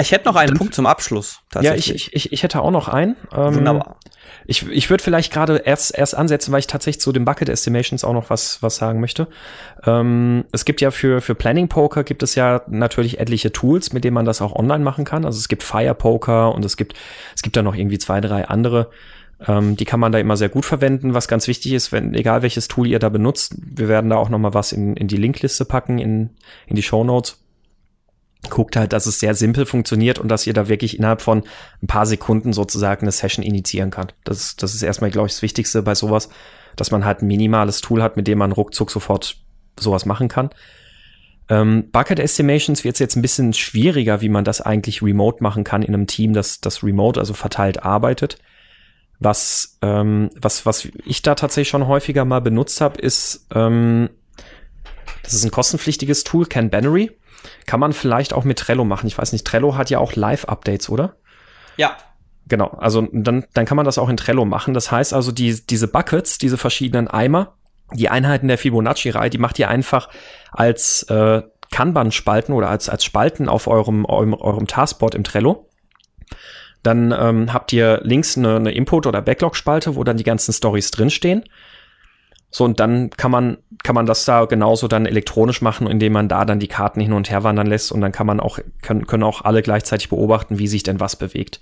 ich 0.00 0.12
hätte 0.12 0.26
noch 0.26 0.36
einen 0.36 0.56
Punkt 0.56 0.74
zum 0.74 0.86
Abschluss. 0.86 1.40
Ja, 1.60 1.74
ich, 1.74 1.92
ich, 1.92 2.32
ich, 2.32 2.42
hätte 2.42 2.62
auch 2.62 2.70
noch 2.70 2.88
einen. 2.88 3.16
Ähm, 3.32 3.56
Wunderbar. 3.56 3.96
Ich, 4.46 4.66
ich 4.68 4.90
würde 4.90 5.02
vielleicht 5.02 5.32
gerade 5.32 5.56
erst, 5.56 5.96
erst 5.96 6.14
ansetzen, 6.16 6.52
weil 6.52 6.60
ich 6.60 6.68
tatsächlich 6.68 7.00
zu 7.00 7.10
den 7.10 7.24
Bucket 7.24 7.48
Estimations 7.48 8.04
auch 8.04 8.12
noch 8.12 8.30
was, 8.30 8.62
was 8.62 8.76
sagen 8.76 9.00
möchte. 9.00 9.26
Ähm, 9.84 10.44
es 10.52 10.64
gibt 10.64 10.80
ja 10.80 10.92
für, 10.92 11.20
für 11.20 11.34
Planning 11.34 11.68
Poker 11.68 12.04
gibt 12.04 12.22
es 12.22 12.36
ja 12.36 12.62
natürlich 12.68 13.18
etliche 13.18 13.52
Tools, 13.52 13.92
mit 13.92 14.04
denen 14.04 14.14
man 14.14 14.24
das 14.24 14.40
auch 14.40 14.54
online 14.54 14.84
machen 14.84 15.04
kann. 15.04 15.24
Also 15.24 15.38
es 15.38 15.48
gibt 15.48 15.64
Fire 15.64 15.94
Poker 15.94 16.54
und 16.54 16.64
es 16.64 16.76
gibt, 16.76 16.94
es 17.34 17.42
gibt 17.42 17.56
da 17.56 17.62
noch 17.62 17.74
irgendwie 17.74 17.98
zwei, 17.98 18.20
drei 18.20 18.46
andere. 18.46 18.90
Ähm, 19.46 19.76
die 19.76 19.84
kann 19.84 20.00
man 20.00 20.12
da 20.12 20.18
immer 20.18 20.36
sehr 20.36 20.48
gut 20.48 20.64
verwenden. 20.64 21.14
Was 21.14 21.26
ganz 21.26 21.48
wichtig 21.48 21.72
ist, 21.72 21.90
wenn, 21.90 22.14
egal 22.14 22.42
welches 22.42 22.68
Tool 22.68 22.86
ihr 22.86 23.00
da 23.00 23.08
benutzt, 23.08 23.56
wir 23.58 23.88
werden 23.88 24.10
da 24.10 24.16
auch 24.16 24.28
noch 24.28 24.38
mal 24.38 24.54
was 24.54 24.70
in, 24.70 24.96
in 24.96 25.08
die 25.08 25.16
Linkliste 25.16 25.64
packen, 25.64 25.98
in, 25.98 26.30
in 26.66 26.76
die 26.76 26.82
Show 26.82 27.02
Notes 27.02 27.38
guckt 28.50 28.76
halt, 28.76 28.92
dass 28.92 29.06
es 29.06 29.20
sehr 29.20 29.34
simpel 29.34 29.66
funktioniert 29.66 30.18
und 30.18 30.28
dass 30.28 30.46
ihr 30.46 30.52
da 30.52 30.68
wirklich 30.68 30.96
innerhalb 30.96 31.22
von 31.22 31.42
ein 31.82 31.86
paar 31.86 32.06
Sekunden 32.06 32.52
sozusagen 32.52 33.02
eine 33.02 33.12
Session 33.12 33.44
initiieren 33.44 33.90
kann. 33.90 34.08
Das, 34.24 34.56
das 34.56 34.74
ist 34.74 34.82
erstmal, 34.82 35.10
glaube 35.10 35.26
ich, 35.26 35.34
das 35.34 35.42
Wichtigste 35.42 35.82
bei 35.82 35.94
sowas, 35.94 36.28
dass 36.76 36.90
man 36.90 37.04
halt 37.04 37.22
ein 37.22 37.26
minimales 37.26 37.80
Tool 37.80 38.02
hat, 38.02 38.16
mit 38.16 38.28
dem 38.28 38.38
man 38.38 38.52
ruckzuck 38.52 38.90
sofort 38.90 39.36
sowas 39.78 40.06
machen 40.06 40.28
kann. 40.28 40.50
Ähm, 41.48 41.90
Bucket 41.90 42.18
Estimations 42.18 42.84
wird 42.84 42.98
jetzt 42.98 43.16
ein 43.16 43.22
bisschen 43.22 43.52
schwieriger, 43.54 44.20
wie 44.20 44.28
man 44.28 44.44
das 44.44 44.60
eigentlich 44.60 45.02
remote 45.02 45.42
machen 45.42 45.64
kann 45.64 45.82
in 45.82 45.94
einem 45.94 46.06
Team, 46.06 46.34
das, 46.34 46.60
das 46.60 46.82
remote, 46.82 47.18
also 47.18 47.34
verteilt 47.34 47.82
arbeitet. 47.82 48.38
Was, 49.18 49.78
ähm, 49.82 50.30
was, 50.40 50.66
was 50.66 50.88
ich 51.04 51.22
da 51.22 51.34
tatsächlich 51.34 51.70
schon 51.70 51.88
häufiger 51.88 52.24
mal 52.24 52.40
benutzt 52.40 52.80
habe, 52.80 53.00
ist, 53.00 53.46
ähm, 53.54 54.10
das 55.22 55.34
ist 55.34 55.44
ein 55.44 55.50
kostenpflichtiges 55.50 56.22
Tool, 56.24 56.46
Canbanary. 56.46 57.10
Kann 57.66 57.80
man 57.80 57.92
vielleicht 57.92 58.32
auch 58.32 58.44
mit 58.44 58.58
Trello 58.58 58.84
machen. 58.84 59.06
Ich 59.06 59.16
weiß 59.16 59.32
nicht, 59.32 59.46
Trello 59.46 59.76
hat 59.76 59.90
ja 59.90 59.98
auch 59.98 60.14
Live-Updates, 60.14 60.88
oder? 60.88 61.16
Ja. 61.76 61.96
Genau, 62.46 62.68
also 62.68 63.06
dann, 63.12 63.44
dann 63.52 63.66
kann 63.66 63.76
man 63.76 63.84
das 63.84 63.98
auch 63.98 64.08
in 64.08 64.16
Trello 64.16 64.44
machen. 64.44 64.74
Das 64.74 64.90
heißt 64.90 65.12
also, 65.12 65.32
die, 65.32 65.64
diese 65.66 65.88
Buckets, 65.88 66.38
diese 66.38 66.56
verschiedenen 66.56 67.08
Eimer, 67.08 67.54
die 67.92 68.08
Einheiten 68.08 68.48
der 68.48 68.58
Fibonacci-Reihe, 68.58 69.30
die 69.30 69.38
macht 69.38 69.58
ihr 69.58 69.68
einfach 69.68 70.08
als 70.50 71.02
äh, 71.04 71.42
Kanban-Spalten 71.70 72.54
oder 72.54 72.70
als, 72.70 72.88
als 72.88 73.04
Spalten 73.04 73.48
auf 73.48 73.66
eurem, 73.66 74.04
eurem, 74.06 74.34
eurem 74.34 74.66
Taskboard 74.66 75.14
im 75.14 75.24
Trello. 75.24 75.68
Dann 76.82 77.12
ähm, 77.12 77.52
habt 77.52 77.72
ihr 77.72 78.00
links 78.02 78.36
eine, 78.38 78.56
eine 78.56 78.72
Input- 78.72 79.06
oder 79.06 79.20
Backlog-Spalte, 79.20 79.96
wo 79.96 80.04
dann 80.04 80.16
die 80.16 80.24
ganzen 80.24 80.52
Stories 80.52 80.90
drinstehen. 80.90 81.44
So, 82.50 82.64
und 82.64 82.80
dann 82.80 83.10
kann 83.10 83.30
man, 83.30 83.58
kann 83.82 83.94
man 83.94 84.06
das 84.06 84.24
da 84.24 84.46
genauso 84.46 84.88
dann 84.88 85.04
elektronisch 85.04 85.60
machen, 85.60 85.86
indem 85.86 86.14
man 86.14 86.28
da 86.28 86.44
dann 86.44 86.60
die 86.60 86.68
Karten 86.68 87.00
hin 87.00 87.12
und 87.12 87.30
her 87.30 87.44
wandern 87.44 87.66
lässt 87.66 87.92
und 87.92 88.00
dann 88.00 88.12
kann 88.12 88.26
man 88.26 88.40
auch, 88.40 88.58
können, 88.80 89.06
können 89.06 89.22
auch 89.22 89.42
alle 89.42 89.62
gleichzeitig 89.62 90.08
beobachten, 90.08 90.58
wie 90.58 90.66
sich 90.66 90.82
denn 90.82 90.98
was 90.98 91.16
bewegt. 91.16 91.60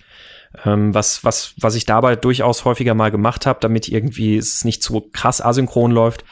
Ähm, 0.65 0.95
was, 0.95 1.25
was, 1.25 1.55
was 1.61 1.75
ich 1.75 1.87
dabei 1.87 2.15
durchaus 2.15 2.65
häufiger 2.65 2.95
mal 2.95 3.11
gemacht 3.11 3.47
habe, 3.47 3.59
damit 3.61 3.89
irgendwie 3.89 4.37
es 4.37 4.65
nicht 4.65 4.83
zu 4.83 5.01
krass 5.13 5.41
asynchron 5.41 5.91
läuft, 5.91 6.25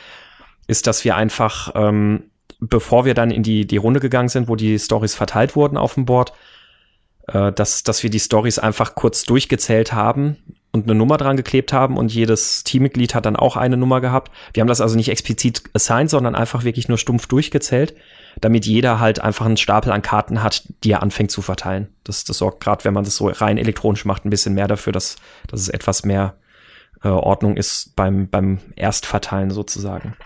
ist, 0.68 0.86
dass 0.86 1.04
wir 1.04 1.16
einfach, 1.16 1.72
ähm, 1.74 2.30
bevor 2.60 3.04
wir 3.04 3.14
dann 3.14 3.32
in 3.32 3.42
die, 3.42 3.66
die 3.66 3.76
Runde 3.76 3.98
gegangen 3.98 4.28
sind, 4.28 4.48
wo 4.48 4.54
die 4.54 4.78
Stories 4.78 5.16
verteilt 5.16 5.56
wurden 5.56 5.76
auf 5.76 5.94
dem 5.94 6.04
Board, 6.04 6.32
äh, 7.26 7.50
dass, 7.50 7.82
dass 7.82 8.04
wir 8.04 8.10
die 8.10 8.20
Stories 8.20 8.60
einfach 8.60 8.94
kurz 8.94 9.24
durchgezählt 9.24 9.92
haben 9.92 10.36
und 10.74 10.84
eine 10.84 10.96
Nummer 10.96 11.16
dran 11.16 11.36
geklebt 11.36 11.72
haben 11.72 11.96
und 11.96 12.12
jedes 12.12 12.64
Teammitglied 12.64 13.14
hat 13.14 13.26
dann 13.26 13.36
auch 13.36 13.56
eine 13.56 13.76
Nummer 13.76 14.00
gehabt. 14.00 14.32
Wir 14.52 14.60
haben 14.60 14.68
das 14.68 14.80
also 14.80 14.96
nicht 14.96 15.08
explizit 15.08 15.62
assigned, 15.72 16.10
sondern 16.10 16.34
einfach 16.34 16.64
wirklich 16.64 16.88
nur 16.88 16.98
stumpf 16.98 17.28
durchgezählt, 17.28 17.94
damit 18.40 18.66
jeder 18.66 18.98
halt 18.98 19.20
einfach 19.20 19.46
einen 19.46 19.56
Stapel 19.56 19.92
an 19.92 20.02
Karten 20.02 20.42
hat, 20.42 20.64
die 20.82 20.90
er 20.90 21.02
anfängt 21.02 21.30
zu 21.30 21.42
verteilen. 21.42 21.94
Das, 22.02 22.24
das 22.24 22.38
sorgt 22.38 22.60
gerade, 22.60 22.84
wenn 22.84 22.92
man 22.92 23.04
das 23.04 23.14
so 23.14 23.28
rein 23.28 23.56
elektronisch 23.56 24.04
macht, 24.04 24.24
ein 24.24 24.30
bisschen 24.30 24.54
mehr 24.54 24.66
dafür, 24.66 24.92
dass, 24.92 25.14
dass 25.46 25.60
es 25.60 25.68
etwas 25.68 26.04
mehr 26.04 26.34
äh, 27.04 27.08
Ordnung 27.08 27.56
ist 27.56 27.94
beim, 27.94 28.28
beim 28.28 28.58
Erstverteilen 28.74 29.52
sozusagen. 29.52 30.16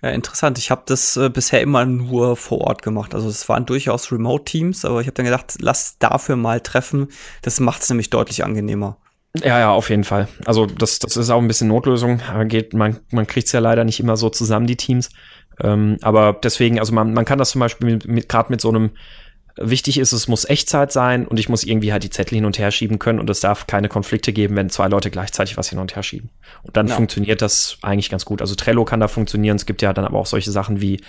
Ja, 0.00 0.08
interessant. 0.08 0.56
Ich 0.56 0.70
habe 0.70 0.84
das 0.86 1.18
äh, 1.18 1.28
bisher 1.28 1.60
immer 1.60 1.84
nur 1.84 2.36
vor 2.36 2.62
Ort 2.62 2.80
gemacht. 2.80 3.14
Also 3.14 3.28
es 3.28 3.46
waren 3.50 3.66
durchaus 3.66 4.10
Remote-Teams, 4.10 4.86
aber 4.86 5.02
ich 5.02 5.08
habe 5.08 5.14
dann 5.14 5.26
gedacht, 5.26 5.56
lass 5.60 5.98
dafür 5.98 6.36
mal 6.36 6.62
treffen. 6.62 7.08
Das 7.42 7.60
macht 7.60 7.82
es 7.82 7.90
nämlich 7.90 8.08
deutlich 8.08 8.44
angenehmer. 8.44 8.96
Ja, 9.36 9.58
ja, 9.58 9.70
auf 9.70 9.90
jeden 9.90 10.04
Fall. 10.04 10.28
Also 10.44 10.66
das, 10.66 10.98
das 10.98 11.16
ist 11.16 11.30
auch 11.30 11.40
ein 11.40 11.48
bisschen 11.48 11.68
Notlösung. 11.68 12.20
Geht, 12.46 12.74
man, 12.74 12.98
man 13.12 13.26
kriegt 13.26 13.46
es 13.46 13.52
ja 13.52 13.60
leider 13.60 13.84
nicht 13.84 14.00
immer 14.00 14.16
so 14.16 14.28
zusammen, 14.28 14.66
die 14.66 14.76
Teams. 14.76 15.10
Ähm, 15.60 15.98
aber 16.02 16.32
deswegen, 16.42 16.80
also 16.80 16.92
man, 16.92 17.12
man 17.14 17.24
kann 17.24 17.38
das 17.38 17.50
zum 17.50 17.60
Beispiel 17.60 17.92
mit, 17.92 18.08
mit, 18.08 18.28
gerade 18.28 18.50
mit 18.50 18.60
so 18.60 18.70
einem 18.70 18.90
Wichtig 19.62 19.98
ist, 19.98 20.12
es 20.12 20.26
muss 20.26 20.48
Echtzeit 20.48 20.90
sein 20.90 21.26
und 21.26 21.38
ich 21.38 21.50
muss 21.50 21.64
irgendwie 21.64 21.92
halt 21.92 22.02
die 22.02 22.08
Zettel 22.10 22.36
hin 22.36 22.46
und 22.46 22.58
her 22.58 22.70
schieben 22.70 22.98
können 22.98 23.18
und 23.18 23.28
es 23.28 23.40
darf 23.40 23.66
keine 23.66 23.88
Konflikte 23.88 24.32
geben, 24.32 24.56
wenn 24.56 24.70
zwei 24.70 24.88
Leute 24.88 25.10
gleichzeitig 25.10 25.58
was 25.58 25.68
hin 25.68 25.78
und 25.78 25.94
her 25.94 26.02
schieben. 26.02 26.30
Und 26.62 26.76
dann 26.76 26.86
ja. 26.86 26.94
funktioniert 26.94 27.42
das 27.42 27.76
eigentlich 27.82 28.08
ganz 28.08 28.24
gut. 28.24 28.40
Also 28.40 28.54
Trello 28.54 28.86
kann 28.86 29.00
da 29.00 29.08
funktionieren. 29.08 29.56
Es 29.56 29.66
gibt 29.66 29.82
ja 29.82 29.92
dann 29.92 30.06
aber 30.06 30.18
auch 30.18 30.26
solche 30.26 30.50
Sachen 30.50 30.80
wie 30.80 31.02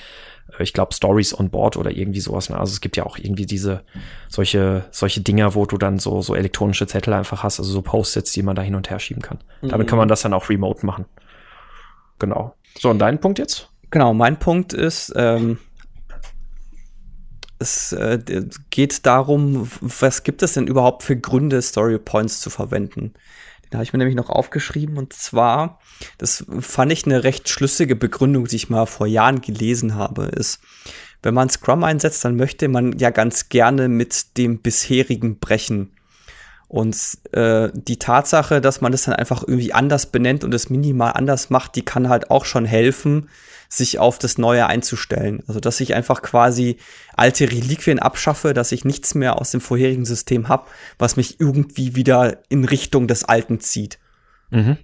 ich 0.59 0.73
glaube, 0.73 0.93
Stories 0.93 1.37
on 1.37 1.49
Board 1.49 1.77
oder 1.77 1.91
irgendwie 1.91 2.19
sowas. 2.19 2.49
Ne? 2.49 2.57
Also 2.57 2.73
es 2.73 2.81
gibt 2.81 2.97
ja 2.97 3.05
auch 3.05 3.17
irgendwie 3.17 3.45
diese, 3.45 3.83
solche, 4.27 4.85
solche 4.91 5.21
Dinger, 5.21 5.55
wo 5.55 5.65
du 5.65 5.77
dann 5.77 5.99
so, 5.99 6.21
so 6.21 6.35
elektronische 6.35 6.87
Zettel 6.87 7.13
einfach 7.13 7.43
hast, 7.43 7.59
also 7.59 7.71
so 7.71 7.81
Post-its, 7.81 8.31
die 8.31 8.43
man 8.43 8.55
da 8.55 8.61
hin 8.61 8.75
und 8.75 8.89
her 8.89 8.99
schieben 8.99 9.21
kann. 9.21 9.39
Mhm. 9.61 9.69
Damit 9.69 9.87
kann 9.87 9.97
man 9.97 10.07
das 10.07 10.21
dann 10.21 10.33
auch 10.33 10.49
remote 10.49 10.85
machen. 10.85 11.05
Genau. 12.19 12.55
So, 12.77 12.89
und 12.89 12.99
dein 12.99 13.19
Punkt 13.19 13.39
jetzt? 13.39 13.69
Genau, 13.89 14.13
mein 14.13 14.39
Punkt 14.39 14.73
ist, 14.73 15.11
ähm, 15.15 15.57
es 17.59 17.91
äh, 17.91 18.19
geht 18.69 19.05
darum, 19.05 19.69
was 19.81 20.23
gibt 20.23 20.41
es 20.43 20.53
denn 20.53 20.67
überhaupt 20.67 21.03
für 21.03 21.15
Gründe, 21.15 21.61
Story 21.61 21.97
Points 21.99 22.41
zu 22.41 22.49
verwenden? 22.49 23.13
Den 23.71 23.77
habe 23.77 23.83
ich 23.83 23.93
mir 23.93 23.99
nämlich 23.99 24.15
noch 24.15 24.29
aufgeschrieben 24.29 24.97
und 24.97 25.13
zwar 25.13 25.79
das 26.17 26.45
fand 26.59 26.91
ich 26.91 27.05
eine 27.05 27.23
recht 27.23 27.49
schlüssige 27.49 27.95
Begründung, 27.95 28.45
die 28.45 28.55
ich 28.55 28.69
mal 28.69 28.85
vor 28.85 29.07
Jahren 29.07 29.41
gelesen 29.41 29.95
habe, 29.95 30.25
ist, 30.25 30.59
wenn 31.23 31.33
man 31.33 31.49
Scrum 31.49 31.83
einsetzt, 31.83 32.25
dann 32.25 32.35
möchte 32.35 32.67
man 32.67 32.97
ja 32.97 33.11
ganz 33.11 33.49
gerne 33.49 33.87
mit 33.87 34.37
dem 34.37 34.59
bisherigen 34.59 35.39
brechen. 35.39 35.91
Und 36.67 36.97
äh, 37.33 37.69
die 37.73 37.99
Tatsache, 37.99 38.61
dass 38.61 38.81
man 38.81 38.91
das 38.91 39.03
dann 39.03 39.15
einfach 39.15 39.43
irgendwie 39.43 39.73
anders 39.73 40.05
benennt 40.05 40.43
und 40.43 40.53
es 40.53 40.69
minimal 40.69 41.13
anders 41.13 41.49
macht, 41.49 41.75
die 41.75 41.83
kann 41.83 42.09
halt 42.09 42.31
auch 42.31 42.45
schon 42.45 42.65
helfen, 42.65 43.29
sich 43.71 43.99
auf 43.99 44.19
das 44.19 44.37
Neue 44.37 44.67
einzustellen. 44.67 45.43
Also 45.47 45.61
dass 45.61 45.79
ich 45.79 45.95
einfach 45.95 46.21
quasi 46.21 46.75
alte 47.15 47.49
Reliquien 47.49 47.99
abschaffe, 47.99 48.53
dass 48.53 48.73
ich 48.73 48.83
nichts 48.83 49.15
mehr 49.15 49.39
aus 49.39 49.51
dem 49.51 49.61
vorherigen 49.61 50.03
System 50.03 50.49
habe, 50.49 50.67
was 50.99 51.15
mich 51.15 51.39
irgendwie 51.39 51.95
wieder 51.95 52.39
in 52.49 52.65
Richtung 52.65 53.07
des 53.07 53.23
Alten 53.23 53.61
zieht. 53.61 53.97
Mhm. 54.49 54.77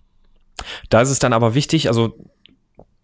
Da 0.89 1.01
ist 1.01 1.09
es 1.09 1.19
dann 1.19 1.33
aber 1.33 1.53
wichtig, 1.53 1.89
also 1.89 2.17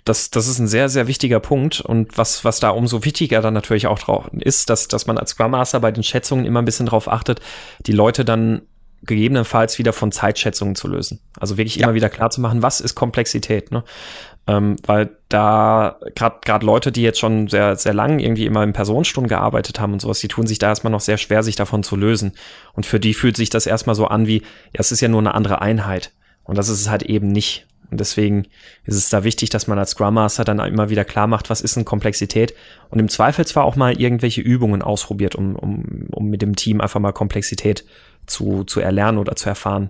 das, 0.06 0.32
das 0.32 0.48
ist 0.48 0.60
ein 0.60 0.68
sehr, 0.68 0.88
sehr 0.88 1.08
wichtiger 1.08 1.42
Punkt. 1.42 1.82
Und 1.82 2.18
was, 2.18 2.46
was 2.46 2.62
da 2.62 2.70
umso 2.70 3.04
wichtiger 3.04 3.42
dann 3.42 3.54
natürlich 3.54 3.88
auch 3.88 4.00
drauf 4.00 4.30
ist, 4.40 4.70
dass, 4.70 4.88
dass 4.88 5.06
man 5.06 5.18
als 5.18 5.32
Scrum 5.32 5.52
Master 5.52 5.82
bei 5.82 5.92
den 5.92 6.04
Schätzungen 6.04 6.46
immer 6.46 6.62
ein 6.62 6.66
bisschen 6.66 6.86
drauf 6.86 7.10
achtet, 7.10 7.42
die 7.86 7.92
Leute 7.92 8.24
dann 8.24 8.62
gegebenenfalls 9.06 9.78
wieder 9.80 9.94
von 9.94 10.12
Zeitschätzungen 10.12 10.76
zu 10.76 10.88
lösen. 10.88 11.20
Also 11.40 11.58
wirklich 11.58 11.76
ja. 11.76 11.86
immer 11.86 11.96
wieder 11.96 12.10
klar 12.10 12.30
zu 12.30 12.42
machen, 12.42 12.62
was 12.62 12.82
ist 12.82 12.96
Komplexität, 12.96 13.72
ne? 13.72 13.84
Ähm, 14.46 14.76
weil 14.86 15.18
da 15.30 16.00
gerade 16.16 16.40
gerade 16.44 16.66
Leute, 16.66 16.92
die 16.92 17.02
jetzt 17.02 17.20
schon 17.20 17.48
sehr 17.48 17.78
sehr 17.78 17.94
lang 17.94 18.20
irgendwie 18.20 18.46
immer 18.46 18.62
in 18.64 18.74
Personenstunden 18.74 19.30
gearbeitet 19.30 19.80
haben 19.80 19.94
und 19.94 20.02
sowas, 20.02 20.20
die 20.20 20.28
tun 20.28 20.48
sich 20.48 20.60
da 20.60 20.68
erstmal 20.68 20.92
noch 20.92 21.00
sehr 21.00 21.18
schwer, 21.18 21.44
sich 21.44 21.56
davon 21.56 21.84
zu 21.84 21.96
lösen. 21.96 22.34
Und 22.74 22.86
für 22.86 23.00
die 23.00 23.14
fühlt 23.14 23.38
sich 23.38 23.50
das 23.50 23.66
erstmal 23.66 23.96
so 23.96 24.08
an 24.08 24.28
wie, 24.28 24.40
ja, 24.40 24.80
es 24.80 24.92
ist 24.92 25.00
ja 25.00 25.08
nur 25.08 25.22
eine 25.22 25.34
andere 25.34 25.62
Einheit. 25.62 26.12
Und 26.44 26.58
das 26.58 26.68
ist 26.68 26.82
es 26.82 26.90
halt 26.90 27.04
eben 27.04 27.30
nicht. 27.30 27.66
Und 27.94 28.00
deswegen 28.00 28.48
ist 28.86 28.96
es 28.96 29.10
da 29.10 29.24
wichtig, 29.24 29.52
dass 29.52 29.68
man 29.68 29.78
als 29.78 29.92
Scrum 29.92 30.16
Master 30.16 30.44
dann 30.44 30.58
immer 30.60 30.90
wieder 30.90 31.06
klar 31.06 31.28
macht, 31.28 31.52
was 31.52 31.62
ist 31.62 31.76
denn 31.76 31.86
Komplexität 31.86 32.56
und 32.90 32.98
im 32.98 33.08
Zweifelsfall 33.08 33.64
auch 33.64 33.76
mal 33.76 34.02
irgendwelche 34.02 34.42
Übungen 34.42 34.82
ausprobiert, 34.82 35.36
um, 35.36 35.56
um, 35.56 36.08
um 36.12 36.28
mit 36.28 36.42
dem 36.42 36.56
Team 36.56 36.82
einfach 36.82 37.00
mal 37.00 37.12
Komplexität 37.12 37.86
zu, 38.26 38.64
zu 38.64 38.80
erlernen 38.80 39.18
oder 39.18 39.36
zu 39.36 39.50
erfahren. 39.50 39.90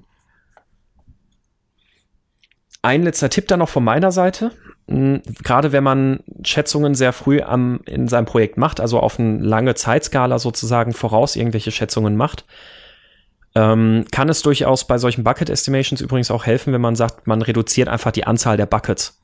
Ein 2.82 3.04
letzter 3.04 3.30
Tipp 3.30 3.48
dann 3.48 3.60
noch 3.60 3.70
von 3.70 3.84
meiner 3.84 4.12
Seite. 4.12 4.52
Hm, 4.90 5.22
gerade 5.44 5.72
wenn 5.72 5.84
man 5.84 6.20
Schätzungen 6.44 6.96
sehr 6.96 7.14
früh 7.14 7.42
am, 7.42 7.80
in 7.86 8.08
seinem 8.08 8.26
Projekt 8.26 8.58
macht, 8.58 8.80
also 8.82 9.00
auf 9.00 9.20
eine 9.20 9.40
lange 9.40 9.76
Zeitskala 9.76 10.40
sozusagen 10.40 10.94
voraus 10.94 11.36
irgendwelche 11.36 11.72
Schätzungen 11.72 12.18
macht, 12.18 12.46
ähm, 13.56 14.06
kann 14.12 14.30
es 14.30 14.42
durchaus 14.42 14.86
bei 14.86 14.98
solchen 14.98 15.24
Bucket 15.24 15.50
Estimations 15.50 16.02
übrigens 16.02 16.32
auch 16.32 16.46
helfen, 16.46 16.74
wenn 16.74 16.82
man 16.82 16.96
sagt, 16.96 17.28
man 17.28 17.42
reduziert 17.42 17.88
einfach 17.88 18.12
die 18.12 18.26
Anzahl 18.26 18.58
der 18.58 18.66
Buckets. 18.66 19.23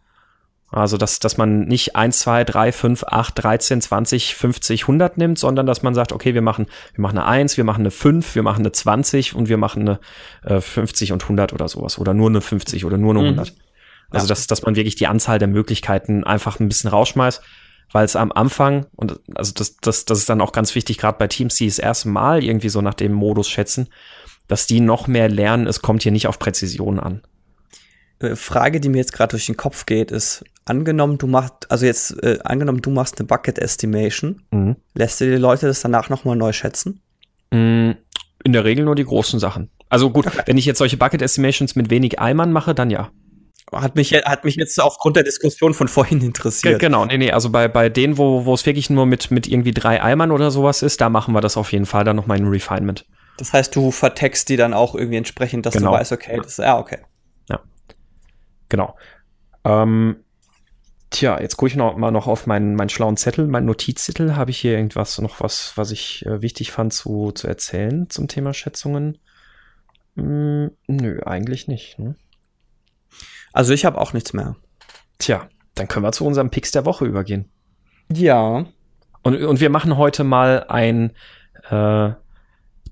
Also, 0.72 0.97
dass, 0.97 1.20
dass 1.20 1.38
man 1.38 1.61
nicht 1.61 1.95
1, 1.95 2.20
2, 2.20 2.43
3, 2.43 2.72
5, 2.72 3.03
8, 3.05 3.43
13, 3.43 3.82
20, 3.82 4.36
50, 4.36 4.84
100 4.84 5.17
nimmt, 5.17 5.39
sondern 5.39 5.65
dass 5.65 5.82
man 5.82 5.95
sagt, 5.95 6.11
okay, 6.11 6.36
wir 6.36 6.43
machen, 6.43 6.67
wir 6.93 7.01
machen 7.01 7.17
eine 7.17 7.28
1, 7.28 7.57
wir 7.57 7.63
machen 7.63 7.82
eine 7.82 7.91
5, 7.91 8.36
wir 8.36 8.43
machen 8.43 8.59
eine 8.59 8.72
20 8.72 9.34
und 9.34 9.49
wir 9.49 9.57
machen 9.57 9.82
eine 9.82 9.99
äh, 10.57 10.61
50 10.61 11.11
und 11.11 11.24
100 11.24 11.53
oder 11.53 11.67
sowas. 11.67 11.97
Oder 11.97 12.13
nur 12.13 12.30
eine 12.30 12.41
50 12.41 12.86
oder 12.86 12.99
nur 12.99 13.15
eine 13.15 13.24
100. 13.24 13.49
Mhm. 13.49 13.55
Also, 14.11 14.28
dass, 14.28 14.45
dass 14.45 14.61
man 14.61 14.76
wirklich 14.76 14.95
die 14.95 15.07
Anzahl 15.07 15.39
der 15.39 15.47
Möglichkeiten 15.47 16.24
einfach 16.24 16.59
ein 16.59 16.67
bisschen 16.67 16.89
rausschmeißt, 16.89 17.41
weil 17.91 18.05
es 18.05 18.15
am 18.15 18.32
Anfang, 18.32 18.86
und 18.95 19.20
also 19.34 19.53
das, 19.55 19.78
das, 19.78 20.05
das 20.05 20.20
ist 20.20 20.30
dann 20.30 20.41
auch 20.41 20.51
ganz 20.51 20.76
wichtig, 20.76 20.99
gerade 20.99 21.17
bei 21.17 21.28
Teams, 21.28 21.55
die 21.55 21.65
das 21.65 21.80
erste 21.80 22.09
Mal 22.09 22.43
irgendwie 22.43 22.70
so 22.70 22.82
nach 22.82 22.93
dem 22.93 23.13
Modus 23.13 23.49
schätzen, 23.49 23.89
dass 24.47 24.67
die 24.67 24.82
noch 24.82 25.07
mehr 25.07 25.30
lernen, 25.30 25.67
es 25.67 25.82
kommt 25.82 26.03
hier 26.03 26.11
nicht 26.11 26.28
auf 26.28 26.38
Präzision 26.38 26.99
an. 26.99 27.22
Äh, 28.20 28.36
Frage, 28.36 28.80
die 28.80 28.89
mir 28.89 28.97
jetzt 28.97 29.13
gerade 29.13 29.32
durch 29.32 29.45
den 29.45 29.57
Kopf 29.57 29.86
geht, 29.86 30.11
ist, 30.11 30.43
angenommen, 30.70 31.17
du 31.17 31.28
machst, 31.28 31.70
also 31.70 31.86
jetzt, 31.86 32.22
äh, 32.24 32.39
angenommen, 32.43 32.82
du 32.82 32.91
machst 32.91 33.20
eine 33.20 33.28
Bucket 33.28 33.59
Estimation, 33.59 34.43
mhm. 34.51 34.76
lässt 34.93 35.20
du 35.22 35.26
die 35.26 35.38
Leute 35.38 35.67
das 35.67 35.82
danach 35.82 36.09
nochmal 36.09 36.36
neu 36.36 36.53
schätzen? 36.53 37.01
Mm, 37.51 37.91
in 38.43 38.53
der 38.53 38.63
Regel 38.63 38.86
nur 38.86 38.95
die 38.95 39.05
großen 39.05 39.39
Sachen. 39.39 39.70
Also 39.89 40.11
gut, 40.11 40.28
wenn 40.45 40.57
ich 40.57 40.65
jetzt 40.65 40.78
solche 40.78 40.97
Bucket 40.97 41.22
Estimations 41.22 41.76
mit 41.76 41.89
wenig 41.89 42.20
Eimern 42.20 42.51
mache, 42.51 42.76
dann 42.76 42.89
ja. 42.89 43.09
Hat 43.72 43.95
mich, 43.95 44.13
hat 44.13 44.45
mich 44.45 44.55
jetzt 44.55 44.80
aufgrund 44.82 45.15
der 45.15 45.24
Diskussion 45.24 45.74
von 45.74 45.88
vorhin 45.88 46.22
interessiert. 46.22 46.80
Genau, 46.80 47.05
nee, 47.05 47.17
nee, 47.17 47.32
also 47.32 47.51
bei, 47.51 47.67
bei 47.67 47.89
denen, 47.89 48.17
wo, 48.17 48.45
wo 48.45 48.53
es 48.53 48.65
wirklich 48.65 48.89
nur 48.89 49.05
mit, 49.05 49.30
mit 49.30 49.47
irgendwie 49.47 49.72
drei 49.72 50.01
Eimern 50.01 50.32
oder 50.32 50.49
sowas 50.49 50.82
ist, 50.82 51.01
da 51.01 51.09
machen 51.09 51.34
wir 51.34 51.41
das 51.41 51.55
auf 51.55 51.72
jeden 51.72 51.86
Fall 51.86 52.03
dann 52.03 52.15
nochmal 52.15 52.39
in 52.39 52.47
Refinement. 52.47 53.05
Das 53.38 53.53
heißt, 53.53 53.76
du 53.76 53.91
vertext 53.91 54.49
die 54.49 54.57
dann 54.57 54.74
auch 54.74 54.95
irgendwie 54.95 55.17
entsprechend, 55.17 55.65
dass 55.65 55.74
genau. 55.74 55.91
du 55.91 55.97
weißt, 55.97 56.11
okay, 56.11 56.38
das 56.38 56.53
ist, 56.53 56.57
ja, 56.57 56.80
okay. 56.80 56.99
Ja. 57.47 57.61
Genau. 58.70 58.95
Ähm, 59.63 60.17
tja, 61.10 61.39
jetzt 61.39 61.57
gucke 61.57 61.70
ich 61.70 61.76
noch 61.76 61.97
mal 61.97 62.12
noch 62.12 62.28
auf 62.28 62.47
meinen, 62.47 62.76
meinen 62.76 62.89
schlauen 62.89 63.18
Zettel, 63.18 63.47
meinen 63.47 63.66
Notizzettel. 63.66 64.36
Habe 64.36 64.51
ich 64.51 64.60
hier 64.60 64.74
irgendwas, 64.74 65.18
noch 65.20 65.39
was, 65.39 65.74
was 65.76 65.91
ich 65.91 66.26
äh, 66.26 66.41
wichtig 66.41 66.72
fand 66.72 66.93
zu, 66.93 67.32
zu 67.32 67.47
erzählen 67.47 68.10
zum 68.10 68.28
Thema 68.28 68.53
Schätzungen? 68.53 69.18
Hm, 70.16 70.72
nö, 70.88 71.22
eigentlich 71.24 71.68
nicht. 71.68 71.99
Ne? 71.99 72.16
Also 73.53 73.74
ich 73.74 73.86
habe 73.86 73.99
auch 73.99 74.14
nichts 74.14 74.34
mehr. 74.34 74.55
Tja, 75.18 75.49
dann 75.76 75.88
können 75.88 76.05
wir 76.05 76.12
zu 76.12 76.26
unserem 76.26 76.49
Picks 76.49 76.72
der 76.72 76.86
Woche 76.86 77.05
übergehen. 77.05 77.51
Ja. 78.12 78.66
Und, 79.22 79.43
und 79.43 79.60
wir 79.60 79.70
machen 79.70 79.97
heute 79.97 80.24
mal 80.24 80.66
ein 80.70 81.12
äh, 81.70 82.12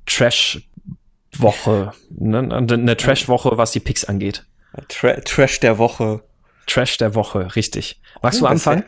Trash-Woche. 0.06 1.94
Ne? 2.10 2.40
Eine 2.40 2.98
Trash-Woche, 2.98 3.58
was 3.58 3.72
die 3.72 3.80
Picks 3.80 4.06
angeht. 4.06 4.46
Tra 4.90 5.14
Trash 5.22 5.60
der 5.60 5.78
Woche. 5.78 6.24
Trash 6.68 6.98
der 6.98 7.16
Woche, 7.16 7.56
richtig. 7.56 8.02
Magst 8.22 8.42
oh, 8.42 8.46
du 8.46 8.52
anfangen? 8.52 8.84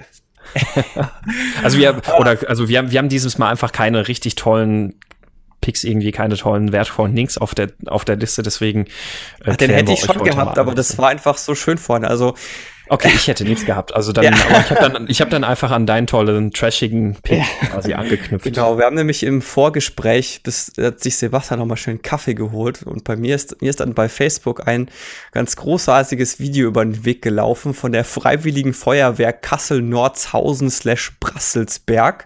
also 1.63 1.77
wir 1.77 2.01
oder 2.17 2.38
also 2.47 2.69
wir 2.69 2.80
haben 2.80 2.91
wir 2.91 2.97
haben 2.97 3.09
dieses 3.09 3.38
Mal 3.38 3.49
einfach 3.49 3.71
keine 3.71 4.07
richtig 4.07 4.36
tollen 4.36 4.95
Picks 5.61 5.84
irgendwie 5.84 6.11
keine 6.11 6.38
tollen 6.38 6.71
wertvollen 6.71 7.15
Links 7.15 7.38
auf 7.38 7.53
der 7.53 7.69
auf 7.86 8.05
der 8.05 8.15
Liste 8.15 8.41
deswegen 8.41 8.86
äh, 8.86 9.51
Ach, 9.51 9.57
den 9.57 9.69
hätte 9.69 9.91
ich 9.91 9.99
schon 9.99 10.23
gehabt 10.23 10.57
aber 10.57 10.73
das 10.73 10.97
war 10.97 11.09
einfach 11.09 11.38
so 11.38 11.53
schön 11.53 11.77
vorne 11.77 12.07
also 12.07 12.36
Okay, 12.91 13.11
ich 13.13 13.27
hätte 13.27 13.43
nichts 13.43 13.65
gehabt. 13.65 13.93
Also 13.95 14.11
dann, 14.11 14.25
ja. 14.25 14.31
ich 14.31 14.71
habe 14.71 14.89
dann, 14.89 15.07
ich 15.07 15.21
hab 15.21 15.29
dann 15.29 15.43
einfach 15.43 15.69
an 15.69 15.85
deinen 15.85 16.07
tollen, 16.07 16.51
trashigen 16.51 17.15
Pick 17.21 17.37
ja. 17.37 17.67
quasi 17.67 17.93
angeknüpft. 17.93 18.43
Genau, 18.43 18.79
wir 18.79 18.85
haben 18.85 18.95
nämlich 18.95 19.21
im 19.21 19.43
Vorgespräch, 19.43 20.41
bis 20.43 20.73
hat 20.79 20.99
sich 20.99 21.17
Sebastian 21.17 21.59
nochmal 21.59 21.77
schön 21.77 22.01
Kaffee 22.01 22.33
geholt 22.33 22.81
und 22.81 23.03
bei 23.03 23.15
mir 23.15 23.35
ist, 23.35 23.61
mir 23.61 23.69
ist 23.69 23.79
dann 23.79 23.93
bei 23.93 24.09
Facebook 24.09 24.67
ein 24.67 24.89
ganz 25.31 25.55
großartiges 25.55 26.39
Video 26.39 26.67
über 26.67 26.83
den 26.83 27.05
Weg 27.05 27.21
gelaufen 27.21 27.75
von 27.75 27.91
der 27.91 28.03
Freiwilligen 28.03 28.73
Feuerwehr 28.73 29.33
Kassel-Nordshausen 29.33 30.71
slash 30.71 31.11
Brasselsberg, 31.19 32.25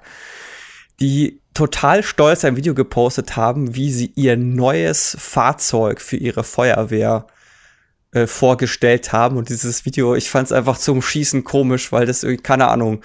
die 1.01 1.41
total 1.53 2.03
stolz 2.03 2.45
ein 2.45 2.55
Video 2.55 2.73
gepostet 2.73 3.35
haben, 3.35 3.75
wie 3.75 3.91
sie 3.91 4.13
ihr 4.15 4.37
neues 4.37 5.17
Fahrzeug 5.19 5.99
für 5.99 6.17
ihre 6.17 6.45
Feuerwehr 6.45 7.27
äh, 7.27 7.31
vorgestellt 8.27 9.11
haben. 9.11 9.37
Und 9.37 9.49
dieses 9.49 9.85
Video, 9.85 10.15
ich 10.15 10.29
fand 10.29 10.47
es 10.47 10.51
einfach 10.51 10.77
zum 10.77 11.01
Schießen 11.01 11.43
komisch, 11.43 11.91
weil 11.91 12.05
das 12.05 12.23
irgendwie, 12.23 12.43
keine 12.43 12.67
Ahnung. 12.67 13.01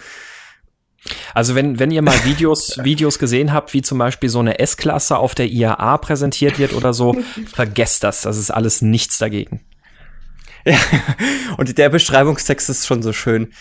Also 1.35 1.55
wenn, 1.55 1.79
wenn 1.79 1.91
ihr 1.91 2.03
mal 2.03 2.25
Videos, 2.25 2.79
Videos 2.85 3.19
gesehen 3.19 3.53
habt, 3.53 3.73
wie 3.73 3.83
zum 3.83 3.99
Beispiel 3.99 4.29
so 4.29 4.41
eine 4.41 4.59
S-Klasse 4.59 5.19
auf 5.19 5.35
der 5.35 5.47
IAA 5.47 5.99
präsentiert 5.99 6.59
wird 6.59 6.73
oder 6.73 6.93
so, 6.93 7.17
vergesst 7.53 8.05
das. 8.05 8.23
Das 8.23 8.37
ist 8.37 8.51
alles 8.51 8.83
nichts 8.83 9.19
dagegen. 9.19 9.61
Ja, 10.65 10.79
und 11.57 11.79
der 11.79 11.89
Beschreibungstext 11.89 12.69
ist 12.69 12.87
schon 12.87 13.03
so 13.03 13.13
schön. 13.13 13.53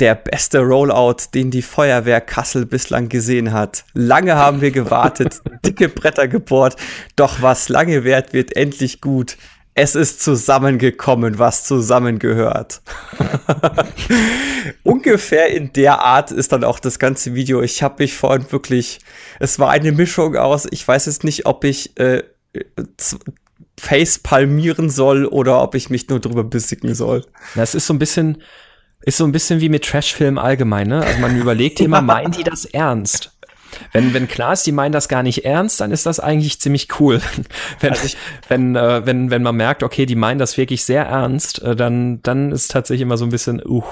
Der 0.00 0.14
beste 0.14 0.60
Rollout, 0.60 1.16
den 1.34 1.50
die 1.50 1.62
Feuerwehr 1.62 2.22
Kassel 2.22 2.64
bislang 2.64 3.10
gesehen 3.10 3.52
hat. 3.52 3.84
Lange 3.92 4.34
haben 4.36 4.62
wir 4.62 4.70
gewartet, 4.70 5.42
dicke 5.64 5.90
Bretter 5.90 6.26
gebohrt, 6.26 6.76
doch 7.16 7.42
was 7.42 7.68
lange 7.68 8.02
währt, 8.02 8.32
wird 8.32 8.56
endlich 8.56 9.00
gut 9.00 9.36
es 9.80 9.94
ist 9.94 10.22
zusammengekommen, 10.22 11.38
was 11.38 11.64
zusammengehört. 11.64 12.82
Ungefähr 14.82 15.48
in 15.48 15.72
der 15.72 16.00
Art 16.02 16.32
ist 16.32 16.52
dann 16.52 16.64
auch 16.64 16.80
das 16.80 16.98
ganze 16.98 17.34
Video. 17.34 17.62
Ich 17.62 17.82
habe 17.82 18.02
mich 18.02 18.14
vorhin 18.14 18.44
wirklich, 18.52 18.98
es 19.38 19.58
war 19.58 19.70
eine 19.70 19.92
Mischung 19.92 20.36
aus, 20.36 20.66
ich 20.70 20.86
weiß 20.86 21.06
jetzt 21.06 21.24
nicht, 21.24 21.46
ob 21.46 21.64
ich 21.64 21.98
äh, 21.98 22.22
Face 23.78 24.18
palmieren 24.18 24.90
soll 24.90 25.24
oder 25.24 25.62
ob 25.62 25.74
ich 25.74 25.88
mich 25.88 26.10
nur 26.10 26.20
drüber 26.20 26.44
besicken 26.44 26.94
soll. 26.94 27.24
Das 27.54 27.74
ist 27.74 27.86
so 27.86 27.94
ein 27.94 27.98
bisschen, 27.98 28.42
ist 29.00 29.16
so 29.16 29.24
ein 29.24 29.32
bisschen 29.32 29.62
wie 29.62 29.70
mit 29.70 29.86
Trashfilm 29.86 30.36
allgemein, 30.36 30.88
ne? 30.88 31.02
Also 31.02 31.20
man 31.20 31.40
überlegt 31.40 31.80
immer, 31.80 32.02
meinen 32.02 32.32
die 32.32 32.44
das 32.44 32.66
ernst? 32.66 33.32
Wenn, 33.92 34.14
wenn 34.14 34.28
klar 34.28 34.52
ist, 34.52 34.66
die 34.66 34.72
meinen 34.72 34.92
das 34.92 35.08
gar 35.08 35.22
nicht 35.22 35.44
ernst, 35.44 35.80
dann 35.80 35.90
ist 35.90 36.06
das 36.06 36.20
eigentlich 36.20 36.60
ziemlich 36.60 37.00
cool. 37.00 37.20
wenn, 37.80 37.90
also 37.90 38.04
ich, 38.04 38.16
wenn, 38.48 38.76
äh, 38.76 39.04
wenn, 39.06 39.30
wenn 39.30 39.42
man 39.42 39.56
merkt, 39.56 39.82
okay, 39.82 40.06
die 40.06 40.16
meinen 40.16 40.38
das 40.38 40.56
wirklich 40.56 40.84
sehr 40.84 41.04
ernst, 41.04 41.62
äh, 41.62 41.76
dann, 41.76 42.22
dann 42.22 42.52
ist 42.52 42.70
tatsächlich 42.70 43.02
immer 43.02 43.16
so 43.16 43.24
ein 43.24 43.30
bisschen, 43.30 43.62
uh. 43.64 43.84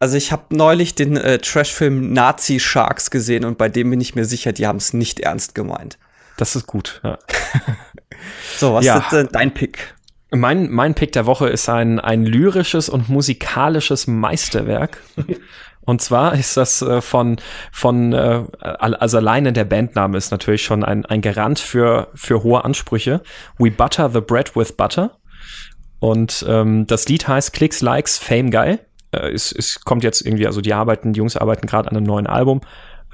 Also 0.00 0.16
ich 0.16 0.30
habe 0.30 0.44
neulich 0.50 0.94
den 0.94 1.16
äh, 1.16 1.38
Trashfilm 1.38 2.12
Nazi 2.12 2.60
Sharks 2.60 3.10
gesehen 3.10 3.44
und 3.44 3.58
bei 3.58 3.68
dem 3.68 3.90
bin 3.90 4.00
ich 4.00 4.14
mir 4.14 4.24
sicher, 4.24 4.52
die 4.52 4.66
haben 4.66 4.76
es 4.76 4.92
nicht 4.92 5.20
ernst 5.20 5.54
gemeint. 5.54 5.98
Das 6.36 6.54
ist 6.54 6.66
gut. 6.66 7.00
Ja. 7.02 7.18
so, 8.56 8.74
was 8.74 8.84
ja. 8.84 8.98
ist 8.98 9.10
denn 9.10 9.28
dein 9.32 9.52
Pick? 9.52 9.94
Mein, 10.30 10.70
mein 10.70 10.94
Pick 10.94 11.12
der 11.12 11.26
Woche 11.26 11.48
ist 11.48 11.68
ein, 11.68 11.98
ein 11.98 12.24
lyrisches 12.24 12.88
und 12.88 13.08
musikalisches 13.08 14.06
Meisterwerk. 14.06 15.02
Und 15.88 16.02
zwar 16.02 16.34
ist 16.34 16.58
das 16.58 16.82
äh, 16.82 17.00
von, 17.00 17.36
von 17.72 18.12
äh, 18.12 18.44
also 18.60 19.16
alleine 19.16 19.54
der 19.54 19.64
Bandname 19.64 20.18
ist 20.18 20.30
natürlich 20.30 20.62
schon 20.62 20.84
ein, 20.84 21.06
ein 21.06 21.22
Garant 21.22 21.58
für, 21.58 22.08
für 22.14 22.42
hohe 22.42 22.62
Ansprüche. 22.62 23.22
We 23.56 23.70
butter 23.70 24.10
the 24.10 24.20
bread 24.20 24.54
with 24.54 24.72
butter. 24.72 25.16
Und 25.98 26.44
ähm, 26.46 26.86
das 26.86 27.08
Lied 27.08 27.26
heißt 27.26 27.54
Clicks, 27.54 27.80
Likes, 27.80 28.18
Fame 28.18 28.50
Guy. 28.50 28.78
Äh, 29.12 29.30
es, 29.30 29.50
es 29.50 29.80
kommt 29.80 30.04
jetzt 30.04 30.20
irgendwie, 30.20 30.46
also 30.46 30.60
die 30.60 30.74
arbeiten, 30.74 31.14
die 31.14 31.18
Jungs 31.20 31.38
arbeiten 31.38 31.66
gerade 31.66 31.90
an 31.90 31.96
einem 31.96 32.04
neuen 32.04 32.26
Album. 32.26 32.60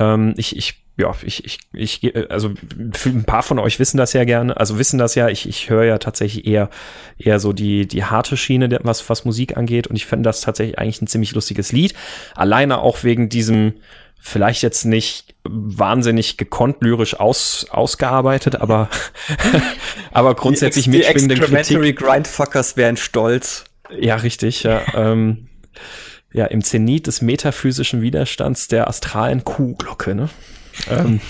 Ähm, 0.00 0.34
ich, 0.36 0.56
ich 0.56 0.83
ja, 0.96 1.12
ich, 1.24 1.44
ich, 1.44 1.58
ich, 1.72 2.30
also 2.30 2.52
ein 3.06 3.24
paar 3.24 3.42
von 3.42 3.58
euch 3.58 3.80
wissen 3.80 3.96
das 3.96 4.12
ja 4.12 4.24
gerne, 4.24 4.56
also 4.56 4.78
wissen 4.78 4.98
das 4.98 5.16
ja, 5.16 5.28
ich, 5.28 5.48
ich 5.48 5.68
höre 5.68 5.84
ja 5.84 5.98
tatsächlich 5.98 6.46
eher, 6.46 6.70
eher 7.18 7.40
so 7.40 7.52
die, 7.52 7.88
die 7.88 8.04
harte 8.04 8.36
Schiene, 8.36 8.78
was, 8.82 9.08
was 9.10 9.24
Musik 9.24 9.56
angeht 9.56 9.88
und 9.88 9.96
ich 9.96 10.06
finde 10.06 10.28
das 10.28 10.40
tatsächlich 10.40 10.78
eigentlich 10.78 11.02
ein 11.02 11.08
ziemlich 11.08 11.32
lustiges 11.32 11.72
Lied. 11.72 11.94
Alleine 12.36 12.78
auch 12.78 13.02
wegen 13.02 13.28
diesem, 13.28 13.74
vielleicht 14.20 14.62
jetzt 14.62 14.84
nicht 14.84 15.34
wahnsinnig 15.42 16.36
gekonnt 16.36 16.76
lyrisch 16.80 17.18
aus, 17.18 17.66
ausgearbeitet, 17.70 18.56
aber, 18.56 18.88
aber 20.12 20.36
grundsätzlich 20.36 20.86
mit 20.86 21.00
mitschwingende 21.00 21.34
Kritik. 21.34 21.96
Grindfuckers 21.96 22.76
wären 22.76 22.96
stolz. 22.96 23.64
Ja, 23.98 24.14
richtig, 24.16 24.62
ja. 24.62 24.80
ähm, 24.94 25.48
ja, 26.32 26.46
im 26.46 26.62
Zenit 26.62 27.06
des 27.06 27.20
metaphysischen 27.20 28.00
Widerstands 28.00 28.68
der 28.68 28.88
astralen 28.88 29.44
Kuhglocke, 29.44 30.14
ne? 30.14 30.28
Ähm, 30.90 31.20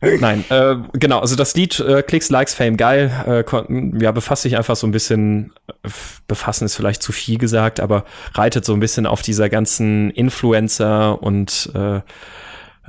nein, 0.20 0.44
äh, 0.48 0.76
genau, 0.92 1.18
also 1.20 1.36
das 1.36 1.54
Lied 1.54 1.80
äh, 1.80 2.02
Klicks, 2.02 2.30
Likes, 2.30 2.54
Fame, 2.54 2.76
geil, 2.76 3.10
äh, 3.26 4.02
ja, 4.02 4.12
befasst 4.12 4.42
sich 4.42 4.56
einfach 4.56 4.76
so 4.76 4.86
ein 4.86 4.92
bisschen, 4.92 5.52
äh, 5.82 5.88
befassen 6.26 6.64
ist 6.64 6.76
vielleicht 6.76 7.02
zu 7.02 7.12
viel 7.12 7.38
gesagt, 7.38 7.80
aber 7.80 8.04
reitet 8.34 8.64
so 8.64 8.74
ein 8.74 8.80
bisschen 8.80 9.06
auf 9.06 9.22
dieser 9.22 9.48
ganzen 9.48 10.10
Influencer 10.10 11.22
und 11.22 11.70
äh, 11.74 12.00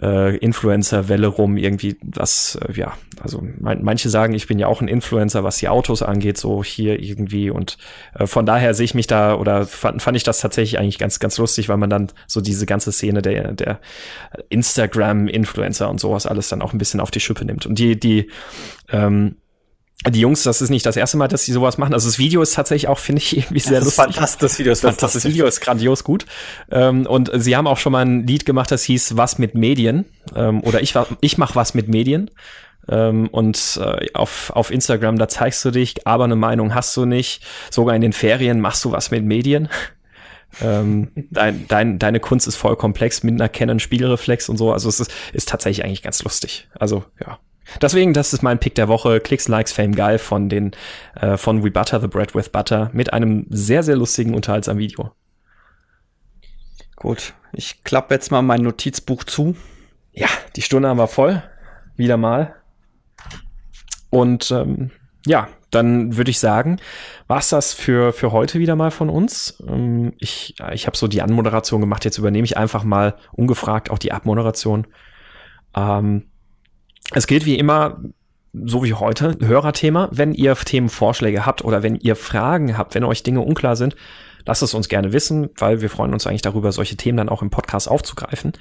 äh, 0.01 0.37
Influencer-Welle 0.37 1.27
rum, 1.27 1.57
irgendwie 1.57 1.97
was, 2.01 2.57
äh, 2.67 2.73
ja, 2.73 2.93
also 3.21 3.45
mein, 3.59 3.83
manche 3.83 4.09
sagen, 4.09 4.33
ich 4.33 4.47
bin 4.47 4.59
ja 4.59 4.67
auch 4.67 4.81
ein 4.81 4.87
Influencer, 4.87 5.43
was 5.43 5.57
die 5.57 5.69
Autos 5.69 6.01
angeht, 6.01 6.37
so 6.37 6.63
hier 6.63 6.99
irgendwie 6.99 7.49
und 7.49 7.77
äh, 8.15 8.27
von 8.27 8.45
daher 8.45 8.73
sehe 8.73 8.85
ich 8.85 8.95
mich 8.95 9.07
da 9.07 9.35
oder 9.35 9.65
fand, 9.65 10.01
fand 10.01 10.17
ich 10.17 10.23
das 10.23 10.39
tatsächlich 10.39 10.79
eigentlich 10.79 10.99
ganz, 10.99 11.19
ganz 11.19 11.37
lustig, 11.37 11.69
weil 11.69 11.77
man 11.77 11.89
dann 11.89 12.11
so 12.27 12.41
diese 12.41 12.65
ganze 12.65 12.91
Szene 12.91 13.21
der, 13.21 13.53
der 13.53 13.79
Instagram-Influencer 14.49 15.89
und 15.89 15.99
sowas 15.99 16.25
alles 16.25 16.49
dann 16.49 16.61
auch 16.61 16.73
ein 16.73 16.79
bisschen 16.79 16.99
auf 16.99 17.11
die 17.11 17.19
Schippe 17.19 17.45
nimmt. 17.45 17.65
Und 17.65 17.79
die, 17.79 17.99
die, 17.99 18.29
ähm, 18.89 19.35
die 20.07 20.21
Jungs, 20.21 20.43
das 20.43 20.61
ist 20.61 20.69
nicht 20.69 20.85
das 20.85 20.95
erste 20.95 21.17
Mal, 21.17 21.27
dass 21.27 21.43
sie 21.43 21.51
sowas 21.51 21.77
machen. 21.77 21.93
Also 21.93 22.07
das 22.07 22.17
Video 22.17 22.41
ist 22.41 22.53
tatsächlich 22.53 22.87
auch, 22.87 22.99
finde 22.99 23.21
ich, 23.21 23.35
irgendwie 23.35 23.59
sehr 23.59 23.79
das 23.79 23.85
lustig. 23.85 24.05
Fantastisch, 24.05 24.39
das 24.39 24.59
Video 24.59 24.71
ist 24.71 24.81
fantastisch. 24.81 25.23
Das 25.23 25.31
Video 25.31 25.45
ist 25.45 25.59
grandios 25.59 26.03
gut. 26.05 26.25
Ähm, 26.71 27.05
und 27.05 27.29
sie 27.33 27.57
haben 27.57 27.67
auch 27.67 27.77
schon 27.77 27.91
mal 27.91 28.05
ein 28.05 28.25
Lied 28.25 28.45
gemacht, 28.45 28.71
das 28.71 28.83
hieß 28.83 29.17
Was 29.17 29.39
mit 29.39 29.55
Medien. 29.55 30.05
Ähm, 30.35 30.61
oder 30.63 30.81
ich, 30.81 30.93
ich 31.19 31.37
mach 31.37 31.55
was 31.55 31.73
mit 31.73 31.89
Medien. 31.89 32.31
Ähm, 32.87 33.27
und 33.27 33.79
äh, 33.83 34.07
auf, 34.13 34.51
auf 34.51 34.71
Instagram, 34.71 35.17
da 35.17 35.27
zeigst 35.27 35.65
du 35.65 35.71
dich, 35.71 36.07
aber 36.07 36.23
eine 36.23 36.37
Meinung 36.37 36.73
hast 36.73 36.95
du 36.95 37.05
nicht. 37.05 37.43
Sogar 37.69 37.93
in 37.93 38.01
den 38.01 38.13
Ferien 38.13 38.61
machst 38.61 38.85
du 38.85 38.93
was 38.93 39.11
mit 39.11 39.25
Medien. 39.25 39.67
ähm, 40.61 41.11
dein, 41.29 41.67
dein, 41.67 41.99
deine 41.99 42.21
Kunst 42.21 42.47
ist 42.47 42.55
voll 42.55 42.77
komplex 42.77 43.21
mit 43.23 43.33
einer 43.33 43.49
Canon 43.49 43.81
Spiegelreflex 43.81 44.47
und 44.47 44.55
so. 44.55 44.71
Also 44.71 44.87
es 44.87 45.01
ist, 45.01 45.13
ist 45.33 45.49
tatsächlich 45.49 45.83
eigentlich 45.83 46.03
ganz 46.03 46.23
lustig. 46.23 46.69
Also 46.79 47.03
ja, 47.19 47.37
Deswegen, 47.81 48.13
das 48.13 48.33
ist 48.33 48.41
mein 48.41 48.59
Pick 48.59 48.75
der 48.75 48.87
Woche. 48.87 49.19
Klicks, 49.19 49.47
Likes, 49.47 49.71
Fame, 49.71 49.95
Geil 49.95 50.17
von 50.17 50.49
den, 50.49 50.71
äh, 51.15 51.37
von 51.37 51.63
We 51.63 51.71
Butter 51.71 51.99
the 51.99 52.07
Bread 52.07 52.35
with 52.35 52.49
Butter 52.49 52.89
mit 52.93 53.13
einem 53.13 53.45
sehr, 53.49 53.83
sehr 53.83 53.95
lustigen, 53.95 54.33
unterhaltsamen 54.33 54.79
Video. 54.79 55.11
Gut, 56.95 57.33
ich 57.53 57.83
klappe 57.83 58.13
jetzt 58.13 58.31
mal 58.31 58.41
mein 58.41 58.61
Notizbuch 58.61 59.23
zu. 59.23 59.55
Ja, 60.11 60.27
die 60.55 60.61
Stunde 60.61 60.89
haben 60.89 60.97
wir 60.97 61.07
voll. 61.07 61.41
Wieder 61.95 62.17
mal. 62.17 62.55
Und 64.09 64.51
ähm, 64.51 64.91
ja, 65.25 65.47
dann 65.71 66.17
würde 66.17 66.31
ich 66.31 66.39
sagen, 66.39 66.79
war's 67.27 67.49
das 67.49 67.73
für, 67.73 68.11
für 68.11 68.31
heute 68.31 68.59
wieder 68.59 68.75
mal 68.75 68.91
von 68.91 69.09
uns. 69.09 69.63
Ähm, 69.67 70.13
ich 70.17 70.55
ich 70.73 70.87
habe 70.87 70.97
so 70.97 71.07
die 71.07 71.21
Anmoderation 71.21 71.81
gemacht, 71.81 72.05
jetzt 72.05 72.17
übernehme 72.17 72.45
ich 72.45 72.57
einfach 72.57 72.83
mal 72.83 73.15
ungefragt 73.31 73.91
auch 73.91 73.99
die 73.99 74.11
Abmoderation. 74.11 74.87
Ähm, 75.75 76.28
es 77.13 77.27
gilt 77.27 77.45
wie 77.45 77.57
immer, 77.57 78.01
so 78.53 78.83
wie 78.83 78.93
heute, 78.93 79.37
Hörerthema. 79.39 80.09
Wenn 80.11 80.33
ihr 80.33 80.55
Themenvorschläge 80.55 81.45
habt 81.45 81.63
oder 81.63 81.83
wenn 81.83 81.95
ihr 81.95 82.15
Fragen 82.15 82.77
habt, 82.77 82.95
wenn 82.95 83.03
euch 83.03 83.23
Dinge 83.23 83.41
unklar 83.41 83.75
sind, 83.75 83.95
lasst 84.45 84.63
es 84.63 84.73
uns 84.73 84.89
gerne 84.89 85.13
wissen, 85.13 85.49
weil 85.57 85.81
wir 85.81 85.89
freuen 85.89 86.13
uns 86.13 86.25
eigentlich 86.25 86.41
darüber, 86.41 86.71
solche 86.71 86.97
Themen 86.97 87.17
dann 87.17 87.29
auch 87.29 87.41
im 87.41 87.49
Podcast 87.49 87.89
aufzugreifen. 87.89 88.53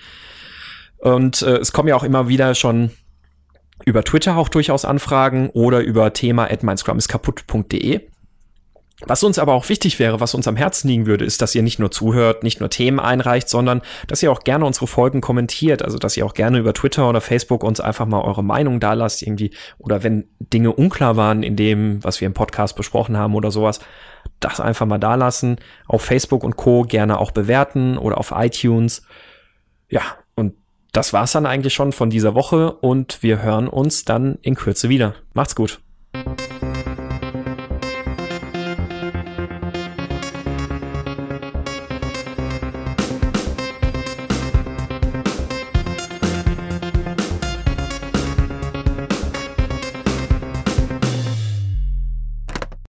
Und 0.99 1.43
äh, 1.43 1.57
es 1.57 1.73
kommen 1.73 1.89
ja 1.89 1.97
auch 1.97 2.05
immer 2.05 2.29
wieder 2.29 2.55
schon 2.55 2.91
über 3.85 4.03
Twitter 4.03 4.37
auch 4.37 4.49
durchaus 4.49 4.85
Anfragen 4.85 5.51
oder 5.51 5.81
über 5.81 6.13
thema 6.13 6.51
at 6.51 6.61
kaputt.de. 7.09 8.01
Was 9.07 9.23
uns 9.23 9.39
aber 9.39 9.53
auch 9.53 9.69
wichtig 9.69 10.01
wäre, 10.01 10.19
was 10.19 10.35
uns 10.35 10.49
am 10.49 10.57
Herzen 10.57 10.89
liegen 10.89 11.07
würde, 11.07 11.25
ist, 11.25 11.41
dass 11.41 11.55
ihr 11.55 11.63
nicht 11.63 11.79
nur 11.79 11.93
zuhört, 11.93 12.43
nicht 12.43 12.59
nur 12.59 12.69
Themen 12.69 12.99
einreicht, 12.99 13.49
sondern 13.49 13.81
dass 14.09 14.25
ihr 14.25 14.33
auch 14.33 14.41
gerne 14.41 14.67
unsere 14.67 14.89
Folgen 14.89 15.21
kommentiert. 15.21 15.83
Also, 15.85 15.99
dass 15.99 16.17
ihr 16.17 16.27
auch 16.27 16.35
gerne 16.35 16.59
über 16.59 16.75
Twitter 16.75 17.09
oder 17.09 17.21
Facebook 17.21 17.63
uns 17.63 17.79
einfach 17.79 18.07
mal 18.07 18.23
eure 18.23 18.43
Meinung 18.43 18.81
da 18.81 18.95
lasst, 18.95 19.23
irgendwie. 19.23 19.53
Oder 19.79 20.03
wenn 20.03 20.29
Dinge 20.41 20.73
unklar 20.73 21.17
waren 21.17 21.45
in 21.45 21.55
dem, 21.55 22.03
was 22.03 22.21
wir 22.21 22.27
im 22.27 22.35
Podcast 22.35 22.75
besprochen 22.75 23.17
haben 23.17 23.37
oder 23.37 23.53
sowas, 23.53 23.79
das 24.41 24.59
einfach 24.59 24.87
mal 24.87 24.99
da 24.99 25.15
lassen. 25.15 25.59
Auf 25.87 26.03
Facebook 26.03 26.43
und 26.43 26.57
Co. 26.57 26.83
gerne 26.83 27.21
auch 27.21 27.31
bewerten 27.31 27.99
oder 27.99 28.19
auf 28.19 28.33
iTunes. 28.35 29.03
Ja, 29.89 30.03
und 30.35 30.55
das 30.91 31.13
war's 31.13 31.31
dann 31.31 31.47
eigentlich 31.47 31.73
schon 31.75 31.93
von 31.93 32.11
dieser 32.11 32.35
Woche 32.35 32.73
und 32.73 33.23
wir 33.23 33.43
hören 33.43 33.69
uns 33.69 34.05
dann 34.05 34.39
in 34.43 34.57
Kürze 34.57 34.89
wieder. 34.89 35.15
Macht's 35.35 35.55
gut. 35.55 35.81